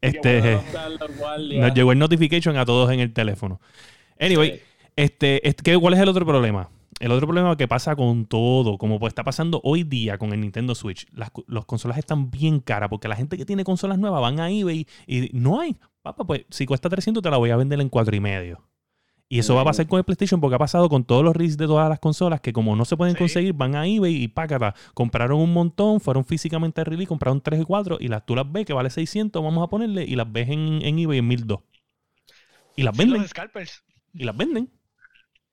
Este, 0.00 0.58
nos 1.58 1.74
llegó 1.74 1.92
el 1.92 1.98
notification 1.98 2.56
a 2.56 2.64
todos 2.64 2.90
en 2.90 3.00
el 3.00 3.12
teléfono. 3.12 3.60
Anyway, 4.18 4.52
Sí. 4.58 4.60
Este, 4.96 5.46
este, 5.48 5.62
¿qué- 5.62 5.78
¿cuál 5.78 5.94
es 5.94 6.00
el 6.00 6.08
otro 6.08 6.26
problema? 6.26 6.68
El 7.00 7.10
otro 7.12 7.26
problema 7.26 7.56
que 7.56 7.66
pasa 7.66 7.96
con 7.96 8.26
todo, 8.26 8.78
como 8.78 9.00
pues 9.00 9.10
está 9.10 9.24
pasando 9.24 9.60
hoy 9.64 9.82
día 9.84 10.18
con 10.18 10.32
el 10.32 10.40
Nintendo 10.40 10.74
Switch, 10.74 11.06
las, 11.12 11.30
co- 11.30 11.44
las 11.48 11.64
consolas 11.64 11.98
están 11.98 12.30
bien 12.30 12.60
caras 12.60 12.88
porque 12.90 13.08
la 13.08 13.16
gente 13.16 13.36
que 13.38 13.46
tiene 13.46 13.64
consolas 13.64 13.98
nuevas 13.98 14.20
van 14.20 14.38
a 14.38 14.50
eBay 14.50 14.86
y 15.06 15.30
no 15.32 15.60
hay. 15.60 15.76
Papá, 16.02 16.24
pues 16.24 16.44
si 16.50 16.66
cuesta 16.66 16.88
300 16.88 17.22
te 17.22 17.30
la 17.30 17.38
voy 17.38 17.50
a 17.50 17.56
vender 17.56 17.80
en 17.80 17.88
cuatro 17.88 18.14
y 18.14 18.20
medio. 18.20 18.62
Y 19.32 19.38
eso 19.38 19.54
va 19.54 19.60
a 19.62 19.64
pasar 19.64 19.86
con 19.86 19.96
el 19.98 20.04
PlayStation 20.04 20.40
porque 20.40 20.56
ha 20.56 20.58
pasado 20.58 20.88
con 20.88 21.04
todos 21.04 21.22
los 21.22 21.34
releases 21.34 21.56
de 21.56 21.66
todas 21.66 21.88
las 21.88 22.00
consolas 22.00 22.40
que 22.40 22.52
como 22.52 22.74
no 22.76 22.84
se 22.84 22.96
pueden 22.96 23.14
Sí. 23.14 23.18
conseguir, 23.20 23.52
van 23.54 23.76
a 23.76 23.86
eBay 23.86 24.14
y 24.24 24.28
pácata. 24.28 24.74
Compraron 24.92 25.40
un 25.40 25.52
montón, 25.52 26.00
fueron 26.00 26.24
físicamente 26.24 26.80
a 26.80 26.84
release, 26.84 27.06
compraron 27.08 27.40
3 27.40 27.60
y 27.60 27.64
4 27.64 27.96
y 28.00 28.08
las, 28.08 28.26
tú 28.26 28.34
las 28.34 28.50
ves 28.50 28.66
que 28.66 28.72
vale 28.72 28.90
600, 28.90 29.42
vamos 29.42 29.64
a 29.64 29.68
ponerle, 29.68 30.04
y 30.04 30.16
las 30.16 30.30
ves 30.30 30.48
en, 30.50 30.80
en 30.82 30.98
eBay 30.98 31.18
en 31.20 31.28
1200. 31.28 31.60
Y 32.76 32.82
las 32.82 32.94
Sí, 32.96 32.98
venden, 33.04 33.22
los 33.22 33.32
y 34.14 34.24
las 34.24 34.36
venden. 34.36 34.70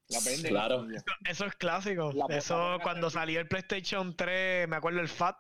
La 0.10 0.20
venden. 0.26 0.52
Claro. 0.52 0.88
Eso 1.30 1.46
es 1.46 1.56
clásico. 1.56 2.12
La- 2.14 2.26
eso 2.36 2.78
cuando 2.84 3.10
salió 3.10 3.40
el 3.40 3.48
PlayStation 3.48 4.16
3, 4.16 4.68
me 4.68 4.76
acuerdo 4.78 5.00
el 5.02 5.08
FAT. 5.10 5.36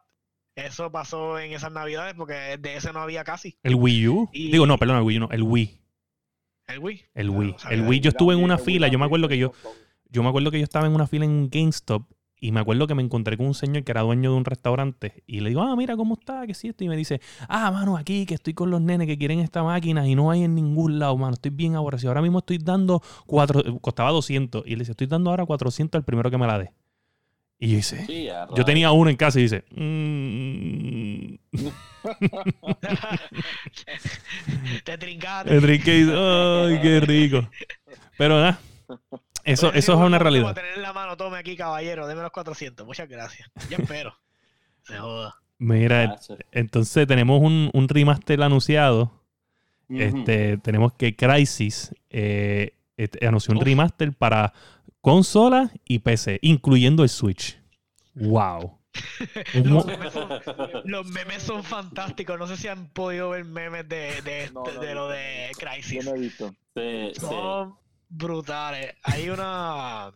Eso 0.55 0.91
pasó 0.91 1.37
en 1.39 1.53
esas 1.53 1.71
navidades 1.71 2.15
porque 2.15 2.57
de 2.59 2.75
ese 2.75 2.91
no 2.91 2.99
había 3.01 3.23
casi. 3.23 3.57
El 3.63 3.75
Wii 3.75 4.07
U. 4.07 4.29
Y- 4.33 4.51
Digo, 4.51 4.65
no, 4.65 4.77
perdón, 4.77 4.97
el 4.97 5.03
Wii 5.03 5.17
U 5.17 5.19
no, 5.21 5.29
el 5.31 5.43
Wii. 5.43 5.79
El 6.67 6.79
Wii. 6.79 7.05
El 7.13 7.29
Wii. 7.29 7.55
El 7.69 7.81
Wii, 7.87 7.99
yo 8.01 8.09
estuve 8.09 8.33
en 8.33 8.43
una 8.43 8.57
fila, 8.57 8.87
yo 8.87 8.97
me 8.99 9.05
acuerdo 9.05 9.27
que 9.29 9.37
yo, 9.37 9.53
yo 10.09 10.23
me 10.23 10.29
acuerdo 10.29 10.51
que 10.51 10.57
yo 10.57 10.63
estaba 10.63 10.85
en 10.87 10.93
una 10.95 11.07
fila 11.07 11.25
en 11.25 11.31
un 11.31 11.49
GameStop 11.49 12.09
y 12.39 12.51
me 12.51 12.59
acuerdo 12.59 12.87
que 12.87 12.95
me 12.95 13.01
encontré 13.01 13.37
con 13.37 13.47
un 13.47 13.53
señor 13.53 13.83
que 13.83 13.91
era 13.91 14.01
dueño 14.01 14.31
de 14.31 14.37
un 14.37 14.45
restaurante 14.45 15.23
y 15.25 15.39
le 15.39 15.49
digo, 15.49 15.61
ah, 15.61 15.75
mira 15.75 15.95
cómo 15.97 16.15
está, 16.19 16.45
que 16.45 16.53
sí 16.53 16.67
esto. 16.67 16.83
Y 16.83 16.89
me 16.89 16.95
dice, 16.95 17.19
ah, 17.49 17.71
mano, 17.71 17.97
aquí 17.97 18.25
que 18.25 18.35
estoy 18.35 18.53
con 18.53 18.69
los 18.69 18.81
nenes 18.81 19.07
que 19.07 19.17
quieren 19.17 19.39
esta 19.39 19.63
máquina 19.63 20.07
y 20.07 20.15
no 20.15 20.29
hay 20.29 20.43
en 20.43 20.53
ningún 20.55 20.99
lado, 20.99 21.17
mano. 21.17 21.33
Estoy 21.33 21.51
bien 21.51 21.75
aborrecido. 21.75 22.11
Ahora 22.11 22.21
mismo 22.21 22.39
estoy 22.39 22.59
dando 22.59 23.01
cuatro, 23.25 23.63
costaba 23.79 24.11
200. 24.11 24.63
Y 24.67 24.71
le 24.71 24.79
dice, 24.79 24.91
estoy 24.91 25.07
dando 25.07 25.31
ahora 25.31 25.45
400 25.45 25.99
al 25.99 26.05
primero 26.05 26.29
que 26.29 26.37
me 26.37 26.47
la 26.47 26.59
dé. 26.59 26.71
Y 27.59 27.69
yo 27.69 27.75
dice, 27.77 28.05
Sí, 28.05 28.27
yo 28.55 28.65
tenía 28.65 28.91
uno 28.91 29.09
en 29.09 29.15
casa 29.15 29.39
y 29.39 29.43
dice, 29.43 29.63
"Mm". 29.71 31.37
Te 34.83 34.97
trincaste. 34.97 35.55
el 35.55 35.61
trinque 35.61 35.97
y 35.97 36.03
dice, 36.03 36.13
ay, 36.15 36.79
qué 36.81 36.99
rico. 36.99 37.49
Pero 38.17 38.35
nada, 38.35 38.59
eso, 39.47 39.73
eso 39.73 39.93
es 39.93 39.99
una 39.99 40.19
realidad. 40.19 40.53
tener 40.53 40.75
en 40.75 40.81
la 40.81 40.93
mano, 40.93 41.17
tome 41.17 41.37
aquí, 41.37 41.55
caballero, 41.55 42.07
deme 42.07 42.21
los 42.21 42.31
400. 42.31 42.85
Muchas 42.85 43.07
gracias. 43.09 43.49
Yo 43.69 43.77
espero. 43.79 44.15
Se 44.83 44.97
joda. 44.97 45.35
Mira, 45.59 46.17
entonces 46.51 47.07
tenemos 47.07 47.41
un, 47.41 47.69
un 47.73 47.87
remaster 47.89 48.41
anunciado. 48.43 49.11
Este, 49.89 50.57
tenemos 50.57 50.91
que 50.93 51.15
Crysis 51.15 51.95
eh, 52.09 52.73
este, 52.97 53.25
anunció 53.25 53.53
un 53.53 53.57
Uf. 53.59 53.63
remaster 53.63 54.11
para 54.13 54.53
consola 55.01 55.71
y 55.85 55.99
PC, 55.99 56.39
incluyendo 56.41 57.03
el 57.03 57.09
Switch. 57.09 57.57
Wow. 58.15 58.77
Los 59.53 59.85
memes, 59.85 60.11
son, 60.13 60.29
los 60.85 61.05
memes 61.07 61.43
son 61.43 61.63
fantásticos. 61.63 62.37
No 62.39 62.47
sé 62.47 62.57
si 62.57 62.67
han 62.67 62.87
podido 62.89 63.29
ver 63.29 63.45
memes 63.45 63.87
de, 63.87 64.21
de, 64.23 64.49
No, 64.51 64.63
de- 64.63 64.73
no, 64.73 64.79
de 64.81 64.87
no, 64.87 65.01
lo 65.01 65.09
de 65.09 65.51
Yo 65.53 65.59
Crisis. 65.67 66.05
no 66.05 66.15
he 66.15 66.19
visto. 66.19 66.49
Sí, 66.75 67.11
sí. 67.13 67.25
Brutales. 68.09 68.95
Hay 69.03 69.29
una. 69.29 70.07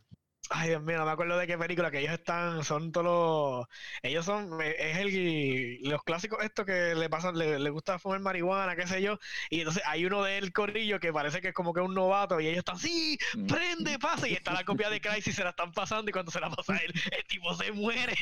Ay, 0.50 0.70
Dios 0.70 0.84
mío, 0.84 0.98
no 0.98 1.06
me 1.06 1.12
acuerdo 1.12 1.38
de 1.38 1.48
qué 1.48 1.58
película 1.58 1.92
que 1.92 2.00
ellos 2.00 2.14
están. 2.14 2.64
Son 2.64 2.92
todos 2.92 3.06
los. 3.06 3.68
Ellos 4.02 4.26
son. 4.26 4.62
Es 4.62 4.98
el. 4.98 5.80
Los 5.92 6.04
clásicos, 6.04 6.44
estos 6.44 6.66
que 6.66 6.96
le 6.96 7.10
pasan. 7.10 7.38
Le, 7.38 7.60
le 7.60 7.70
gusta 7.70 8.00
fumar 8.00 8.20
marihuana, 8.20 8.76
qué 8.76 8.88
sé 8.88 9.02
yo. 9.02 9.20
Y 9.50 9.60
entonces 9.60 9.84
hay 9.86 10.06
uno 10.06 10.24
del 10.24 10.52
corillo 10.54 11.00
que 11.00 11.14
parece 11.14 11.42
que 11.42 11.50
es 11.50 11.54
como 11.54 11.74
que 11.74 11.82
un 11.82 11.94
novato. 11.94 12.40
Y 12.40 12.48
ellos 12.48 12.60
están. 12.60 12.78
¡Sí! 12.78 13.18
Mm. 13.36 13.46
¡Prende! 13.48 14.00
¡Pasa! 14.00 14.28
Y 14.28 14.34
está 14.34 14.54
la 14.54 14.64
copia 14.64 14.90
de 14.90 15.02
Crisis. 15.02 15.36
Se 15.36 15.44
la 15.44 15.52
están 15.52 15.72
pasando. 15.72 16.10
Y 16.10 16.14
cuando 16.14 16.32
se 16.32 16.40
la 16.40 16.50
pasa 16.50 16.78
él, 16.78 16.94
el 17.12 17.26
tipo 17.26 17.54
se 17.56 17.72
muere. 17.72 18.16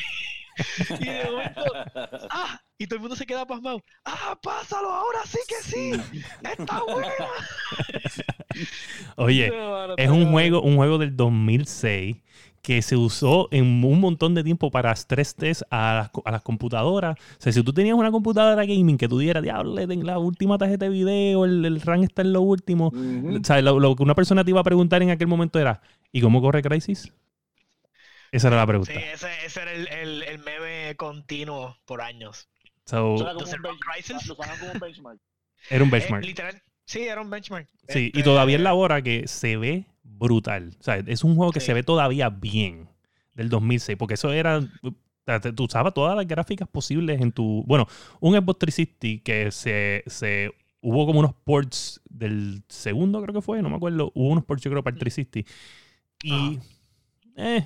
y 0.99 1.05
de 1.05 1.26
momento. 1.26 1.63
¡Ah! 2.30 2.61
Y 2.78 2.88
todo 2.88 2.95
el 2.95 3.01
mundo 3.01 3.15
se 3.15 3.26
queda 3.26 3.45
pasmado. 3.45 3.84
¡Ah! 4.05 4.38
¡Pásalo! 4.41 4.89
¡Ahora 4.89 5.20
sí 5.26 5.39
que 5.47 5.55
sí! 5.55 5.91
¡Está 6.43 6.82
buena! 6.84 7.28
Oye, 9.15 9.51
es 9.97 10.09
un 10.09 10.32
juego, 10.32 10.61
un 10.61 10.78
juego 10.78 10.97
del 10.97 11.15
2006 11.15 12.17
que 12.62 12.82
se 12.82 12.95
usó 12.97 13.47
en 13.51 13.84
un 13.84 13.99
montón 13.99 14.36
de 14.36 14.43
tiempo 14.43 14.72
para 14.72 14.91
stress 14.95 15.36
test 15.36 15.62
a 15.70 15.93
las, 15.95 16.12
a 16.26 16.32
las 16.32 16.41
computadoras. 16.41 17.18
O 17.18 17.41
sea, 17.41 17.51
si 17.53 17.64
tú 17.64 17.74
tenías 17.74 17.95
una 17.95 18.12
computadora 18.12 18.66
gaming 18.66 18.97
que 18.97 19.07
tú 19.07 19.20
dieras, 19.20 19.43
diablo, 19.43 19.76
la 19.76 20.20
última 20.20 20.57
tarjeta 20.57 20.86
de 20.86 20.91
video, 20.91 21.45
el, 21.45 21.66
el 21.66 21.82
RAM 21.82 22.03
está 22.03 22.22
en 22.22 22.34
lo 22.34 22.41
último. 22.41 22.93
Ujú. 22.93 23.38
O 23.41 23.43
sea, 23.43 23.62
lo, 23.62 23.80
lo 23.80 23.95
que 23.95 24.03
una 24.03 24.16
persona 24.16 24.43
te 24.43 24.51
iba 24.51 24.60
a 24.62 24.64
preguntar 24.64 25.01
en 25.03 25.10
aquel 25.12 25.28
momento 25.28 25.60
era, 25.60 25.82
¿y 26.12 26.22
cómo 26.22 26.41
corre 26.41 26.62
Crisis? 26.62 27.12
Esa 28.32 28.47
era 28.49 28.57
la 28.57 28.68
pregunta. 28.68 28.93
Sí, 28.93 28.99
ese, 29.14 29.45
ese 29.45 29.62
era 29.62 29.72
el, 29.74 29.88
el, 29.88 30.24
el 30.24 30.39
meme 30.39 30.95
continuo 30.97 31.78
por 31.86 32.01
años. 32.01 32.49
So, 32.86 33.16
era 33.18 33.32
un 33.34 33.38
como 33.38 34.72
un 34.74 34.80
benchmark. 34.80 35.20
era 35.70 35.84
un 35.84 35.89
Eh, 35.89 35.91
benchmark. 35.91 36.24
literal. 36.26 36.62
Sí, 36.86 37.01
era 37.07 37.22
un 37.22 37.30
benchmark. 37.30 37.68
Sí, 37.88 38.12
y 38.14 38.20
Este, 38.20 38.24
todavía 38.24 38.57
es 38.57 38.62
la 38.62 38.74
hora 38.74 39.01
que 39.01 39.28
se 39.28 39.57
ve 39.57 39.86
brutal. 40.20 40.76
O 40.80 40.84
sea, 40.84 40.97
es 40.97 41.24
un 41.24 41.36
juego 41.36 41.51
que 41.51 41.59
Sí. 41.61 41.67
se 41.67 41.74
ve 41.74 41.82
todavía 41.84 42.30
bien 42.30 42.89
del 43.34 43.49
2006, 43.49 43.97
porque 43.97 44.13
eso 44.15 44.32
era... 44.32 44.59
Tú 45.55 45.63
usabas 45.63 45.93
todas 45.93 46.15
las 46.15 46.28
gráficas 46.28 46.67
posibles 46.67 47.22
en 47.22 47.32
tu... 47.32 47.63
Bueno, 47.67 47.88
un 48.20 48.36
Xbox 48.36 48.59
360 48.59 49.24
que 49.24 49.51
se, 49.51 50.03
se... 50.07 50.51
Hubo 50.82 51.05
como 51.05 51.20
unos 51.20 51.34
ports 51.43 52.01
del 52.09 52.63
segundo, 52.67 53.22
creo 53.22 53.34
que 53.36 53.41
fue, 53.41 53.61
no 53.61 53.70
me 53.70 53.76
acuerdo. 53.76 54.11
Hubo 54.15 54.30
unos 54.30 54.43
ports, 54.45 54.63
yo 54.63 54.72
creo, 54.72 54.84
para 54.84 54.95
el 54.95 54.99
360. 54.99 55.51
Y... 56.24 56.59
Eh, 57.36 57.65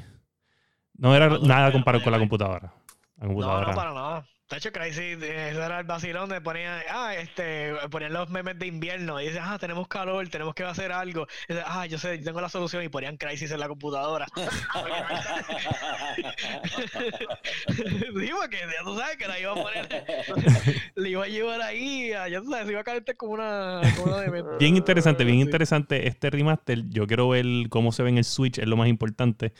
no 0.98 1.16
era 1.16 1.30
No, 1.30 1.40
no, 1.40 1.48
nada 1.48 1.72
comparado 1.72 2.04
con 2.04 2.12
la 2.12 2.20
computadora. 2.20 2.74
La 3.18 3.24
No, 3.28 3.28
computadora. 3.34 3.68
no, 3.70 3.76
para 3.76 3.94
nada. 3.94 4.26
Tacho 4.48 4.72
Crysis, 4.72 5.18
ese 5.18 5.56
era 5.56 5.80
el 5.80 5.86
vacilón 5.86 6.30
de 6.30 6.42
ponían, 6.42 6.82
ah, 6.90 7.16
este, 7.16 7.74
ponían 7.90 8.14
los 8.14 8.30
memes 8.30 8.60
de 8.60 8.68
invierno 8.68 9.20
y 9.20 9.26
dices, 9.26 9.40
ah, 9.42 9.58
tenemos 9.58 9.88
calor, 9.88 10.28
tenemos 10.28 10.54
que 10.54 10.64
hacer 10.64 10.92
algo. 10.92 11.26
Y 11.48 11.54
ah, 11.66 11.86
yo 11.86 11.98
sé, 11.98 12.20
yo 12.20 12.26
tengo 12.26 12.42
la 12.42 12.50
solución 12.50 12.84
y 12.84 12.90
ponían 12.90 13.18
Crisis 13.18 13.52
en 13.52 13.62
la 13.62 13.68
computadora. 13.68 14.28
Digo 18.16 18.40
que 18.50 18.58
ya 18.58 18.84
tú 18.84 18.98
sabes 18.98 19.18
que 19.18 19.28
la 19.28 19.40
iba 19.40 19.54
a 19.54 19.56
poner, 19.56 20.06
le 20.96 21.10
iba 21.10 21.24
a 21.24 21.28
llevar 21.28 21.62
ahí, 21.62 22.10
ya 22.10 22.42
tú 22.42 22.52
sabes, 22.52 22.66
se 22.66 22.72
iba 22.74 22.82
a 22.82 22.84
caer 22.84 23.04
como 23.18 23.34
una, 23.34 23.82
como 23.96 24.14
una 24.14 24.22
de 24.22 24.44
Bien 24.60 24.76
interesante, 24.76 25.24
bien 25.24 25.40
interesante 25.40 26.08
este 26.08 26.30
remaster. 26.30 26.84
Yo 26.90 27.08
quiero 27.08 27.30
ver 27.30 27.46
cómo 27.70 27.92
se 27.92 28.04
ve 28.04 28.10
en 28.10 28.18
el 28.18 28.26
Switch, 28.26 28.60
es 28.60 28.68
lo 28.68 28.78
más 28.78 28.88
importante. 28.88 29.54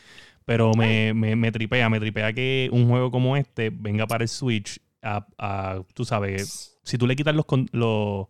Pero 0.46 0.74
me, 0.74 1.14
me, 1.14 1.36
me, 1.36 1.52
tripea, 1.52 1.90
me 1.90 2.00
tripea 2.00 2.34
que 2.34 2.70
un 2.72 2.90
juego 2.90 3.12
como 3.12 3.38
este 3.38 3.70
venga 3.70 4.08
para 4.08 4.24
el 4.24 4.30
Switch 4.30 4.80
a, 5.02 5.26
a 5.38 5.82
tú 5.94 6.06
sabes, 6.06 6.80
si 6.84 6.98
tú 6.98 7.08
le 7.08 7.16
quitas 7.16 7.36
los, 7.36 7.46
los, 7.72 8.28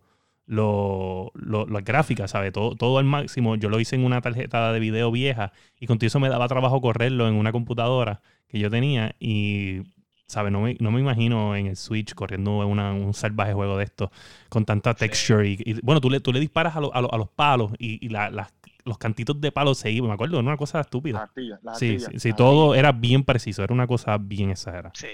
los, 1.34 1.70
las 1.70 1.84
gráficas, 1.84 2.30
¿sabes? 2.30 2.52
Todo, 2.52 2.76
todo 2.76 2.98
al 2.98 3.04
máximo. 3.04 3.56
Yo 3.56 3.68
lo 3.68 3.80
hice 3.80 3.96
en 3.96 4.04
una 4.04 4.20
tarjeta 4.20 4.72
de 4.72 4.80
video 4.80 5.10
vieja 5.10 5.52
y 5.78 5.86
contigo 5.86 6.08
eso 6.08 6.20
me 6.20 6.28
daba 6.28 6.48
trabajo 6.48 6.80
correrlo 6.80 7.28
en 7.28 7.34
una 7.34 7.52
computadora 7.52 8.20
que 8.48 8.58
yo 8.58 8.70
tenía 8.70 9.14
y, 9.18 9.82
¿sabes? 10.26 10.52
No 10.52 10.60
me, 10.60 10.76
no 10.80 10.90
me 10.90 11.00
imagino 11.00 11.56
en 11.56 11.66
el 11.66 11.76
Switch 11.76 12.14
corriendo 12.14 12.58
una, 12.66 12.92
un 12.92 13.14
salvaje 13.14 13.54
juego 13.54 13.76
de 13.76 13.84
esto 13.84 14.10
con 14.48 14.64
tanta 14.64 14.94
texture. 14.94 15.48
Y, 15.48 15.80
bueno, 15.82 16.00
tú 16.00 16.10
le, 16.10 16.20
tú 16.20 16.32
le 16.32 16.40
disparas 16.40 16.76
a, 16.76 16.78
a, 16.78 16.98
a 16.98 17.18
los 17.18 17.28
palos 17.30 17.72
y, 17.78 18.04
y 18.04 18.08
la, 18.10 18.30
las 18.30 18.52
los 18.84 18.98
cantitos 18.98 19.40
de 19.40 19.52
palo 19.52 19.74
se 19.74 19.90
iban, 19.90 20.08
me 20.08 20.14
acuerdo, 20.14 20.38
era 20.38 20.46
una 20.46 20.56
cosa 20.56 20.80
estúpida. 20.80 21.30
sí, 21.78 21.98
sí, 21.98 22.18
sí, 22.18 22.32
todo 22.32 22.74
era 22.74 22.92
bien 22.92 23.24
preciso, 23.24 23.62
era 23.62 23.72
una 23.72 23.86
cosa 23.86 24.18
bien 24.18 24.50
exagerada. 24.50 24.92
Sí. 24.94 25.08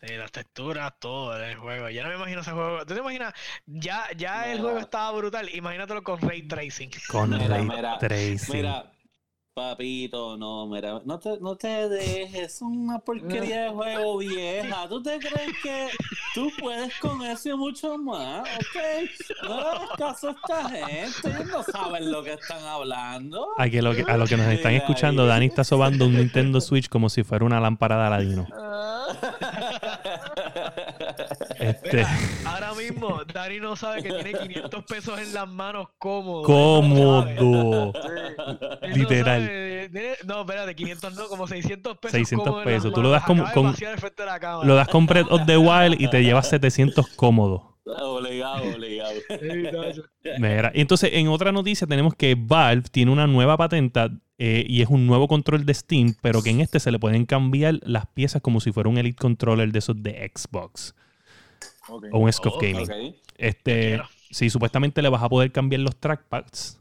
las 0.00 0.30
texturas, 0.30 0.94
todo 0.98 1.36
el 1.42 1.56
juego. 1.56 1.88
Ya 1.90 2.02
no 2.02 2.10
me 2.10 2.16
imagino 2.16 2.40
ese 2.42 2.52
juego. 2.52 2.84
¿Tú 2.86 2.94
te 2.94 3.00
imaginas? 3.00 3.34
Ya, 3.66 4.04
ya 4.16 4.52
el 4.52 4.60
juego 4.60 4.78
estaba 4.78 5.16
brutal. 5.16 5.48
Imagínatelo 5.54 6.02
con 6.02 6.20
ray 6.20 6.46
tracing. 6.46 6.90
Con 7.08 7.32
ray 7.32 7.68
tracing. 7.98 8.56
Mira, 8.56 8.92
Papito, 9.58 10.36
no, 10.36 10.68
mira, 10.68 11.02
no 11.04 11.18
te, 11.18 11.36
no 11.40 11.56
te 11.56 11.88
dejes, 11.88 12.32
es 12.32 12.62
una 12.62 13.00
porquería 13.00 13.64
de 13.64 13.70
juego 13.70 14.18
vieja. 14.18 14.88
¿Tú 14.88 15.02
te 15.02 15.18
crees 15.18 15.52
que 15.60 15.88
tú 16.32 16.48
puedes 16.60 16.96
con 17.00 17.24
eso 17.24 17.48
y 17.48 17.56
mucho 17.56 17.98
más? 17.98 18.48
¿Ok? 18.56 19.48
No 19.48 19.54
hagas 19.54 19.90
caso 19.98 20.28
a 20.28 20.30
esta 20.30 20.68
gente, 20.68 21.44
no 21.46 21.64
saben 21.64 22.12
lo 22.12 22.22
que 22.22 22.34
están 22.34 22.62
hablando. 22.62 23.48
A, 23.58 23.68
que 23.68 23.82
lo 23.82 23.96
que, 23.96 24.02
a 24.02 24.16
lo 24.16 24.26
que 24.28 24.36
nos 24.36 24.46
están 24.46 24.74
escuchando, 24.74 25.26
Dani 25.26 25.46
está 25.46 25.64
sobando 25.64 26.06
un 26.06 26.14
Nintendo 26.14 26.60
Switch 26.60 26.88
como 26.88 27.08
si 27.08 27.24
fuera 27.24 27.44
una 27.44 27.58
lámpara 27.58 27.98
de 27.98 28.06
Aladino. 28.06 28.46
Este. 31.58 32.04
ahora 32.44 32.74
mismo, 32.74 33.22
Dani 33.32 33.60
no 33.60 33.76
sabe 33.76 34.02
que 34.02 34.10
tiene 34.10 34.32
500 34.32 34.84
pesos 34.84 35.18
en 35.18 35.34
las 35.34 35.48
manos 35.48 35.88
cómodo. 35.98 36.42
Cómodo. 36.42 37.92
Literal. 38.94 39.90
No, 40.26 40.40
espérate, 40.40 40.74
500 40.74 41.14
no, 41.14 41.28
como 41.28 41.46
600 41.46 41.98
pesos. 41.98 42.12
600 42.12 42.64
pesos. 42.64 42.92
Tú 42.92 43.02
lo 43.02 43.10
das 43.10 43.24
como, 43.24 43.50
con, 43.52 43.74
lo 44.64 44.74
das 44.74 44.88
con 44.88 45.06
Breath 45.06 45.30
of 45.30 45.46
the 45.46 45.56
Wild 45.56 46.00
y 46.00 46.08
te 46.08 46.22
llevas 46.22 46.48
700 46.48 47.08
cómodo. 47.16 47.78
Obligado, 47.84 48.64
obligado. 48.64 49.14
Y 50.74 50.80
entonces, 50.80 51.10
en 51.14 51.28
otra 51.28 51.52
noticia, 51.52 51.86
tenemos 51.86 52.14
que 52.14 52.34
Valve 52.34 52.88
tiene 52.90 53.10
una 53.10 53.26
nueva 53.26 53.56
patenta 53.56 54.10
eh, 54.36 54.64
y 54.68 54.82
es 54.82 54.88
un 54.88 55.06
nuevo 55.06 55.26
control 55.26 55.64
de 55.64 55.74
Steam, 55.74 56.14
pero 56.20 56.42
que 56.42 56.50
en 56.50 56.60
este 56.60 56.80
se 56.80 56.92
le 56.92 56.98
pueden 56.98 57.24
cambiar 57.24 57.80
las 57.82 58.06
piezas 58.06 58.42
como 58.42 58.60
si 58.60 58.72
fuera 58.72 58.88
un 58.88 58.98
Elite 58.98 59.18
Controller 59.18 59.72
de 59.72 59.78
esos 59.78 60.02
de 60.02 60.30
Xbox. 60.34 60.94
O 61.88 62.18
un 62.18 62.32
Scoff 62.32 62.60
Gaming. 62.60 63.14
Este, 63.36 64.00
si 64.30 64.50
supuestamente 64.50 65.02
le 65.02 65.08
vas 65.08 65.22
a 65.22 65.28
poder 65.28 65.52
cambiar 65.52 65.80
los 65.80 65.96
trackpads 65.96 66.80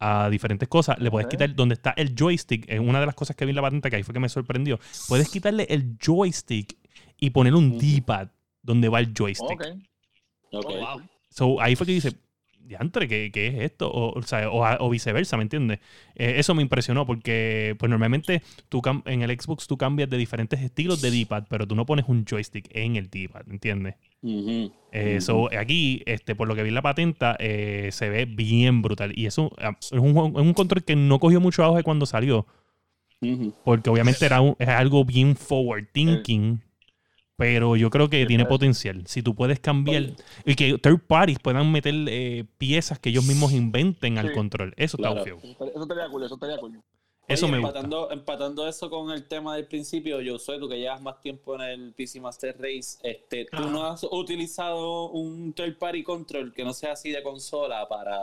a 0.00 0.30
diferentes 0.30 0.68
cosas. 0.68 0.98
Le 0.98 1.10
puedes 1.10 1.28
quitar 1.28 1.54
donde 1.54 1.74
está 1.74 1.90
el 1.96 2.14
joystick. 2.14 2.64
Es 2.68 2.80
una 2.80 3.00
de 3.00 3.06
las 3.06 3.14
cosas 3.14 3.36
que 3.36 3.44
vi 3.44 3.50
en 3.50 3.56
la 3.56 3.62
patente 3.62 3.90
que 3.90 3.96
ahí 3.96 4.02
fue 4.02 4.14
que 4.14 4.20
me 4.20 4.28
sorprendió. 4.28 4.78
Puedes 5.08 5.28
quitarle 5.28 5.66
el 5.68 5.96
joystick 5.98 6.76
y 7.18 7.30
poner 7.30 7.54
un 7.54 7.78
D-pad 7.78 8.28
donde 8.62 8.88
va 8.88 9.00
el 9.00 9.12
joystick. 9.12 9.60
Ok. 10.52 10.66
Oh, 10.80 11.00
so, 11.28 11.60
ahí 11.60 11.74
fue 11.76 11.86
que 11.86 11.92
dice, 11.92 12.12
diantre, 12.68 13.08
¿qué, 13.08 13.30
¿qué, 13.32 13.48
es 13.48 13.54
esto? 13.60 13.90
O, 13.90 14.14
o, 14.18 14.76
o, 14.78 14.90
viceversa, 14.90 15.36
¿me 15.36 15.42
entiendes? 15.42 15.80
Eh, 16.14 16.34
eso 16.36 16.54
me 16.54 16.62
impresionó 16.62 17.06
porque, 17.06 17.74
pues 17.78 17.90
normalmente 17.90 18.42
tú 18.68 18.82
en 19.06 19.22
el 19.22 19.40
Xbox 19.40 19.66
tú 19.66 19.76
cambias 19.76 20.08
de 20.08 20.16
diferentes 20.16 20.60
estilos 20.60 21.00
de 21.00 21.10
D-pad, 21.10 21.44
pero 21.48 21.66
tú 21.66 21.74
no 21.74 21.86
pones 21.86 22.04
un 22.08 22.24
joystick 22.24 22.68
en 22.72 22.96
el 22.96 23.10
D-pad, 23.10 23.46
¿me 23.46 23.54
entiendes? 23.54 23.96
Eso 24.92 25.50
eh, 25.50 25.58
aquí, 25.58 26.02
este, 26.06 26.34
por 26.34 26.48
lo 26.48 26.54
que 26.54 26.62
vi 26.62 26.68
en 26.68 26.74
la 26.74 26.82
patenta, 26.82 27.36
eh, 27.38 27.88
se 27.92 28.08
ve 28.08 28.24
bien 28.24 28.82
brutal. 28.82 29.12
Y 29.16 29.26
eso 29.26 29.50
ah, 29.58 29.76
es 29.80 29.92
un, 29.92 30.16
es 30.36 30.42
un 30.42 30.54
control 30.54 30.84
que 30.84 30.96
no 30.96 31.18
cogió 31.18 31.40
mucho 31.40 31.64
auge 31.64 31.82
cuando 31.82 32.06
salió. 32.06 32.46
Porque 33.64 33.90
obviamente 33.90 34.24
era 34.24 34.38
es 34.58 34.68
algo 34.68 35.04
bien 35.04 35.34
forward 35.34 35.88
thinking. 35.92 36.62
Pero 37.38 37.76
yo 37.76 37.88
creo 37.88 38.10
que 38.10 38.26
tiene 38.26 38.46
potencial. 38.46 39.06
Si 39.06 39.22
tú 39.22 39.32
puedes 39.36 39.60
cambiar 39.60 40.10
y 40.44 40.56
que 40.56 40.76
third 40.76 40.98
parties 41.06 41.38
puedan 41.38 41.70
meter 41.70 41.94
eh, 42.08 42.44
piezas 42.58 42.98
que 42.98 43.10
ellos 43.10 43.24
mismos 43.24 43.52
inventen 43.52 44.18
al 44.18 44.32
control. 44.32 44.74
Eso 44.76 44.96
está 44.96 45.22
feo. 45.22 45.38
Eso 45.44 45.82
estaría 45.82 46.08
cool, 46.08 46.24
eso 46.24 46.34
estaría 46.34 46.58
cool. 46.58 46.82
Eso 47.28 47.46
me 47.46 47.58
empatando, 47.58 48.00
gusta. 48.00 48.14
Empatando 48.14 48.66
eso 48.66 48.90
con 48.90 49.12
el 49.12 49.28
tema 49.28 49.54
del 49.54 49.66
principio, 49.66 50.20
yo 50.20 50.36
soy 50.38 50.58
tú 50.58 50.68
que 50.68 50.80
llevas 50.80 51.00
más 51.00 51.20
tiempo 51.20 51.54
en 51.54 51.60
el 51.60 51.92
PC 51.92 52.20
Master 52.20 52.56
Race, 52.58 52.98
este, 53.04 53.44
¿tú 53.44 53.68
no 53.70 53.84
has 53.84 54.02
utilizado 54.02 55.10
un 55.10 55.52
third 55.52 55.78
party 55.78 56.02
control 56.02 56.52
que 56.52 56.64
no 56.64 56.72
sea 56.72 56.92
así 56.92 57.12
de 57.12 57.22
consola 57.22 57.86
para...? 57.86 58.18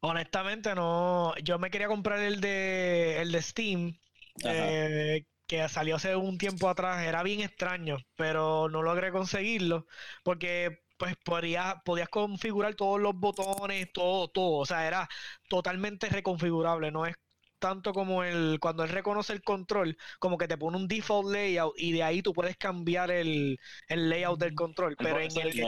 Honestamente 0.00 0.74
no, 0.74 1.34
yo 1.44 1.58
me 1.60 1.70
quería 1.70 1.86
comprar 1.86 2.18
el 2.18 2.40
de, 2.40 3.20
el 3.20 3.30
de 3.30 3.42
Steam, 3.42 3.94
eh, 4.42 5.24
que 5.46 5.68
salió 5.68 5.96
hace 5.96 6.16
un 6.16 6.38
tiempo 6.38 6.68
atrás, 6.68 7.04
era 7.04 7.22
bien 7.22 7.40
extraño, 7.40 7.98
pero 8.16 8.68
no 8.68 8.82
logré 8.82 9.12
conseguirlo 9.12 9.86
porque 10.22 10.80
pues 10.98 11.14
podías, 11.24 11.76
podías 11.84 12.08
configurar 12.08 12.74
todos 12.74 13.00
los 13.00 13.14
botones, 13.14 13.92
todo, 13.92 14.28
todo, 14.28 14.58
o 14.58 14.66
sea, 14.66 14.86
era 14.86 15.08
totalmente 15.48 16.08
reconfigurable, 16.08 16.90
no 16.90 17.06
es 17.06 17.14
tanto 17.58 17.92
como 17.92 18.22
el 18.22 18.58
cuando 18.60 18.84
él 18.84 18.90
reconoce 18.90 19.32
el 19.32 19.42
control, 19.42 19.96
como 20.18 20.38
que 20.38 20.48
te 20.48 20.58
pone 20.58 20.76
un 20.76 20.88
default 20.88 21.32
layout 21.32 21.74
y 21.78 21.92
de 21.92 22.02
ahí 22.02 22.22
tú 22.22 22.32
puedes 22.32 22.56
cambiar 22.56 23.10
el, 23.10 23.58
layout 23.88 24.40
del 24.40 24.54
control, 24.54 24.96
pero 24.96 25.20
en 25.20 25.30
el, 25.36 25.58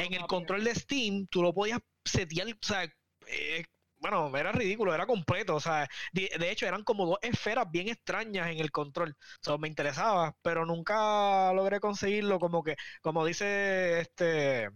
en 0.00 0.14
el 0.14 0.26
control 0.26 0.64
de 0.64 0.74
Steam 0.74 1.26
tú 1.28 1.42
lo 1.42 1.54
podías 1.54 1.80
setear, 2.04 2.48
o 2.48 2.66
sea, 2.66 2.84
eh, 3.26 3.64
bueno, 4.04 4.36
era 4.36 4.52
ridículo, 4.52 4.94
era 4.94 5.06
completo. 5.06 5.54
O 5.56 5.60
sea, 5.60 5.88
de, 6.12 6.28
hecho 6.50 6.66
eran 6.66 6.84
como 6.84 7.06
dos 7.06 7.18
esferas 7.22 7.70
bien 7.70 7.88
extrañas 7.88 8.50
en 8.50 8.58
el 8.58 8.70
control. 8.70 9.16
O 9.40 9.40
sea, 9.40 9.56
me 9.56 9.68
interesaba, 9.68 10.36
pero 10.42 10.66
nunca 10.66 11.52
logré 11.54 11.80
conseguirlo 11.80 12.38
como 12.38 12.62
que, 12.62 12.76
como 13.00 13.24
dice 13.24 14.00
este... 14.00 14.68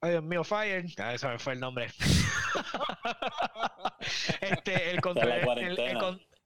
Ay, 0.00 0.10
Dios 0.10 0.24
mío, 0.24 0.44
Fire. 0.44 0.84
Ah, 0.98 1.14
ese 1.14 1.28
me 1.28 1.38
fue 1.38 1.52
el 1.52 1.60
nombre. 1.60 1.86
este, 4.40 4.90
el 4.90 5.00
control. 5.00 5.32
El, 5.58 5.76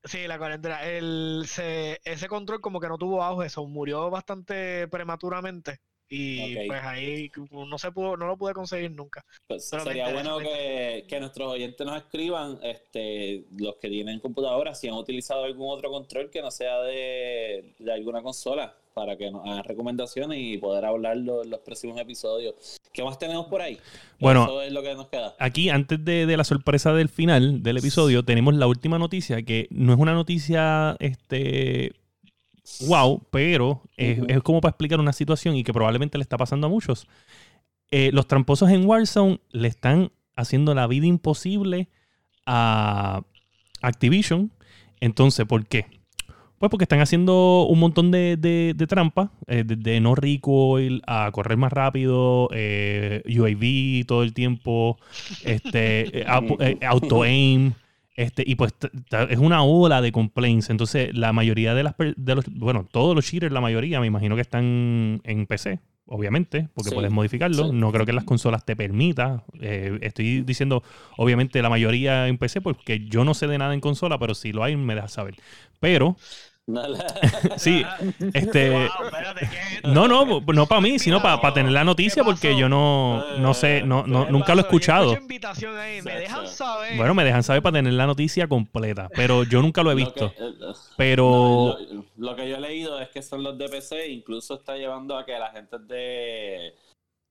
sí, 0.05 0.26
la 0.26 0.39
cuarentena. 0.39 0.83
El, 0.83 1.47
ese 1.47 2.28
control 2.28 2.61
como 2.61 2.80
que 2.80 2.89
no 2.89 2.99
tuvo 2.99 3.22
auge, 3.22 3.47
eso 3.47 3.66
murió 3.66 4.11
bastante 4.11 4.87
prematuramente. 4.89 5.80
Y 6.14 6.66
pues 6.66 6.82
ahí 6.84 7.32
no 7.50 7.78
se 7.78 7.90
pudo, 7.90 8.18
no 8.18 8.26
lo 8.26 8.36
pude 8.36 8.52
conseguir 8.52 8.90
nunca. 8.90 9.24
Pues 9.46 9.66
sería 9.66 10.12
bueno 10.12 10.38
que, 10.40 11.06
que, 11.08 11.18
nuestros 11.18 11.48
oyentes 11.48 11.86
nos 11.86 11.96
escriban, 11.96 12.58
este, 12.62 13.46
los 13.56 13.76
que 13.76 13.88
tienen 13.88 14.20
computadoras, 14.20 14.78
si 14.78 14.88
han 14.88 14.94
utilizado 14.94 15.44
algún 15.44 15.72
otro 15.72 15.90
control 15.90 16.28
que 16.28 16.42
no 16.42 16.50
sea 16.50 16.82
de, 16.82 17.72
de 17.78 17.92
alguna 17.94 18.20
consola, 18.20 18.76
para 18.92 19.16
que 19.16 19.30
nos 19.30 19.46
hagan 19.46 19.64
recomendaciones 19.64 20.38
y 20.38 20.58
poder 20.58 20.84
hablarlo 20.84 21.44
en 21.44 21.50
los 21.50 21.60
próximos 21.60 21.98
episodios. 21.98 22.78
¿Qué 22.92 23.02
más 23.02 23.18
tenemos 23.18 23.46
por 23.46 23.62
ahí? 23.62 23.78
Bueno, 24.20 24.46
aquí 25.38 25.70
antes 25.70 26.04
de, 26.04 26.26
de, 26.26 26.36
la 26.36 26.44
sorpresa 26.44 26.92
del 26.92 27.08
final 27.08 27.62
del 27.62 27.78
episodio, 27.78 28.22
tenemos 28.22 28.54
la 28.54 28.66
última 28.66 28.98
noticia, 28.98 29.42
que 29.44 29.66
no 29.70 29.94
es 29.94 29.98
una 29.98 30.12
noticia 30.12 30.94
este, 31.00 31.92
wow, 32.86 33.22
pero 33.30 33.82
es, 33.96 34.42
como 34.42 34.60
para 34.60 34.70
explicar 34.70 35.00
una 35.00 35.12
situación 35.12 35.56
y 35.56 35.64
que 35.64 35.72
probablemente 35.72 36.18
le 36.18 36.22
está 36.22 36.36
pasando 36.36 36.66
a 36.66 36.70
muchos. 36.70 37.06
Eh, 37.90 38.10
los 38.12 38.26
tramposos 38.26 38.70
en 38.70 38.86
Warzone 38.86 39.40
le 39.50 39.68
están 39.68 40.12
haciendo 40.36 40.74
la 40.74 40.86
vida 40.86 41.06
imposible 41.06 41.88
a 42.46 43.22
Activision. 43.82 44.52
Entonces, 45.00 45.46
¿por 45.46 45.66
qué? 45.66 45.86
Pues 46.58 46.70
porque 46.70 46.84
están 46.84 47.00
haciendo 47.00 47.66
un 47.68 47.80
montón 47.80 48.12
de, 48.12 48.36
de, 48.36 48.86
trampas, 48.86 49.30
eh, 49.48 49.64
de, 49.66 50.00
no 50.00 50.14
recoil 50.14 51.02
a 51.08 51.28
correr 51.32 51.58
más 51.58 51.72
rápido, 51.72 52.48
eh, 52.52 53.20
UAV 53.26 54.06
todo 54.06 54.22
el 54.22 54.32
tiempo, 54.32 54.96
este, 55.44 56.24
auto-aim, 56.86 57.72
Este, 58.14 58.44
y 58.46 58.56
pues 58.56 58.74
es 59.30 59.38
una 59.38 59.62
ola 59.62 60.02
de 60.02 60.12
complaints. 60.12 60.70
Entonces, 60.70 61.16
la 61.16 61.32
mayoría 61.32 61.74
de 61.74 61.82
las 61.82 61.94
de 61.98 62.34
los, 62.34 62.44
bueno, 62.52 62.86
todos 62.90 63.14
los 63.16 63.24
cheaters, 63.24 63.52
la 63.52 63.60
mayoría, 63.60 64.00
me 64.00 64.06
imagino 64.06 64.34
que 64.34 64.42
están 64.42 65.20
en 65.24 65.46
PC, 65.46 65.80
obviamente, 66.04 66.68
porque 66.74 66.90
Sí, 66.90 66.94
puedes 66.94 67.10
modificarlo. 67.10 67.68
sí. 67.68 67.72
No 67.72 67.90
creo 67.90 68.04
que 68.04 68.12
las 68.12 68.24
consolas 68.24 68.64
te 68.66 68.76
permita. 68.76 69.44
Eh, 69.60 69.98
estoy 70.02 70.42
diciendo, 70.42 70.82
obviamente, 71.16 71.62
la 71.62 71.70
mayoría 71.70 72.28
en 72.28 72.36
PC, 72.36 72.60
porque 72.60 73.06
yo 73.08 73.24
no 73.24 73.32
sé 73.32 73.46
de 73.46 73.56
nada 73.58 73.72
en 73.72 73.80
consola, 73.80 74.18
pero 74.18 74.34
si 74.34 74.52
lo 74.52 74.62
hay, 74.62 74.76
me 74.76 74.94
dejas 74.94 75.12
saber. 75.12 75.36
Pero, 75.80 76.16
No, 76.64 76.86
la- 76.86 77.04
sí, 77.58 77.84
este. 78.34 78.88
No, 79.84 80.06
no, 80.06 80.40
no 80.40 80.66
para 80.66 80.80
mí, 80.80 80.98
sino 81.00 81.20
para 81.20 81.36
Mira, 81.38 81.54
tener 81.54 81.72
la 81.72 81.82
noticia, 81.84 82.22
¿qué 82.22 82.24
porque 82.24 82.56
yo 82.56 82.68
no, 82.68 83.36
no 83.38 83.52
sé, 83.52 83.82
no, 83.82 84.06
no, 84.06 84.26
¿Qué 84.26 84.32
nunca 84.32 84.54
lo 84.54 84.60
he 84.60 84.64
escuchado. 84.64 85.10
ahí, 85.80 86.00
me 86.02 86.14
dejan 86.20 86.46
saber. 86.46 86.96
Bueno, 86.96 87.14
me 87.14 87.24
dejan 87.24 87.42
saber 87.42 87.62
para 87.62 87.78
tener 87.78 87.92
la 87.94 88.06
noticia 88.06 88.46
completa, 88.46 89.08
pero 89.14 89.42
yo 89.42 89.60
nunca 89.60 89.82
lo 89.82 89.90
he 89.90 89.94
lo 89.94 89.96
visto. 90.04 90.32
que- 90.34 90.44
eh, 90.44 90.52
Pero 90.96 91.76
no, 91.90 91.94
lo, 91.94 92.04
lo 92.30 92.36
que 92.36 92.48
yo 92.48 92.56
he 92.56 92.60
leído 92.60 93.00
es 93.00 93.08
que 93.08 93.22
son 93.22 93.42
los 93.42 93.58
de 93.58 93.68
PC, 93.68 94.08
incluso 94.10 94.54
está 94.54 94.76
llevando 94.76 95.16
a 95.18 95.26
que 95.26 95.32
la 95.32 95.50
gente 95.50 95.78
de, 95.80 96.74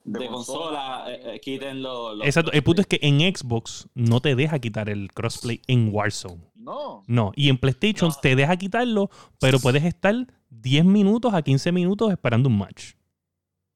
de, 0.03 0.19
De 0.19 0.27
consola, 0.27 1.03
consola. 1.05 1.05
eh, 1.13 1.35
eh, 1.35 1.39
quiten 1.39 1.81
los. 1.81 2.17
los 2.17 2.27
exacto, 2.27 2.51
el 2.51 2.63
punto 2.63 2.81
es 2.81 2.87
que 2.87 2.99
en 3.01 3.19
Xbox 3.33 3.87
no 3.95 4.19
te 4.19 4.35
deja 4.35 4.59
quitar 4.59 4.89
el 4.89 5.09
crossplay 5.13 5.61
en 5.67 5.89
Warzone. 5.93 6.41
No. 6.63 7.03
No, 7.07 7.31
y 7.35 7.49
en 7.49 7.57
PlayStation 7.57 8.09
No. 8.09 8.15
te 8.21 8.35
deja 8.35 8.55
quitarlo, 8.57 9.09
pero 9.39 9.59
puedes 9.59 9.83
estar 9.83 10.15
10 10.49 10.85
minutos 10.85 11.33
a 11.33 11.41
15 11.41 11.71
minutos 11.71 12.11
esperando 12.11 12.49
un 12.49 12.57
match. 12.57 12.93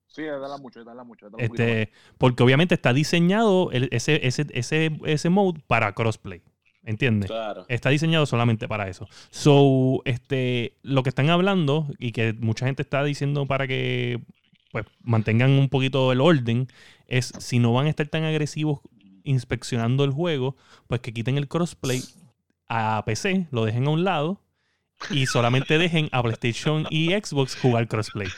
Sí, 0.07 0.21
es 0.23 0.31
darla 0.39 0.57
mucho, 0.57 0.79
es 0.79 0.85
darla 0.85 1.03
mucho. 1.03 1.27
Este, 1.37 1.91
porque 2.17 2.41
obviamente 2.43 2.73
está 2.75 2.93
diseñado 2.93 3.69
el- 3.71 3.89
ese, 3.91 4.25
ese, 4.25 4.45
ese, 4.53 4.97
ese 5.05 5.29
mode 5.29 5.61
para 5.67 5.93
crossplay. 5.93 6.41
¿Entiendes? 6.83 7.31
Claro. 7.31 7.65
Está 7.67 7.89
diseñado 7.89 8.25
solamente 8.27 8.67
para 8.67 8.87
eso. 8.87 9.07
So, 9.31 10.01
este, 10.05 10.77
lo 10.83 11.01
que 11.01 11.09
están 11.09 11.31
hablando 11.31 11.87
y 11.97 12.11
que 12.11 12.33
mucha 12.33 12.67
gente 12.67 12.83
está 12.83 13.03
diciendo 13.03 13.47
para 13.47 13.67
que 13.67 14.21
pues 14.71 14.85
mantengan 15.01 15.51
un 15.51 15.67
poquito 15.69 16.11
el 16.11 16.21
orden 16.21 16.67
es 17.07 17.33
si 17.39 17.57
no 17.59 17.73
van 17.73 17.87
a 17.87 17.89
estar 17.89 18.07
tan 18.07 18.23
agresivos 18.23 18.81
inspeccionando 19.23 20.03
el 20.03 20.11
juego, 20.11 20.55
pues 20.87 21.01
que 21.01 21.11
quiten 21.13 21.37
el 21.37 21.47
crossplay 21.47 22.01
a 22.67 23.03
PC, 23.05 23.47
lo 23.51 23.65
dejen 23.65 23.87
a 23.87 23.89
un 23.91 24.03
lado 24.03 24.41
y 25.11 25.25
solamente 25.25 25.77
dejen 25.77 26.07
a 26.13 26.23
PlayStation 26.23 26.85
y 26.89 27.11
Xbox 27.11 27.55
jugar 27.57 27.87
crossplay. 27.87 28.29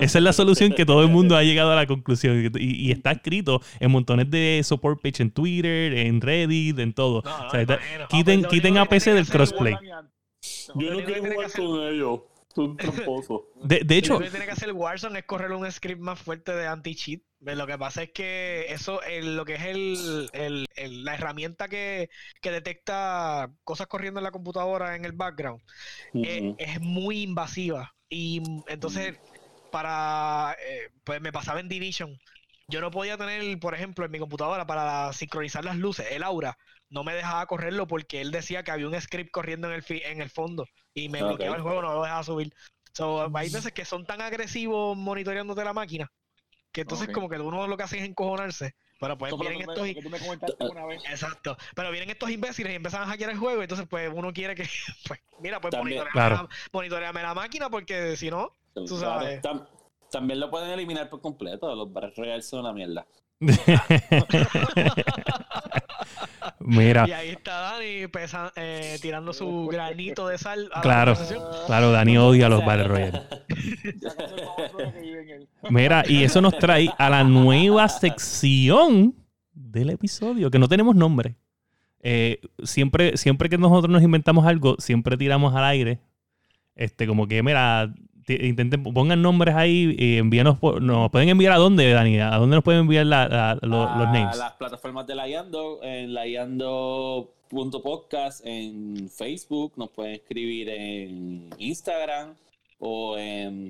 Esa 0.00 0.18
es 0.18 0.24
la 0.24 0.32
solución 0.32 0.72
que 0.72 0.86
todo 0.86 1.02
el 1.02 1.08
mundo 1.08 1.36
ha 1.36 1.42
llegado 1.42 1.72
a 1.72 1.76
la 1.76 1.86
conclusión 1.86 2.50
y, 2.58 2.86
y 2.88 2.90
está 2.90 3.12
escrito 3.12 3.60
en 3.80 3.90
montones 3.90 4.30
de 4.30 4.62
support 4.64 5.00
page 5.02 5.22
en 5.22 5.30
Twitter, 5.30 5.92
en 5.94 6.20
Reddit, 6.20 6.78
en 6.78 6.94
todo. 6.94 7.22
No, 7.24 7.38
no, 7.38 7.46
O 7.46 7.50
sea, 7.50 7.60
está- 7.60 7.74
imagino. 7.74 8.08
quiten, 8.08 8.44
quiten 8.44 8.78
a 8.78 8.86
PC 8.86 9.12
del 9.14 9.26
crossplay. 9.26 9.74
Yo 10.74 10.90
no 10.94 11.04
quiero 11.04 11.22
jugar 11.32 11.52
con 11.52 11.82
ellos. 11.82 12.20
Son 12.54 12.76
tramposos. 12.78 13.42
De, 13.62 13.80
de 13.84 13.96
hecho, 13.98 14.14
Lo 14.14 14.20
que 14.20 14.30
tiene 14.30 14.46
que 14.46 14.52
hacer 14.52 14.72
Warzone 14.72 15.18
es 15.20 15.24
correr 15.26 15.52
un 15.52 15.70
script 15.70 16.00
más 16.00 16.18
fuerte 16.18 16.52
de 16.52 16.66
anti-cheat. 16.66 17.20
Lo 17.40 17.66
que 17.66 17.78
pasa 17.78 18.02
es 18.02 18.12
que 18.12 18.66
eso, 18.72 19.02
el- 19.02 19.36
lo 19.36 19.44
que 19.46 19.54
es 19.54 19.62
el, 19.64 20.28
el- 20.34 20.66
el- 20.76 21.04
la 21.04 21.14
herramienta 21.14 21.68
que, 21.68 22.10
que 22.42 22.50
detecta 22.50 23.50
cosas 23.64 23.86
corriendo 23.86 24.20
en 24.20 24.24
la 24.24 24.30
computadora 24.30 24.94
en 24.94 25.04
el 25.06 25.12
background, 25.12 25.62
eh, 26.22 26.54
es 26.58 26.80
muy 26.80 27.22
invasiva. 27.22 27.94
Y 28.10 28.42
entonces, 28.68 29.18
para. 29.70 30.56
eh, 30.66 30.90
pues 31.04 31.20
me 31.20 31.32
pasaba 31.32 31.60
en 31.60 31.68
Division. 31.68 32.18
Yo 32.68 32.80
no 32.80 32.90
podía 32.90 33.16
tener, 33.16 33.58
por 33.58 33.74
ejemplo, 33.74 34.04
en 34.04 34.10
mi 34.12 34.18
computadora 34.18 34.66
para 34.66 35.12
sincronizar 35.12 35.64
las 35.64 35.76
luces, 35.76 36.06
el 36.10 36.22
aura. 36.22 36.56
No 36.90 37.04
me 37.04 37.14
dejaba 37.14 37.46
correrlo 37.46 37.86
porque 37.86 38.20
él 38.20 38.30
decía 38.32 38.62
que 38.64 38.70
había 38.70 38.86
un 38.88 39.00
script 39.00 39.30
corriendo 39.30 39.68
en 39.68 39.74
el, 39.74 39.82
fi- 39.82 40.02
en 40.04 40.20
el 40.20 40.30
fondo 40.30 40.66
y 40.94 41.08
me 41.08 41.22
Ok. 41.22 41.28
bloqueaba 41.28 41.56
el 41.56 41.62
juego, 41.62 41.82
no 41.82 41.94
lo 41.94 42.02
dejaba 42.02 42.22
subir. 42.24 42.52
So, 42.92 43.30
hay 43.36 43.50
veces 43.50 43.72
que 43.72 43.84
son 43.84 44.04
tan 44.04 44.20
agresivos 44.20 44.96
monitoreándote 44.96 45.64
la 45.64 45.72
máquina 45.72 46.10
que 46.72 46.82
entonces 46.82 47.08
como 47.08 47.28
que 47.28 47.38
uno 47.38 47.66
lo 47.66 47.76
que 47.76 47.82
hace 47.82 47.98
es 47.98 48.04
encojonarse. 48.04 48.74
Pero 49.00 49.16
pues 49.16 49.32
vienen 49.38 49.62
estos... 49.62 49.80
me- 49.82 49.94
que 49.94 50.02
tú 50.02 50.10
me 50.10 50.18
comentaste 50.18 50.64
una 50.64 50.84
vez. 50.84 51.02
Exacto. 51.08 51.56
Pero 51.74 51.90
vienen 51.90 52.10
estos 52.10 52.30
imbéciles 52.30 52.72
y 52.72 52.76
empiezan 52.76 53.02
a 53.02 53.06
hackear 53.06 53.30
el 53.30 53.38
juego. 53.38 53.62
Entonces, 53.62 53.86
pues 53.88 54.10
uno 54.14 54.32
quiere 54.32 54.54
que. 54.54 54.68
Pues, 55.08 55.20
mira, 55.40 55.60
pues 55.60 55.74
monitoreame, 55.74 56.10
Claro. 56.10 56.36
la, 56.36 56.48
monitoreame 56.72 57.22
la 57.22 57.34
máquina 57.34 57.70
porque 57.70 58.16
si 58.16 58.30
no. 58.30 58.54
Tú 58.74 58.98
sabes. 58.98 59.40
Tam- 59.42 59.66
también 60.10 60.38
lo 60.38 60.50
pueden 60.50 60.70
eliminar 60.70 61.08
por 61.08 61.20
completo. 61.22 61.74
Los 61.74 61.90
Battle 61.92 62.12
Royale 62.16 62.42
son 62.42 62.60
una 62.60 62.72
mierda. 62.74 63.06
mira, 66.60 67.06
Y 67.08 67.12
ahí 67.12 67.28
está 67.30 67.60
Dani 67.60 68.06
pesa- 68.08 68.52
eh, 68.56 68.98
tirando 69.02 69.32
su 69.32 69.66
granito 69.66 70.26
de 70.28 70.38
sal. 70.38 70.68
a 70.72 70.76
la 70.78 70.82
Claro. 70.82 71.16
claro, 71.66 71.92
Dani 71.92 72.18
odia 72.18 72.48
los 72.48 72.64
Battle 72.64 72.84
Royale. 72.88 73.22
Mira, 75.70 76.04
y 76.06 76.24
eso 76.24 76.40
nos 76.40 76.56
trae 76.58 76.90
a 76.98 77.10
la 77.10 77.24
nueva 77.24 77.88
sección 77.88 79.14
del 79.52 79.90
episodio, 79.90 80.50
que 80.50 80.58
no 80.58 80.68
tenemos 80.68 80.96
nombre. 80.96 81.36
Eh, 82.02 82.40
siempre, 82.64 83.16
siempre 83.16 83.48
que 83.48 83.58
nosotros 83.58 83.90
nos 83.92 84.02
inventamos 84.02 84.46
algo, 84.46 84.76
siempre 84.78 85.16
tiramos 85.16 85.54
al 85.54 85.64
aire. 85.64 86.00
Este, 86.74 87.06
como 87.06 87.26
que, 87.28 87.42
mira, 87.42 87.92
intenten, 88.40 88.82
pongan 88.82 89.22
nombres 89.22 89.54
ahí 89.54 89.94
y 89.98 90.16
envíanos, 90.18 90.58
por- 90.58 90.82
nos 90.82 91.10
pueden 91.10 91.28
enviar 91.28 91.52
a 91.52 91.56
dónde, 91.56 91.90
Dani, 91.90 92.18
a 92.18 92.36
dónde 92.36 92.56
nos 92.56 92.64
pueden 92.64 92.80
enviar 92.82 93.06
la- 93.06 93.28
la- 93.28 93.58
lo- 93.62 93.84
los 93.84 94.08
a 94.08 94.12
names. 94.12 94.36
las 94.38 94.52
plataformas 94.54 95.06
de 95.06 95.14
Layando, 95.14 95.80
en 95.82 96.12
layando.podcast 97.50 98.44
en 98.46 99.08
Facebook, 99.10 99.72
nos 99.76 99.90
pueden 99.90 100.14
escribir 100.14 100.68
en 100.70 101.50
Instagram 101.58 102.34
o 102.78 103.16
en, 103.18 103.68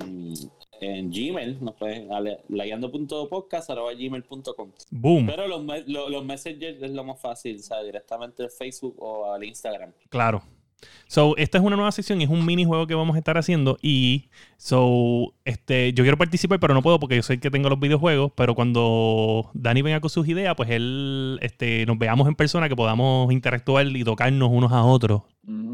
en 0.80 1.11
Gmail, 1.11 1.58
nos 1.61 1.74
pueden 1.74 2.12
a 2.12 2.20
layando.podcast@gmail.com. 2.48 4.70
Boom. 4.90 5.26
Pero 5.26 5.48
los, 5.48 5.64
me- 5.64 5.82
lo- 5.86 6.08
los 6.08 6.24
messengers 6.24 6.80
es 6.82 6.90
lo 6.92 7.02
más 7.04 7.20
fácil, 7.20 7.56
o 7.56 7.62
sea, 7.62 7.82
directamente 7.82 8.44
de 8.44 8.48
Facebook 8.50 8.94
o 8.98 9.32
al 9.32 9.42
Instagram. 9.44 9.92
Claro. 10.08 10.42
So, 11.07 11.37
esta 11.37 11.59
es 11.59 11.64
una 11.64 11.76
nueva 11.76 11.93
sección 11.93 12.20
y 12.20 12.24
es 12.24 12.31
un 12.31 12.45
minijuego 12.47 12.87
que 12.87 12.95
vamos 12.95 13.16
a 13.16 13.18
estar 13.18 13.37
haciendo. 13.37 13.78
Y 13.83 14.28
so, 14.57 15.35
este, 15.45 15.93
yo 15.93 16.05
quiero 16.05 16.16
participar, 16.16 16.61
pero 16.61 16.74
no 16.74 16.83
puedo 16.83 17.01
porque 17.01 17.16
yo 17.16 17.22
soy 17.22 17.35
el 17.35 17.41
que 17.41 17.51
tengo 17.51 17.68
los 17.68 17.81
videojuegos. 17.81 18.33
Pero 18.37 18.55
cuando 18.55 19.51
Dani 19.55 19.83
venga 19.83 20.01
con 20.01 20.11
sus 20.11 20.28
ideas, 20.28 20.55
pues 20.57 20.70
él 20.70 21.39
este, 21.43 21.85
nos 21.87 21.99
veamos 21.99 22.28
en 22.28 22.35
persona, 22.35 22.68
que 22.68 22.76
podamos 22.76 23.33
interactuar 23.33 23.87
y 23.87 24.05
tocarnos 24.05 24.51
unos 24.53 24.72
a 24.72 24.83
otros. 24.85 25.22
Mm. 25.43 25.72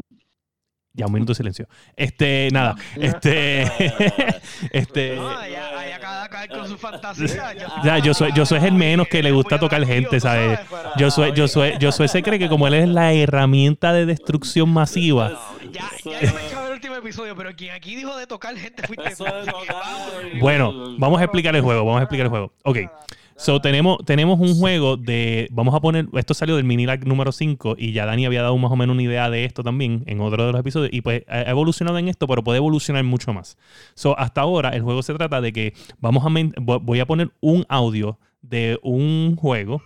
Ya, 0.97 1.05
un 1.05 1.13
minuto 1.13 1.31
de 1.31 1.35
silencio. 1.35 1.67
Este, 1.95 2.49
nada. 2.51 2.75
Este. 2.95 3.63
este. 4.71 5.15
No, 5.15 5.29
allá, 5.29 5.79
allá 5.79 5.99
cada 5.99 6.27
cada 6.27 6.47
con 6.47 6.67
su 6.67 6.75
fantasía. 6.75 7.53
Yo, 7.53 7.67
Ya, 7.83 7.99
yo 7.99 8.15
soy, 8.15 8.31
yo 8.33 8.47
soy 8.47 8.65
el 8.65 8.73
menos 8.73 9.07
que 9.07 9.21
le 9.21 9.31
gusta 9.31 9.59
tocar 9.59 9.85
gente, 9.85 10.19
¿sabes? 10.19 10.59
Yo 10.97 11.11
soy, 11.11 11.33
yo 11.33 11.47
soy, 11.47 11.73
yo 11.79 11.91
soy 11.91 12.07
se 12.07 12.23
cree 12.23 12.39
que 12.39 12.49
como 12.49 12.65
él 12.67 12.73
es 12.73 12.89
la 12.89 13.13
herramienta 13.13 13.93
de 13.93 14.07
destrucción 14.07 14.69
masiva. 14.69 15.39
Ya, 15.71 15.87
ya 16.03 16.21
yo 16.21 16.33
me 16.33 16.47
echaba 16.47 16.67
el 16.67 16.73
último 16.73 16.95
episodio, 16.95 17.35
pero 17.35 17.55
quien 17.55 17.75
aquí 17.75 17.95
dijo 17.95 18.17
de 18.17 18.25
tocar 18.25 18.57
gente 18.57 18.81
fuiste 18.87 19.23
Bueno, 20.39 20.95
vamos 20.97 21.21
a 21.21 21.25
explicar 21.25 21.55
el 21.55 21.61
juego, 21.61 21.85
vamos 21.85 21.99
a 21.99 22.03
explicar 22.03 22.25
el 22.25 22.29
juego. 22.31 22.53
Ok. 22.63 22.77
So, 23.39 23.61
tenemos, 23.61 23.99
tenemos 24.03 24.39
un 24.39 24.55
juego 24.55 24.97
de. 24.97 25.47
Vamos 25.51 25.75
a 25.75 25.79
poner. 25.79 26.07
Esto 26.13 26.33
salió 26.33 26.55
del 26.55 26.65
mini 26.65 26.87
lag 26.87 27.05
número 27.05 27.31
5 27.31 27.75
y 27.77 27.91
ya 27.91 28.07
Dani 28.07 28.25
había 28.25 28.41
dado 28.41 28.57
más 28.57 28.71
o 28.71 28.75
menos 28.75 28.95
una 28.95 29.03
idea 29.03 29.29
de 29.29 29.45
esto 29.45 29.63
también 29.63 30.03
en 30.07 30.21
otro 30.21 30.47
de 30.47 30.51
los 30.51 30.59
episodios. 30.59 30.91
Y 30.91 31.01
pues 31.01 31.23
ha 31.27 31.41
evolucionado 31.41 31.99
en 31.99 32.07
esto, 32.07 32.27
pero 32.27 32.43
puede 32.43 32.57
evolucionar 32.57 33.03
mucho 33.03 33.33
más. 33.33 33.57
So, 33.93 34.17
hasta 34.17 34.41
ahora 34.41 34.69
el 34.69 34.81
juego 34.81 35.03
se 35.03 35.13
trata 35.13 35.39
de 35.39 35.53
que 35.53 35.73
vamos 35.99 36.25
a. 36.25 36.29
Voy 36.59 36.99
a 36.99 37.05
poner 37.05 37.31
un 37.39 37.63
audio 37.69 38.17
de 38.41 38.79
un 38.81 39.35
juego 39.35 39.83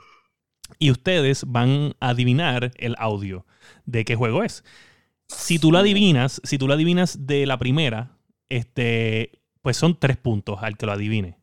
y 0.80 0.89
ustedes 0.89 1.43
van 1.45 1.93
a 1.99 2.10
adivinar 2.10 2.72
el 2.78 2.95
audio 2.99 3.45
de 3.86 4.06
qué 4.06 4.16
juego 4.16 4.43
es. 4.43 4.64
Si 5.28 5.60
tú 5.60 5.74
lo 5.74 5.80
adivinas, 5.80 6.41
si 6.45 6.58
tú 6.58 6.68
lo 6.68 6.74
adivinas 6.74 7.28
de 7.28 7.45
la 7.45 7.58
primera, 7.58 8.18
este, 8.47 9.41
pues 9.62 9.76
son 9.76 9.99
tres 9.99 10.16
puntos 10.16 10.60
al 10.62 10.78
que 10.78 10.86
lo 10.86 10.93
adivine. 10.93 11.41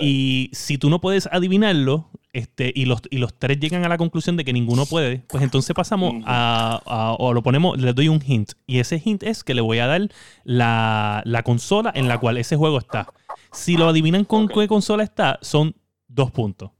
Y 0.00 0.50
si 0.52 0.78
tú 0.78 0.90
no 0.90 1.00
puedes 1.00 1.28
adivinarlo, 1.30 2.08
este, 2.32 2.72
y 2.74 2.84
los, 2.84 3.00
y 3.10 3.18
los 3.18 3.34
tres 3.38 3.58
llegan 3.58 3.84
a 3.84 3.88
la 3.88 3.96
conclusión 3.98 4.36
de 4.36 4.44
que 4.44 4.52
ninguno 4.52 4.86
puede, 4.86 5.20
pues 5.28 5.42
entonces 5.42 5.74
pasamos 5.74 6.14
a, 6.26 6.80
a- 6.86 7.12
o 7.18 7.32
lo 7.32 7.42
ponemos, 7.42 7.80
les 7.80 7.94
doy 7.94 8.08
un 8.08 8.22
hint. 8.24 8.52
Y 8.66 8.78
ese 8.80 9.00
hint 9.02 9.22
es 9.22 9.42
que 9.44 9.54
le 9.54 9.60
voy 9.60 9.78
a 9.78 9.86
dar 9.86 10.08
la, 10.44 11.22
la 11.24 11.42
consola 11.42 11.90
en 11.94 12.06
la 12.08 12.18
cual 12.18 12.36
ese 12.38 12.56
juego 12.56 12.78
está. 12.78 13.08
Si 13.52 13.76
lo 13.76 13.88
adivinan 13.88 14.24
con 14.24 14.48
qué 14.48 14.68
consola 14.68 15.02
está, 15.02 15.38
son 15.42 15.74
dos 16.06 16.30
puntos. 16.30 16.70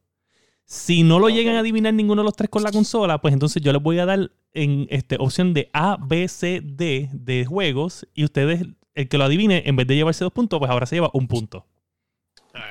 Si 0.65 1.03
no 1.03 1.19
lo 1.19 1.31
llegan 1.31 1.57
a 1.57 1.61
adivinar 1.61 1.95
ninguno 1.95 2.21
de 2.21 2.27
los 2.27 2.37
tres 2.37 2.51
con 2.51 2.63
la 2.63 2.71
consola, 2.71 3.21
pues 3.23 3.33
entonces 3.33 3.63
yo 3.63 3.73
les 3.73 3.83
voy 3.83 3.99
a 4.01 4.07
dar 4.07 4.31
en 4.53 4.87
este, 4.91 5.17
opción 5.19 5.55
de 5.55 5.71
A, 5.73 5.97
B, 5.99 6.29
C, 6.29 6.61
D 6.63 7.09
de 7.13 7.47
juegos. 7.47 8.07
Y 8.15 8.25
ustedes, 8.25 8.67
el 8.95 9.09
que 9.09 9.17
lo 9.17 9.25
adivine, 9.25 9.63
en 9.65 9.77
vez 9.77 9.87
de 9.87 9.97
llevarse 9.97 10.25
dos 10.25 10.33
puntos, 10.33 10.59
pues 10.59 10.71
ahora 10.71 10.85
se 10.85 10.97
lleva 10.97 11.11
un 11.15 11.27
punto. 11.27 11.65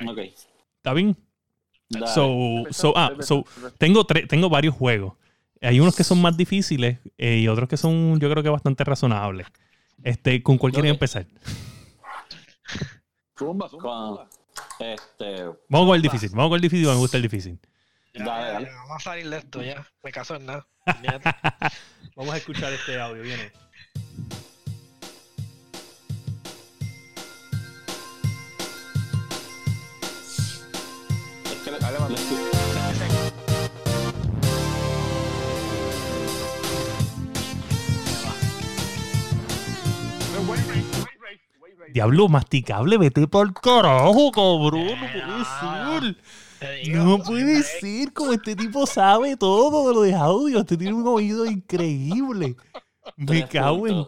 Ok. 0.08 0.18
¿Está 0.76 0.92
bien? 0.94 1.16
Dale. 1.88 2.06
So, 2.08 2.64
so, 2.70 2.92
ah, 2.96 3.12
so, 3.20 3.44
tengo, 3.78 4.04
tres, 4.04 4.28
tengo 4.28 4.48
varios 4.50 4.74
juegos. 4.74 5.14
Hay 5.62 5.80
unos 5.80 5.96
que 5.96 6.04
son 6.04 6.20
más 6.20 6.36
difíciles 6.36 6.98
eh, 7.16 7.38
y 7.38 7.48
otros 7.48 7.68
que 7.68 7.76
son, 7.76 8.20
yo 8.20 8.30
creo 8.30 8.42
que 8.42 8.48
bastante 8.48 8.84
razonables. 8.84 9.46
Este, 10.04 10.42
¿Con 10.42 10.58
cuál 10.58 10.72
quieren 10.72 10.90
Ok. 10.92 10.96
empezar? 10.96 11.26
Zumba, 13.38 13.68
zumba. 13.68 14.28
Este, 14.78 15.44
Vamos 15.68 15.86
con 15.88 15.96
el 15.96 16.02
difícil. 16.02 16.30
Vamos 16.30 16.50
con 16.50 16.56
el 16.56 16.62
difícil, 16.62 16.86
me 16.86 16.94
gusta 16.94 17.16
el 17.16 17.22
difícil. 17.22 17.58
Ya, 18.14 18.24
Dale, 18.24 18.46
ya, 18.46 18.52
dale. 18.52 18.66
ya, 18.66 18.72
vamos 18.76 18.96
a 18.96 19.00
salir 19.00 19.30
de 19.30 19.38
esto 19.38 19.62
ya. 19.62 19.86
Me 20.02 20.12
caso 20.12 20.34
en 20.36 20.46
nada. 20.46 20.66
Vamos 22.16 22.34
a 22.34 22.38
escuchar 22.38 22.72
este 22.72 22.98
audio, 23.00 23.22
viene. 23.22 23.52
Diablo, 41.92 42.28
masticable, 42.28 42.98
vete 42.98 43.26
por 43.26 43.52
carajo, 43.54 44.30
cabrón. 44.30 44.86
No 44.88 45.08
puede 45.10 46.04
ser. 46.04 46.92
No 46.92 47.18
puede 47.18 47.62
ser, 47.62 48.12
como 48.12 48.32
este 48.32 48.54
tipo 48.54 48.86
sabe 48.86 49.36
todo 49.36 49.88
de 49.88 49.94
lo 49.94 50.02
de 50.02 50.14
audio. 50.14 50.60
Este 50.60 50.76
tiene 50.76 50.94
un 50.94 51.06
oído 51.06 51.46
increíble. 51.46 52.56
Me 53.16 53.46
cago 53.48 53.88
en 53.88 54.06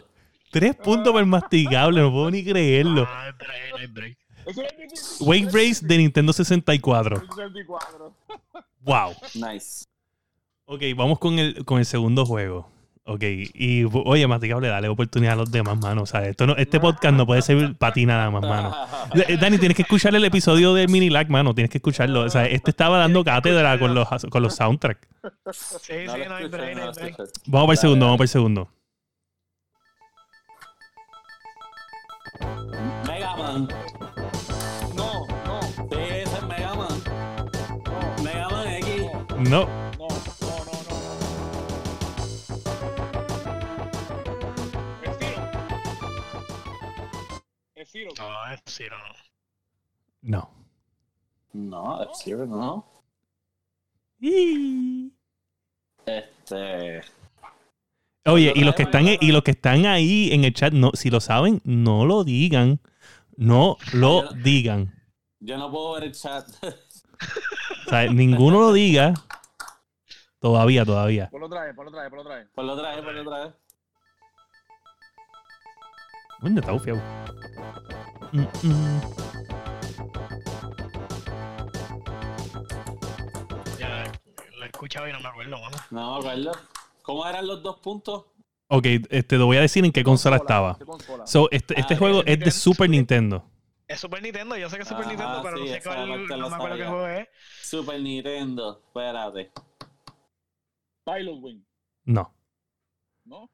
tres 0.51 0.77
puntos 0.77 1.13
por 1.13 1.25
masticable, 1.27 2.01
no 2.01 2.13
puedo 2.13 2.31
ni 2.31 2.45
creerlo. 2.45 3.05
No 3.05 3.09
hay 3.09 3.33
break, 3.33 3.71
no 3.71 3.77
hay 3.79 3.87
break. 3.87 4.20
Wave 5.21 5.49
Race 5.53 5.85
de 5.87 5.99
Nintendo 5.99 6.33
64. 6.33 7.21
64. 7.21 8.15
Wow. 8.83 9.13
Nice. 9.35 9.85
Ok, 10.65 10.81
vamos 10.97 11.19
con 11.19 11.39
el, 11.39 11.67
con 11.67 11.79
el 11.81 11.85
segundo 11.85 12.25
juego. 12.25 12.71
Ok, 13.05 13.23
y 13.25 13.85
oye, 14.07 14.27
masticable, 14.27 14.69
dale 14.69 14.89
oportunidad 14.89 15.35
a 15.35 15.37
los 15.37 15.51
demás, 15.51 15.79
mano. 15.79 16.03
O 16.03 16.07
sea, 16.07 16.25
esto 16.27 16.47
no, 16.47 16.57
este 16.57 16.81
podcast 16.81 17.15
no 17.15 17.27
puede 17.27 17.43
ser 17.43 17.75
para 17.77 17.93
ti 17.93 18.07
nada 18.07 18.31
más, 18.31 18.41
mano. 18.43 18.75
Eh, 19.29 19.37
Dani, 19.37 19.59
tienes 19.59 19.77
que 19.77 19.83
escuchar 19.83 20.15
el 20.15 20.25
episodio 20.25 20.73
de 20.73 20.87
Mini 20.87 21.11
Lag, 21.11 21.29
mano. 21.29 21.55
Tienes 21.55 21.71
que 21.71 21.79
escucharlo. 21.79 22.21
O 22.23 22.31
sea, 22.31 22.47
este 22.47 22.71
estaba 22.71 22.99
dando 22.99 23.23
cátedra 23.25 23.79
con 23.79 23.95
los, 23.95 24.09
con 24.31 24.43
los 24.43 24.55
soundtracks. 24.55 25.07
Sí, 25.53 25.93
No 26.07 26.13
sí, 26.15 26.19
lo 26.21 26.29
no 26.29 26.35
hay 26.37 26.45
escuché, 26.45 26.49
break, 26.49 26.75
no 26.77 26.81
no 26.81 26.81
hay 26.83 26.87
lo 26.87 26.93
break. 26.93 27.11
escuché. 27.21 27.33
Vamos 27.47 27.67
para 27.67 27.73
el 27.75 27.79
segundo, 27.79 28.05
vamos 28.07 28.19
para 28.19 28.25
el 28.25 28.29
segundo. 28.31 28.69
Mega 33.07 33.37
Man. 33.37 33.69
No, 39.41 39.65
no, 39.67 39.67
no, 39.69 39.69
no, 39.99 40.09
no. 40.09 41.01
Es 47.75 47.89
Zero. 47.91 48.11
Es. 48.13 48.19
No, 48.19 48.53
es 48.53 48.61
sí, 48.67 48.85
no, 48.91 48.99
no. 48.99 49.15
no. 50.23 50.51
No, 51.53 52.03
F-Zero 52.03 52.47
no. 52.47 52.87
Y- 54.21 55.11
Este. 56.07 57.03
Oye, 58.27 58.53
y 58.55 58.61
los 58.61 58.75
que 58.75 58.83
están 58.83 59.07
y 59.09 59.33
los 59.33 59.43
que 59.43 59.53
están 59.53 59.87
ahí 59.87 60.33
en 60.33 60.45
el 60.45 60.53
chat, 60.53 60.73
no, 60.75 60.91
si 60.95 61.11
lo 61.11 61.21
saben, 61.21 61.63
no 61.65 62.05
lo 62.05 62.25
digan. 62.25 62.81
No 63.37 63.79
lo 63.95 64.29
digan. 64.35 64.95
Yo 65.41 65.57
no 65.57 65.71
puedo 65.71 65.95
ver 65.95 66.05
el 66.05 66.13
chat. 66.13 66.47
O 67.87 67.91
sea, 67.91 68.07
ninguno 68.11 68.61
lo 68.61 68.73
diga. 68.73 69.15
Todavía, 70.39 70.85
todavía. 70.85 71.29
Ponlo 71.31 71.47
otra 71.47 71.65
vez, 71.65 71.75
ponlo 71.75 71.91
otra 71.91 72.03
vez, 72.03 72.11
ponlo 72.11 72.23
otra 72.23 72.35
vez. 72.37 72.49
Ponlo 72.55 72.73
otra 72.73 72.91
vez, 72.95 73.05
ponlo 73.05 73.23
otra 73.23 73.45
vez. 73.45 73.55
Coño, 76.41 76.61
está 76.61 76.73
bufiado. 76.73 77.01
Mm, 78.33 78.41
mm. 78.63 79.01
Ya 83.79 84.05
lo 84.59 84.65
he 84.65 84.67
escuchado 84.67 85.09
y 85.09 85.13
no 85.13 85.21
me 85.21 85.29
acuerdo, 85.29 85.59
mano. 85.61 85.77
No 85.91 86.13
me 86.13 86.19
acuerdo. 86.21 86.53
¿Cómo 87.03 87.27
eran 87.27 87.47
los 87.47 87.63
dos 87.63 87.79
puntos? 87.81 88.25
Ok, 88.69 88.85
este, 88.87 89.23
te 89.23 89.37
voy 89.39 89.57
a 89.57 89.61
decir 89.63 89.85
en 89.85 89.93
qué 89.93 90.05
consola 90.05 90.37
estaba. 90.37 90.79
¿Qué 90.79 90.85
consola? 90.85 91.27
So, 91.27 91.49
este, 91.51 91.79
este 91.79 91.95
Ah, 91.95 91.99
juego 91.99 92.23
es 92.25 92.39
de 92.39 92.51
Super 92.51 92.89
Nintendo. 92.89 93.45
Es 93.91 93.99
Super 94.01 94.23
Nintendo, 94.23 94.57
yo 94.57 94.71
sé 94.71 94.77
que 94.77 94.83
es 94.83 94.89
Super 94.89 95.03
Ajá, 95.03 95.11
Nintendo, 95.11 95.41
pero 95.43 95.57
sí, 95.57 95.63
no 95.65 95.69
sé 95.75 95.83
cuál, 95.83 96.09
no 96.39 96.49
me 96.51 96.55
acuerdo 96.57 96.77
qué 96.77 96.85
juego 96.87 97.07
es. 97.09 97.29
Super 97.63 98.01
Nintendo. 98.01 98.83
Espérate. 98.87 99.51
Pilot 101.05 101.43
Wing, 101.43 101.63
No. 102.05 102.33
¿no? 103.25 103.51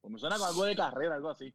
Pues 0.00 0.12
me 0.12 0.18
suena 0.18 0.38
con 0.38 0.48
algo 0.48 0.64
de 0.64 0.74
carrera, 0.74 1.16
algo 1.16 1.28
así. 1.30 1.54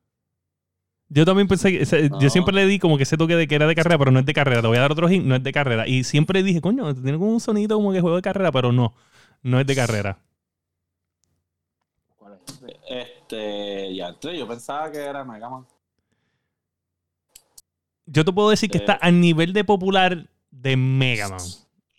Yo 1.08 1.26
también 1.26 1.48
pensé 1.48 1.72
que. 1.72 1.82
ese- 1.82 2.10
No. 2.12 2.20
Yo 2.22 2.30
siempre 2.30 2.54
le 2.54 2.68
di 2.68 2.78
como 2.78 2.96
que 2.98 3.04
ese 3.04 3.18
toque 3.18 3.36
de 3.36 3.48
que 3.48 3.56
era 3.56 3.66
de 3.66 3.74
carrera, 3.74 3.98
pero 3.98 4.12
no 4.12 4.20
es 4.20 4.26
de 4.28 4.34
carrera. 4.36 4.62
Te 4.62 4.68
voy 4.68 4.78
a 4.78 4.82
dar 4.82 4.92
otro 4.92 5.10
hint, 5.10 5.26
no 5.26 5.36
es 5.36 5.42
de 5.44 5.52
carrera. 5.52 5.88
Y 5.88 6.04
siempre 6.04 6.44
dije, 6.44 6.62
coño, 6.62 6.94
tiene 6.94 7.18
como 7.18 7.32
un 7.32 7.40
sonido 7.40 7.76
como 7.78 7.92
que 7.92 8.02
juego 8.02 8.18
de 8.18 8.22
carrera, 8.22 8.52
pero 8.52 8.72
no. 8.72 8.94
No 9.42 9.60
es 9.60 9.66
de 9.66 9.76
carrera. 9.76 10.20
¿Cuál 12.18 12.34
es? 12.34 12.64
Este. 12.88 13.96
Ya, 13.96 14.10
entré, 14.10 14.38
yo 14.38 14.48
pensaba 14.48 14.92
que 14.92 15.00
era 15.00 15.24
Mega 15.24 15.50
Man. 15.50 15.66
Yo 18.12 18.26
te 18.26 18.34
puedo 18.34 18.49
decir 18.49 18.70
que 18.72 18.78
Eh. 18.80 18.82
está 18.82 18.93
al 18.93 19.20
nivel 19.22 19.53
de 19.53 19.64
popular 19.64 20.28
de 20.49 20.76
Mega 20.78 21.30
Man. 21.30 21.39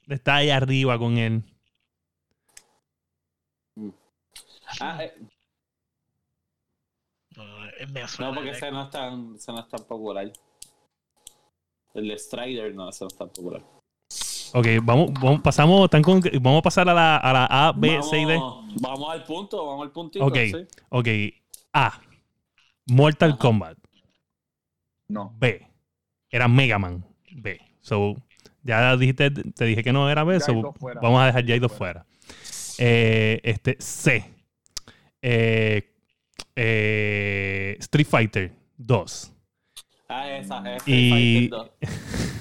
Está 0.09 0.37
ahí 0.37 0.51
arriba 0.51 0.99
con 0.99 1.17
él. 1.19 1.45
Ah, 4.81 5.05
eh, 5.05 5.15
No, 7.37 7.67
eh, 7.67 7.87
porque 8.35 8.51
de- 8.51 8.51
ese 8.51 8.71
no 8.71 8.83
es 8.85 8.91
tan, 8.91 9.35
ese 9.37 9.53
no 9.53 9.61
es 9.61 9.69
tan 9.69 9.85
popular. 9.85 10.31
El 11.95 12.09
de 12.09 12.19
Strider, 12.19 12.75
no, 12.75 12.89
ese 12.89 13.05
no 13.05 13.09
es 13.09 13.17
tan 13.17 13.29
popular. 13.31 13.63
Ok, 14.53 14.67
vamos, 14.83 15.13
vamos, 15.15 15.41
pasamos, 15.43 15.85
están 15.85 16.03
con- 16.03 16.21
vamos 16.41 16.59
a 16.59 16.63
pasar 16.63 16.89
a 16.89 16.95
la, 16.95 17.17
a 17.17 17.33
la 17.33 17.47
A, 17.69 17.73
B, 17.73 18.03
C 18.03 18.21
y 18.21 18.25
D. 18.25 18.35
Vamos- 18.37 18.75
Vamos 18.81 19.11
al 19.13 19.25
punto, 19.25 19.65
vamos 19.67 19.87
al 19.87 19.93
puntito. 19.93 20.25
Ok. 20.25 20.35
sí. 20.37 20.67
Ok, 20.89 21.09
A. 21.73 22.01
Mortal 22.87 23.31
Ajá. 23.31 23.39
Kombat. 23.39 23.79
No. 25.09 25.33
B. 25.39 25.67
Era 26.31 26.49
Mega 26.49 26.79
Man. 26.79 27.05
B. 27.33 27.61
So, 27.81 28.17
ya 28.63 28.97
dijiste, 28.97 29.31
te 29.31 29.65
dije 29.65 29.83
que 29.83 29.93
no 29.93 30.11
era 30.11 30.25
B, 30.25 30.35
Ya 30.35 30.41
so 30.41 30.75
vamos 31.01 31.21
a 31.23 31.27
dejar 31.27 31.45
dos 31.61 31.73
Fuera. 31.73 32.05
fuera. 32.05 32.07
Eh, 32.79 33.41
este, 33.43 33.77
C. 33.81 34.25
Eh, 35.23 35.83
eh, 36.57 37.77
Street 37.81 38.07
Fighter 38.07 38.53
2. 38.77 39.33
Ah, 40.09 40.29
esa, 40.31 40.77
es 40.77 40.83
Y- 40.87 41.45
Street 41.47 41.51
Fighter 41.51 41.51
2. 41.51 41.71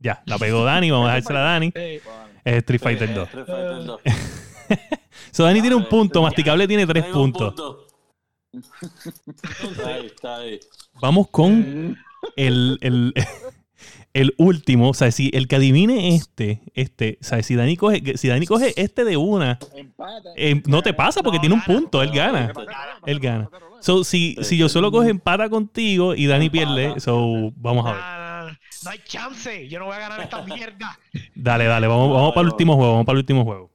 Ya, 0.00 0.22
la 0.26 0.38
pegó 0.38 0.64
Dani, 0.64 0.92
vamos 0.92 1.08
a 1.10 1.14
dejársela 1.14 1.40
a 1.40 1.52
Dani. 1.54 1.72
Eh, 1.74 2.00
Bueno, 2.04 2.20
Es 2.44 2.54
Street 2.58 2.80
Fighter 2.80 3.08
es 3.10 3.14
2. 3.16 3.28
Street 3.28 3.46
Fighter 3.46 3.84
2. 3.84 4.00
So, 5.32 5.42
Dani 5.44 5.60
tiene 5.60 5.74
un 5.76 5.82
Ah, 5.82 5.88
punto. 5.88 6.22
Masticable 6.22 6.68
tiene 6.68 6.86
tres 6.86 7.04
puntos. 7.06 7.54
punto. 7.54 7.86
Está 8.52 9.88
ahí, 9.94 10.06
está 10.06 10.36
ahí. 10.36 10.60
Vamos 11.00 11.28
con 11.30 11.96
el, 12.36 12.78
el, 12.80 13.14
el 14.14 14.34
último. 14.38 14.90
O 14.90 14.94
sea, 14.94 15.10
si 15.10 15.30
el 15.32 15.48
que 15.48 15.56
adivine 15.56 16.14
este, 16.14 16.62
este, 16.74 17.18
o 17.20 17.24
sea, 17.24 17.42
si 17.42 17.54
Dani 17.54 17.76
coge, 17.76 18.16
si 18.16 18.28
Dani 18.28 18.46
coge 18.46 18.74
este 18.76 19.04
de 19.04 19.16
una, 19.16 19.58
eh, 20.36 20.62
no 20.66 20.82
te 20.82 20.92
pasa 20.92 21.22
porque 21.22 21.38
No, 21.38 21.40
tiene 21.40 21.54
un 21.54 21.62
punto, 21.62 22.02
él 22.02 22.10
gana. 22.10 22.52
Él 23.06 23.20
gana. 23.20 23.48
So, 23.80 24.02
si, 24.04 24.36
si 24.42 24.56
yo 24.56 24.68
solo 24.68 24.90
coge 24.90 25.10
empata 25.10 25.48
contigo 25.48 26.14
y 26.14 26.26
Dani 26.26 26.50
pierde, 26.50 26.98
so, 27.00 27.52
vamos 27.56 27.86
a 27.86 27.92
ver. 27.92 28.58
no, 28.84 28.90
hay 28.90 28.98
chance. 29.04 29.68
Yo 29.68 29.78
no 29.78 29.86
voy 29.86 29.96
a 29.96 30.00
ganar 30.00 30.20
esta 30.20 30.42
mierda. 30.42 30.98
Dale, 31.34 31.64
dale, 31.64 31.86
vamos, 31.86 32.12
vamos 32.12 32.32
para 32.32 32.42
el 32.42 32.52
último 32.52 32.74
juego, 32.76 32.92
vamos 32.92 33.06
para 33.06 33.18
el 33.18 33.20
último 33.20 33.44
juego. 33.44 33.70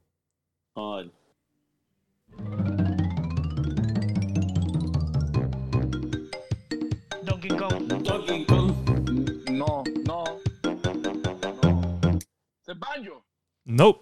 Nope. 13.65 14.01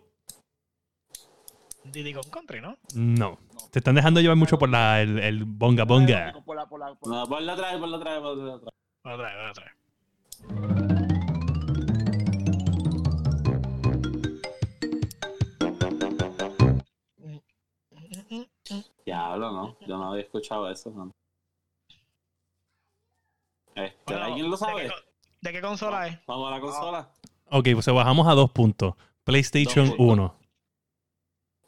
Diddy 1.83 2.13
Kong 2.13 2.29
Country, 2.29 2.61
¿no? 2.61 2.77
No. 2.95 3.39
Te 3.71 3.79
están 3.79 3.95
dejando 3.95 4.19
llevar 4.21 4.37
mucho 4.37 4.57
por 4.59 4.69
la, 4.69 5.01
el, 5.01 5.17
el 5.19 5.45
bonga 5.45 5.83
bonga. 5.83 6.33
Por 6.45 6.55
la, 6.55 6.67
por 6.67 6.79
la, 6.79 6.95
por 6.95 7.09
la- 7.11 7.17
No, 7.17 7.27
ponla 7.27 7.53
otra 7.53 7.71
vez, 7.71 7.79
ponla 7.79 7.97
otra 7.97 8.11
vez, 8.13 8.21
ponla 8.21 8.53
otra 8.55 8.71
vez. 8.71 8.73
Otra 9.03 9.35
vez, 9.35 9.51
otra 9.51 9.65
vez. 9.65 10.91
Diablo, 19.05 19.51
no. 19.51 19.77
Yo 19.87 19.97
no 19.97 20.11
había 20.11 20.23
escuchado 20.23 20.69
eso, 20.69 20.91
no. 20.91 21.11
Este, 23.75 23.97
Bueno, 24.05 24.23
¿Alguien 24.25 24.49
lo 24.49 24.57
¿de 24.57 24.65
qué 24.65 24.65
sabe? 24.65 24.91
¿De 25.41 25.51
qué 25.51 25.61
consola 25.61 26.07
es? 26.07 26.19
Vamos 26.25 26.47
a 26.47 26.55
la 26.55 26.61
consola. 26.61 27.09
Ok, 27.53 27.67
pues 27.73 27.85
bajamos 27.87 28.27
a 28.27 28.33
dos 28.33 28.49
puntos. 28.51 28.95
PlayStation 29.25 29.87
Dos 29.87 29.95
puntos. 29.97 30.13
1. 30.13 30.35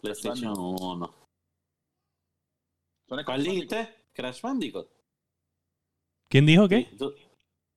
PlayStation 0.02 0.54
1. 0.58 1.16
Son 3.10 3.24
¿Cuál 3.26 3.44
dijiste? 3.44 3.90
Crash 4.14 4.42
Bandicoot. 4.42 4.88
¿Quién 6.30 6.46
dijo 6.46 6.70
qué? 6.70 6.90
¿Tú, 6.98 7.14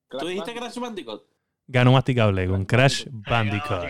tú 0.08 0.26
dijiste 0.26 0.54
Crash 0.54 0.78
Bandicoot? 0.78 1.24
Ganó 1.66 1.92
masticable 1.92 2.46
con 2.46 2.64
Crash 2.64 3.06
Bandicoot. 3.10 3.86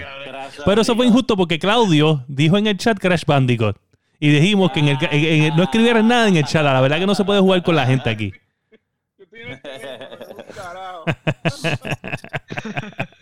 Pero 0.64 0.80
eso 0.80 0.96
fue 0.96 1.06
injusto 1.06 1.36
porque 1.36 1.58
Claudio 1.58 2.24
dijo 2.26 2.56
en 2.56 2.68
el 2.68 2.78
chat 2.78 2.98
Crash 2.98 3.24
Bandicoot. 3.26 3.76
Y 4.18 4.30
dijimos 4.30 4.72
que 4.72 4.80
en 4.80 4.88
el, 4.88 4.96
en- 5.10 5.42
en- 5.44 5.56
no 5.56 5.62
escribieran 5.64 6.08
nada 6.08 6.26
en 6.28 6.36
el 6.36 6.44
chat. 6.44 6.64
La 6.64 6.80
verdad 6.80 6.98
que 6.98 7.06
no 7.06 7.14
se 7.14 7.24
puede 7.24 7.40
jugar 7.40 7.62
con 7.62 7.76
la 7.76 7.86
gente 7.86 8.08
aquí. 8.08 8.32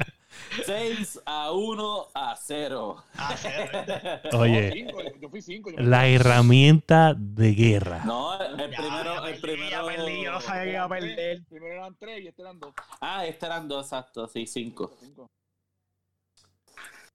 6 0.67 1.21
a 1.27 1.53
1 1.53 2.07
a 2.15 2.37
0. 2.37 3.05
Ah, 3.17 3.37
sí. 3.37 3.49
Oye, 4.37 4.87
yo 5.21 5.29
fui 5.29 5.43
la 5.79 6.07
herramienta 6.07 7.15
de 7.17 7.53
guerra. 7.55 8.05
No, 8.05 8.41
el 8.41 8.57
Ya, 8.71 8.77
primero, 8.77 9.15
ya 9.25 9.29
el 9.31 9.41
primero. 9.41 9.87
perdí, 9.87 10.23
yo 10.25 10.33
no 10.33 10.41
sabía 10.41 10.65
que 10.65 10.71
iba 10.73 10.85
a 10.85 10.89
perder. 10.89 11.45
Primero 11.49 11.75
eran 11.75 11.97
tres 11.99 12.23
y 12.23 12.29
este 12.29 12.43
eran 12.43 12.59
dos. 12.61 12.75
Ah, 13.01 13.27
este 13.27 13.47
eran 13.47 13.69
dos, 13.69 13.87
exacto, 13.87 14.27
sí, 14.29 14.47
cinco. 14.47 14.93
Cinco. 15.01 15.27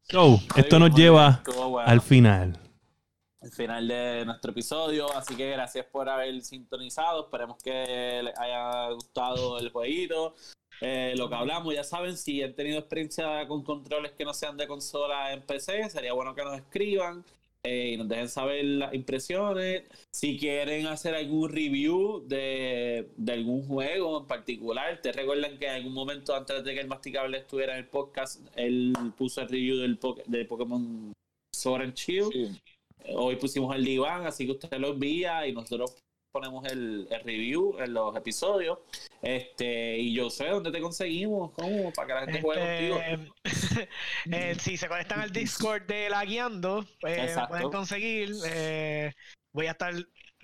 So, 0.04 0.40
esto 0.56 0.80
nos 0.80 0.94
lleva 0.96 1.44
bueno. 1.46 1.88
al 1.88 2.02
final. 2.02 2.58
al 3.42 3.52
final 3.52 3.88
de 3.88 4.24
nuestro 4.26 4.52
episodio. 4.52 5.12
Así 5.16 5.36
que 5.36 5.52
gracias 5.52 5.86
por 5.86 6.10
haber 6.10 6.42
sintonizado. 6.42 7.26
Esperemos 7.26 7.58
que 7.64 8.22
les 8.24 8.38
haya 8.40 8.90
gustado 8.92 9.60
el 9.60 9.70
jueguito. 9.72 10.34
Eh, 10.82 11.14
lo 11.18 11.28
que 11.30 11.36
hablamos, 11.36 11.74
ya 11.74 11.84
saben, 11.84 12.16
si 12.18 12.42
han 12.42 12.54
tenido 12.54 12.80
experiencia 12.80 13.48
con 13.48 13.64
controles 13.64 14.12
que 14.14 14.26
no 14.26 14.34
sean 14.34 14.58
de 14.58 14.68
consola 14.68 15.34
en 15.34 15.42
PC, 15.42 15.90
sería 15.90 16.14
bueno 16.14 16.34
que 16.36 16.44
nos 16.44 16.56
escriban 16.58 17.26
eh, 17.64 17.92
y 17.94 17.98
nos 17.98 18.08
dejen 18.08 18.30
saber 18.30 18.64
las 18.64 18.94
impresiones. 18.94 19.84
Si 20.14 20.38
quieren 20.38 20.88
hacer 20.88 21.16
algún 21.16 21.50
review 21.50 22.24
de, 22.28 23.10
de 23.18 23.34
algún 23.34 23.68
juego 23.68 24.20
en 24.22 24.28
particular, 24.28 25.02
te 25.02 25.12
recuerdan 25.12 25.58
que 25.58 25.66
en 25.66 25.74
algún 25.74 25.94
momento 25.94 26.34
antes 26.34 26.64
de 26.64 26.74
que 26.74 26.80
el 26.80 26.88
masticable 26.88 27.38
estuviera 27.40 27.74
en 27.74 27.80
el 27.80 27.88
podcast, 27.88 28.40
él 28.56 28.94
puso 29.18 29.42
el 29.42 29.50
review 29.50 29.78
del, 29.80 29.98
po- 29.98 30.18
de 30.26 30.46
Pokémon 30.46 31.12
Sword 31.54 31.82
and 31.82 31.94
Shield. 31.96 32.32
Sí. 32.32 32.62
Hoy 33.16 33.36
pusimos 33.38 33.76
el 33.76 33.84
diván, 33.84 34.26
así 34.26 34.46
que 34.46 34.52
usted 34.54 34.78
lo 34.78 34.90
envía 34.90 35.46
y 35.48 35.52
nosotros 35.54 35.96
ponemos 36.32 36.66
el, 36.66 37.08
el 37.10 37.22
review 37.24 37.78
en 37.80 37.94
los 37.94 38.16
episodios. 38.16 38.80
Este, 39.22 39.98
y 39.98 40.14
yo 40.14 40.30
sé 40.30 40.48
dónde 40.48 40.72
te 40.72 40.80
conseguimos, 40.80 41.52
¿cómo? 41.52 41.92
Para 41.92 42.08
que 42.08 42.14
la 42.14 42.20
gente 42.22 42.42
juegue 42.42 42.90
contigo. 42.90 43.28
Este, 43.44 43.90
eh, 44.32 44.56
si 44.60 44.78
se 44.78 44.88
conectan 44.88 45.20
al 45.22 45.32
Discord 45.32 45.84
de 45.88 46.10
la 46.10 46.24
guiando, 46.26 46.86
eh, 47.06 47.34
me 47.36 47.48
pueden 47.48 47.70
conseguir. 47.72 48.32
eh, 48.48 49.12
voy 49.52 49.66
a 49.68 49.72
estar, 49.72 49.94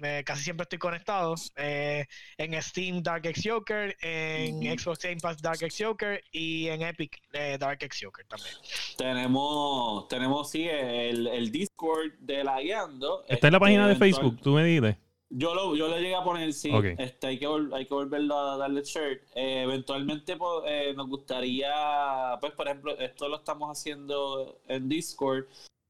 eh, 0.01 0.23
casi 0.25 0.43
siempre 0.43 0.63
estoy 0.63 0.79
conectado. 0.79 1.35
eh, 1.55 2.05
en 2.37 2.61
Steam 2.61 3.01
Dark 3.01 3.25
X 3.27 3.43
Joker, 3.45 3.95
en. 4.01 4.77
Xbox 4.77 4.99
Game 4.99 5.17
Pass 5.21 5.41
Dark 5.41 5.61
X 5.61 5.77
Joker 5.79 6.21
y 6.31 6.67
en 6.67 6.81
Epic 6.81 7.21
eh, 7.31 7.57
Dark 7.59 7.81
X 7.81 7.99
Joker 8.03 8.25
también. 8.27 8.55
Tenemos, 8.97 10.07
tenemos 10.09 10.49
sí, 10.51 10.67
el, 10.67 11.27
el 11.27 11.51
Discord 11.51 12.11
de 12.19 12.43
la 12.43 12.59
guiando. 12.59 13.23
Está 13.29 13.47
en 13.47 13.53
la 13.53 13.57
Este, 13.57 13.59
página 13.65 13.87
de 13.87 13.95
Facebook, 13.95 14.41
tú 14.41 14.51
me 14.53 14.63
dices. 14.65 14.97
Yo 15.29 15.55
lo, 15.55 15.75
yo 15.75 15.87
lo 15.87 15.97
llegué 15.97 16.15
a 16.15 16.23
poner, 16.23 16.53
sí. 16.53 16.69
Este, 16.97 17.27
hay, 17.27 17.39
que 17.39 17.47
hay 17.73 17.85
que 17.85 17.93
volverlo 17.93 18.37
a 18.37 18.57
darle 18.57 18.83
shirt. 18.83 19.23
Eh, 19.35 19.63
eventualmente 19.63 20.37
eh, 20.67 20.93
nos 20.95 21.07
gustaría, 21.07 22.37
pues 22.39 22.53
por 22.53 22.67
ejemplo, 22.67 22.97
esto 22.97 23.27
lo 23.27 23.37
estamos 23.37 23.69
haciendo 23.69 24.59
en 24.67 24.87
Discord. 24.87 25.45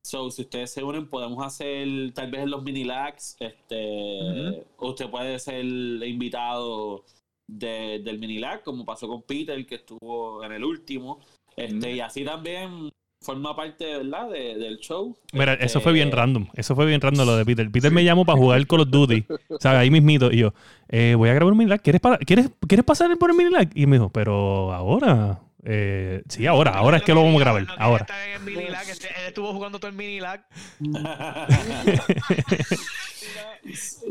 So, 0.06 0.30
si 0.30 0.44
ustedes 0.44 0.72
se 0.72 0.84
unen, 0.84 1.10
podemos 1.10 1.44
hacer 1.46 1.88
tal 2.14 2.30
vez 2.32 2.44
en 2.44 2.52
los 2.52 2.64
mini 2.64 2.84
lags. 2.84 3.36
Este, 3.40 4.64
Usted 4.78 5.10
puede 5.10 5.38
ser 5.40 5.66
invitado 5.66 7.04
de- 7.48 8.00
del 8.04 8.20
mini 8.20 8.40
lag, 8.40 8.64
como 8.64 8.86
pasó 8.86 9.08
con 9.08 9.24
Peter, 9.24 9.66
que 9.66 9.76
estuvo 9.76 10.44
en 10.44 10.52
el 10.54 10.64
último. 10.64 11.20
Este, 11.56 11.94
Y 11.94 12.00
así 12.00 12.24
también 12.24 12.90
forma 13.26 13.56
parte, 13.56 13.98
¿verdad? 13.98 14.30
De- 14.30 14.56
del 14.56 14.78
show. 14.80 15.18
Mira, 15.34 15.54
Este, 15.54 15.66
eso 15.66 15.82
fue 15.82 15.92
bien 15.94 16.12
random. 16.12 16.48
Eso 16.54 16.76
fue 16.76 16.86
bien 16.86 17.02
random 17.02 17.26
lo 17.26 17.36
de 17.38 17.46
Peter. 17.46 17.70
Peter 17.72 17.92
me 17.92 18.04
llamó 18.04 18.24
para 18.26 18.38
jugar 18.38 18.66
Call 18.68 18.82
of 18.82 18.90
Duty. 18.90 19.26
O 19.50 19.60
sea, 19.60 19.80
ahí 19.80 19.90
mismito. 19.92 20.32
Y 20.32 20.38
yo, 20.38 20.54
eh, 20.90 21.16
voy 21.18 21.30
a 21.30 21.34
grabar 21.34 21.52
un 21.54 21.58
minilag. 21.58 21.82
¿Quieres, 21.82 22.02
¿quieres, 22.26 22.50
¿Quieres 22.68 22.86
pasar 22.86 23.16
por 23.18 23.32
el 23.32 23.36
minilag? 23.38 23.70
Y 23.76 23.86
me 23.88 23.98
dijo, 23.98 24.10
pero 24.10 24.72
ahora. 24.74 25.40
Eh, 25.68 26.22
sí, 26.30 26.46
ahora. 26.46 26.72
Ahora 26.72 26.98
es 26.98 27.04
que 27.04 27.14
lo 27.14 27.24
vamos 27.24 27.38
a 27.42 27.44
grabar. 27.44 27.66
Ahora. 27.80 28.06
mini 28.46 28.68
lag, 28.70 28.88
este- 28.88 29.08
él 29.08 29.28
estuvo 29.30 29.52
jugando 29.52 29.80
todo 29.80 29.90
el 29.90 29.98
mini 29.98 30.20
lag. 30.20 30.46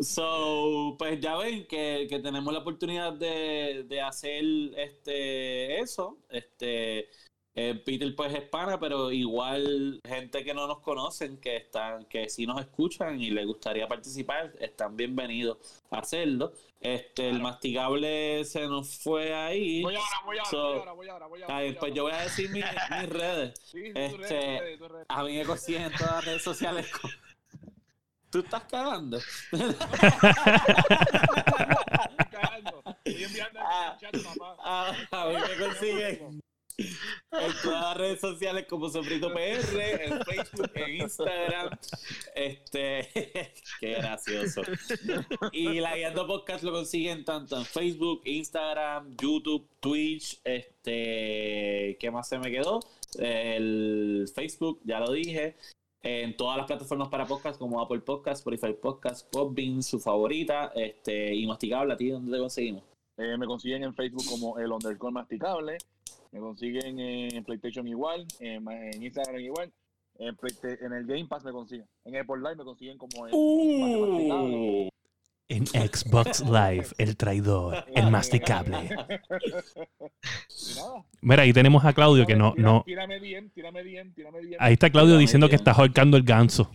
So, 0.03 0.97
pues 0.99 1.21
ya 1.21 1.37
ven 1.37 1.67
que, 1.69 2.07
que 2.11 2.19
tenemos 2.19 2.53
la 2.53 2.59
oportunidad 2.61 3.13
de, 3.13 3.85
de 3.89 4.01
hacer 4.01 4.43
este 4.77 5.79
eso. 5.81 6.19
Este 6.29 7.09
eh, 7.57 7.81
Peter 7.85 8.15
pues 8.17 8.35
es 8.35 8.43
pana, 8.43 8.81
pero 8.81 9.13
igual 9.13 10.01
gente 10.07 10.43
que 10.45 10.55
no 10.55 10.67
nos 10.67 10.81
conocen, 10.81 11.39
que 11.39 11.57
están, 11.57 12.05
que 12.07 12.29
sí 12.29 12.47
nos 12.47 12.61
escuchan 12.61 13.21
y 13.21 13.31
les 13.31 13.47
gustaría 13.47 13.87
participar, 13.87 14.53
están 14.59 14.97
bienvenidos 14.97 15.59
a 15.91 15.99
hacerlo. 16.01 16.53
Este, 16.81 17.29
el 17.31 17.41
masticable 17.41 18.45
se 18.45 18.67
nos 18.67 18.99
fue 18.99 19.33
ahí. 19.35 19.83
Voy 19.83 19.95
ahora, 19.97 20.09
voy 20.25 20.37
ahora, 20.39 20.51
So, 20.51 20.59
voy 20.63 20.77
ahora, 20.79 20.93
voy 20.93 21.09
ahora, 21.09 21.27
voy 21.29 21.43
ahora. 21.43 21.55
Voy 21.55 21.73
pues 21.73 21.83
ahora. 21.83 21.95
yo 21.95 22.03
voy 22.03 22.13
a 22.13 22.21
decir 22.23 22.51
mi- 22.51 22.61
mis 23.01 23.09
redes. 23.09 23.61
Sí, 23.65 23.85
este, 23.95 24.11
tú 24.11 24.17
redes, 24.19 24.79
tú 24.79 24.89
redes. 24.89 25.07
A 25.09 25.23
mí 25.25 25.37
me 25.39 25.45
consiguen 25.45 25.83
en 25.85 25.93
todas 25.93 26.13
las 26.13 26.25
redes 26.27 26.43
sociales. 26.43 26.91
con- 26.91 27.11
¿Tú 28.31 28.41
estás 28.41 28.65
cagando? 28.65 29.17
Estoy 29.19 29.75
cagando. 32.31 32.83
Estoy 33.05 33.25
enviando 33.25 33.61
Ah. 33.63 33.97
el 34.01 34.11
chat, 34.23 34.25
papá. 34.25 34.57
A, 34.63 34.89
a 35.23 35.29
mí 35.29 35.35
me 35.37 35.65
consiguen 35.67 36.43
en 36.79 37.53
todas 37.63 37.83
las 37.83 37.97
redes 37.97 38.21
sociales 38.21 38.67
como 38.69 38.89
Sofrito 38.89 39.33
PR, 39.33 40.05
en 40.05 40.21
Facebook, 40.23 40.71
en 40.75 41.03
Instagram. 41.03 41.71
Este, 42.35 43.09
qué 43.81 43.95
gracioso. 43.95 44.63
Y 45.53 45.81
la 45.81 45.97
Guiando 45.97 46.27
Podcast 46.27 46.65
lo 46.65 46.73
consiguen 46.73 47.25
tanto 47.25 47.57
en 47.57 47.65
Facebook, 47.65 48.23
Instagram, 48.25 49.17
YouTube, 49.17 49.67
Twitch. 49.81 50.41
Este, 50.45 51.97
¿qué 52.01 52.11
más 52.11 52.29
se 52.29 52.39
me 52.39 52.51
quedó? 52.51 52.81
El 53.19 54.29
Facebook, 54.35 54.81
ya 54.85 55.01
lo 55.01 55.13
dije. 55.13 55.57
En 56.03 56.37
todas 56.37 56.59
las 56.59 56.67
plataformas 56.67 57.09
para 57.09 57.25
podcast 57.25 57.59
como 57.59 57.81
Apple 57.81 58.01
Podcast, 58.01 58.41
Spotify 58.47 58.75
Podcast, 58.75 59.27
Podbean, 59.33 59.83
su 59.83 59.99
favorita, 59.99 60.71
este, 60.75 61.35
y 61.35 61.47
Masticable, 61.47 61.95
¿a 61.95 61.97
ti 61.97 62.11
dónde 62.11 62.31
te 62.31 62.39
conseguimos? 62.39 62.83
Eh, 63.17 63.37
me 63.39 63.47
consiguen 63.47 63.85
en 63.85 63.95
Facebook 63.95 64.25
como 64.29 64.59
el 64.59 64.71
underscore 64.71 65.13
masticable. 65.13 65.79
Me 66.35 66.41
consiguen 66.41 66.99
en 66.99 67.45
PlayStation 67.45 67.87
igual, 67.87 68.27
en, 68.41 68.69
en 68.69 69.01
Instagram 69.01 69.39
igual. 69.39 69.73
En, 70.19 70.37
el 70.93 71.07
Game 71.07 71.27
Pass 71.27 71.45
me 71.45 71.53
consiguen. 71.53 71.87
En 72.05 72.17
Apple 72.17 72.39
Live 72.39 72.57
me 72.57 72.65
consiguen 72.65 72.99
como 72.99 73.29
el 73.29 73.33
masticable. 73.33 74.57
Uh, 74.57 74.89
En 75.47 75.65
Xbox 75.69 76.41
Live, 76.41 76.87
el 76.99 77.17
traidor, 77.17 77.85
el 77.95 78.11
masticable. 78.11 78.79
Mira, 81.23 81.43
ahí 81.45 81.53
tenemos 81.53 81.85
a 81.85 81.93
Claudio 81.93 82.27
que 82.27 82.35
no, 82.35 82.53
Tira- 82.55 82.63
no. 82.65 82.83
Tírame 82.85 83.21
bien, 83.21 83.51
tírame 83.51 83.85
bien, 83.85 84.13
tírame 84.13 84.41
bien. 84.41 84.57
Ahí 84.59 84.73
está 84.73 84.91
Claudio 84.91 85.17
diciendo 85.17 85.49
que 85.49 85.55
está 85.55 85.71
ahorcando 85.71 86.17
el 86.17 86.25
ganso. 86.25 86.69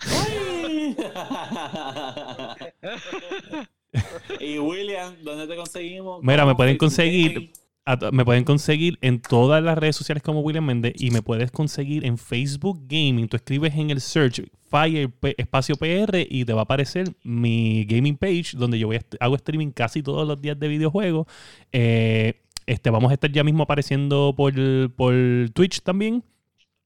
y 4.40 4.58
William, 4.58 5.14
¿dónde 5.22 5.46
te 5.46 5.54
conseguimos? 5.56 6.22
Mira, 6.22 6.46
me 6.46 6.54
pueden 6.54 6.78
conseguir-. 6.78 7.52
Me 8.12 8.24
pueden 8.24 8.44
conseguir 8.44 8.98
en 9.00 9.20
todas 9.20 9.62
las 9.62 9.76
redes 9.78 9.96
sociales 9.96 10.22
como 10.22 10.40
William 10.40 10.64
Méndez 10.64 10.94
y 10.96 11.10
me 11.10 11.22
puedes 11.22 11.50
conseguir 11.50 12.04
en 12.04 12.18
Facebook 12.18 12.82
Gaming. 12.86 13.28
Tú 13.28 13.36
escribes 13.36 13.74
en 13.74 13.90
el 13.90 14.00
search 14.00 14.42
Fire 14.70 15.10
espacio 15.36 15.74
PR 15.74 16.26
y 16.28 16.44
te 16.44 16.52
va 16.52 16.60
a 16.60 16.62
aparecer 16.62 17.12
mi 17.24 17.84
gaming 17.86 18.16
page 18.16 18.52
donde 18.54 18.78
yo 18.78 18.86
voy 18.86 18.96
a 18.96 19.00
hago 19.18 19.34
streaming 19.34 19.72
casi 19.72 20.00
todos 20.00 20.26
los 20.26 20.40
días 20.40 20.58
de 20.60 20.68
videojuegos. 20.68 21.26
Eh, 21.72 22.40
este, 22.66 22.90
vamos 22.90 23.10
a 23.10 23.14
estar 23.14 23.32
ya 23.32 23.42
mismo 23.42 23.64
apareciendo 23.64 24.32
por, 24.36 24.52
por 24.92 25.14
Twitch 25.52 25.82
también. 25.82 26.22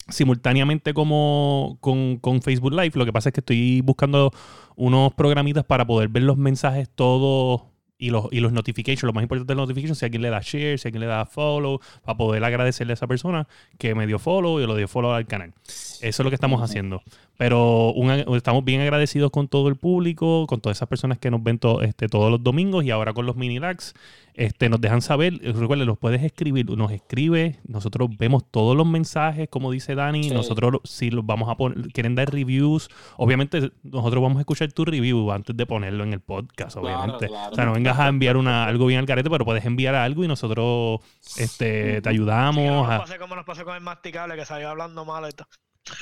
Simultáneamente 0.09 0.95
como 0.95 1.79
con, 1.81 2.19
con 2.19 2.41
Facebook 2.41 2.73
Live. 2.73 2.93
Lo 2.95 3.05
que 3.05 3.13
pasa 3.13 3.29
es 3.29 3.33
que 3.35 3.41
estoy 3.41 3.83
buscando 3.83 4.31
unos 4.77 5.13
programitas 5.15 5.65
para 5.65 5.87
poder 5.87 6.09
ver 6.09 6.23
los 6.23 6.39
mensajes 6.39 6.89
todos 6.89 7.74
y 7.97 8.11
los, 8.11 8.27
y 8.33 8.41
los 8.41 8.53
notifications, 8.53 9.05
lo 9.05 9.13
más 9.13 9.23
importante 9.23 9.53
de 9.53 9.57
los 9.57 9.69
notifications, 9.69 9.99
si 9.99 10.05
alguien 10.05 10.23
le 10.23 10.31
da 10.31 10.41
share, 10.43 10.79
si 10.79 10.89
alguien 10.89 11.01
le 11.01 11.07
da 11.07 11.25
follow, 11.27 11.81
para 12.03 12.17
poder 12.17 12.45
agradecerle 12.45 12.93
a 12.93 12.95
esa 12.95 13.07
persona 13.07 13.47
que 13.79 13.95
me 13.95 14.07
dio 14.07 14.19
follow 14.19 14.61
y 14.61 14.67
lo 14.67 14.77
dio 14.77 14.89
follow 14.89 15.13
al 15.13 15.27
canal. 15.27 15.55
Eso 15.67 16.01
es 16.01 16.25
lo 16.25 16.31
que 16.31 16.35
estamos 16.35 16.63
haciendo. 16.63 17.03
Pero 17.37 17.95
estamos 18.37 18.65
bien 18.65 18.81
agradecidos 18.81 19.31
con 19.31 19.49
todo 19.49 19.69
el 19.69 19.77
público, 19.77 20.47
con 20.47 20.61
todas 20.61 20.79
esas 20.79 20.89
personas 20.89 21.19
que 21.19 21.31
nos 21.31 21.43
ven 21.43 21.59
este, 21.83 22.09
todos 22.09 22.31
los 22.31 22.43
domingos 22.43 22.85
y 22.85 22.91
ahora 22.91 23.13
con 23.13 23.27
los 23.27 23.37
mini 23.37 23.59
lags. 23.59 23.95
Este, 24.35 24.69
nos 24.69 24.81
dejan 24.81 25.01
saber, 25.01 25.35
recuerden, 25.35 25.87
los 25.87 25.97
puedes 25.97 26.23
escribir, 26.23 26.69
nos 26.77 26.91
escribe, 26.91 27.61
nosotros 27.69 28.11
vemos 28.19 28.45
todos 28.51 28.77
los 28.77 28.85
mensajes, 28.85 29.49
como 29.49 29.71
dice 29.71 29.95
Dani, 29.95 30.31
nosotros 30.31 30.81
si 30.83 31.11
los 31.11 31.25
vamos 31.25 31.49
a 31.49 31.57
poner, 31.57 31.93
quieren 31.93 32.17
dar 32.17 32.33
reviews, 32.33 32.89
obviamente 33.17 33.71
nosotros 33.85 34.21
vamos 34.21 34.39
a 34.39 34.41
escuchar 34.41 34.73
tu 34.73 34.85
review 34.85 35.31
antes 35.31 35.57
de 35.57 35.67
ponerlo 35.67 36.03
en 36.03 36.13
el 36.13 36.21
podcast, 36.21 36.77
obviamente. 36.77 37.29
O 37.29 37.55
sea, 37.55 37.65
no 37.65 37.77
vengas 37.85 37.99
a 38.01 38.09
enviar 38.09 38.39
una, 38.39 38.65
algo 38.65 38.87
bien 38.87 39.01
al 39.01 39.07
carete, 39.07 39.29
pero 39.29 39.45
puedes 39.45 39.65
enviar 39.67 39.95
algo 39.95 40.25
y 40.25 40.29
nosotros 40.29 41.01
este, 41.37 42.01
te 42.01 42.09
ayudamos. 42.09 42.65
Sí, 42.65 42.71
no 42.71 42.87
nos 42.87 43.19
como 43.19 43.37
nos 43.37 43.45
pasó 43.45 43.65
con 43.65 43.75
el 43.75 43.83
masticable 43.83 44.37
que 44.37 44.47
salió 44.47 44.71
hablando 44.71 45.05
mal 45.05 45.27
esto. 45.27 45.47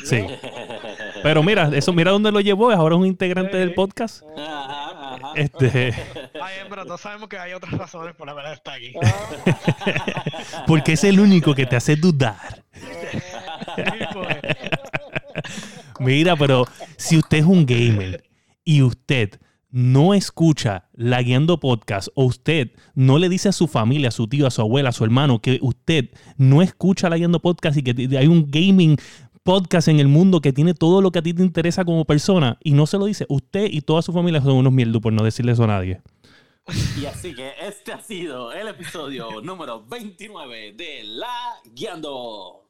Sí. 0.04 0.24
Pero 1.24 1.42
mira, 1.42 1.68
eso, 1.74 1.92
mira 1.92 2.12
dónde 2.12 2.30
lo 2.30 2.38
llevó. 2.38 2.70
Ahora 2.70 2.94
es 2.94 3.00
un 3.00 3.06
integrante 3.06 3.56
del 3.56 3.74
podcast. 3.74 4.22
Este. 5.34 5.92
Ay, 6.40 6.54
pero 6.68 6.84
todos 6.84 7.00
sabemos 7.00 7.28
que 7.28 7.36
hay 7.36 7.52
otras 7.52 7.72
razones 7.72 8.14
por 8.14 8.28
la 8.28 8.34
verdad 8.34 8.52
está 8.52 8.74
aquí. 8.74 8.94
Porque 10.68 10.92
es 10.92 11.02
el 11.02 11.18
único 11.18 11.52
que 11.52 11.66
te 11.66 11.74
hace 11.74 11.96
dudar. 11.96 12.64
Pues. 14.12 14.38
Mira, 15.98 16.36
pero 16.36 16.64
si 16.96 17.18
usted 17.18 17.38
es 17.38 17.44
un 17.44 17.66
gamer 17.66 18.22
y 18.64 18.82
usted 18.82 19.40
no 19.72 20.14
escucha 20.14 20.88
la 20.92 21.22
guiando 21.22 21.58
podcast 21.58 22.08
o 22.14 22.24
usted 22.24 22.70
no 22.94 23.18
le 23.18 23.28
dice 23.28 23.48
a 23.48 23.52
su 23.52 23.66
familia, 23.66 24.08
a 24.08 24.12
su 24.12 24.28
tío, 24.28 24.46
a 24.46 24.50
su 24.50 24.60
abuela, 24.60 24.90
a 24.90 24.92
su 24.92 25.02
hermano 25.02 25.40
que 25.40 25.58
usted 25.62 26.10
no 26.36 26.62
escucha 26.62 27.08
la 27.08 27.16
guiando 27.16 27.40
podcast 27.40 27.78
y 27.78 27.82
que 27.82 28.18
hay 28.18 28.26
un 28.26 28.50
gaming 28.50 28.96
podcast 29.42 29.88
en 29.88 29.98
el 29.98 30.08
mundo 30.08 30.40
que 30.40 30.52
tiene 30.52 30.74
todo 30.74 31.00
lo 31.00 31.10
que 31.10 31.18
a 31.18 31.22
ti 31.22 31.34
te 31.34 31.42
interesa 31.42 31.84
como 31.84 32.04
persona 32.04 32.58
y 32.62 32.72
no 32.72 32.86
se 32.86 32.98
lo 32.98 33.06
dice, 33.06 33.26
usted 33.28 33.66
y 33.70 33.80
toda 33.80 34.02
su 34.02 34.12
familia 34.12 34.40
son 34.40 34.52
unos 34.52 34.72
mierdos 34.72 35.02
por 35.02 35.12
no 35.12 35.24
decirle 35.24 35.52
eso 35.52 35.64
a 35.64 35.68
nadie. 35.68 36.00
Y 37.00 37.06
así 37.06 37.34
que 37.34 37.52
este 37.60 37.92
ha 37.92 38.00
sido 38.00 38.52
el 38.52 38.68
episodio 38.68 39.40
número 39.40 39.84
29 39.84 40.74
de 40.74 41.02
La 41.04 41.56
Guiando. 41.64 42.68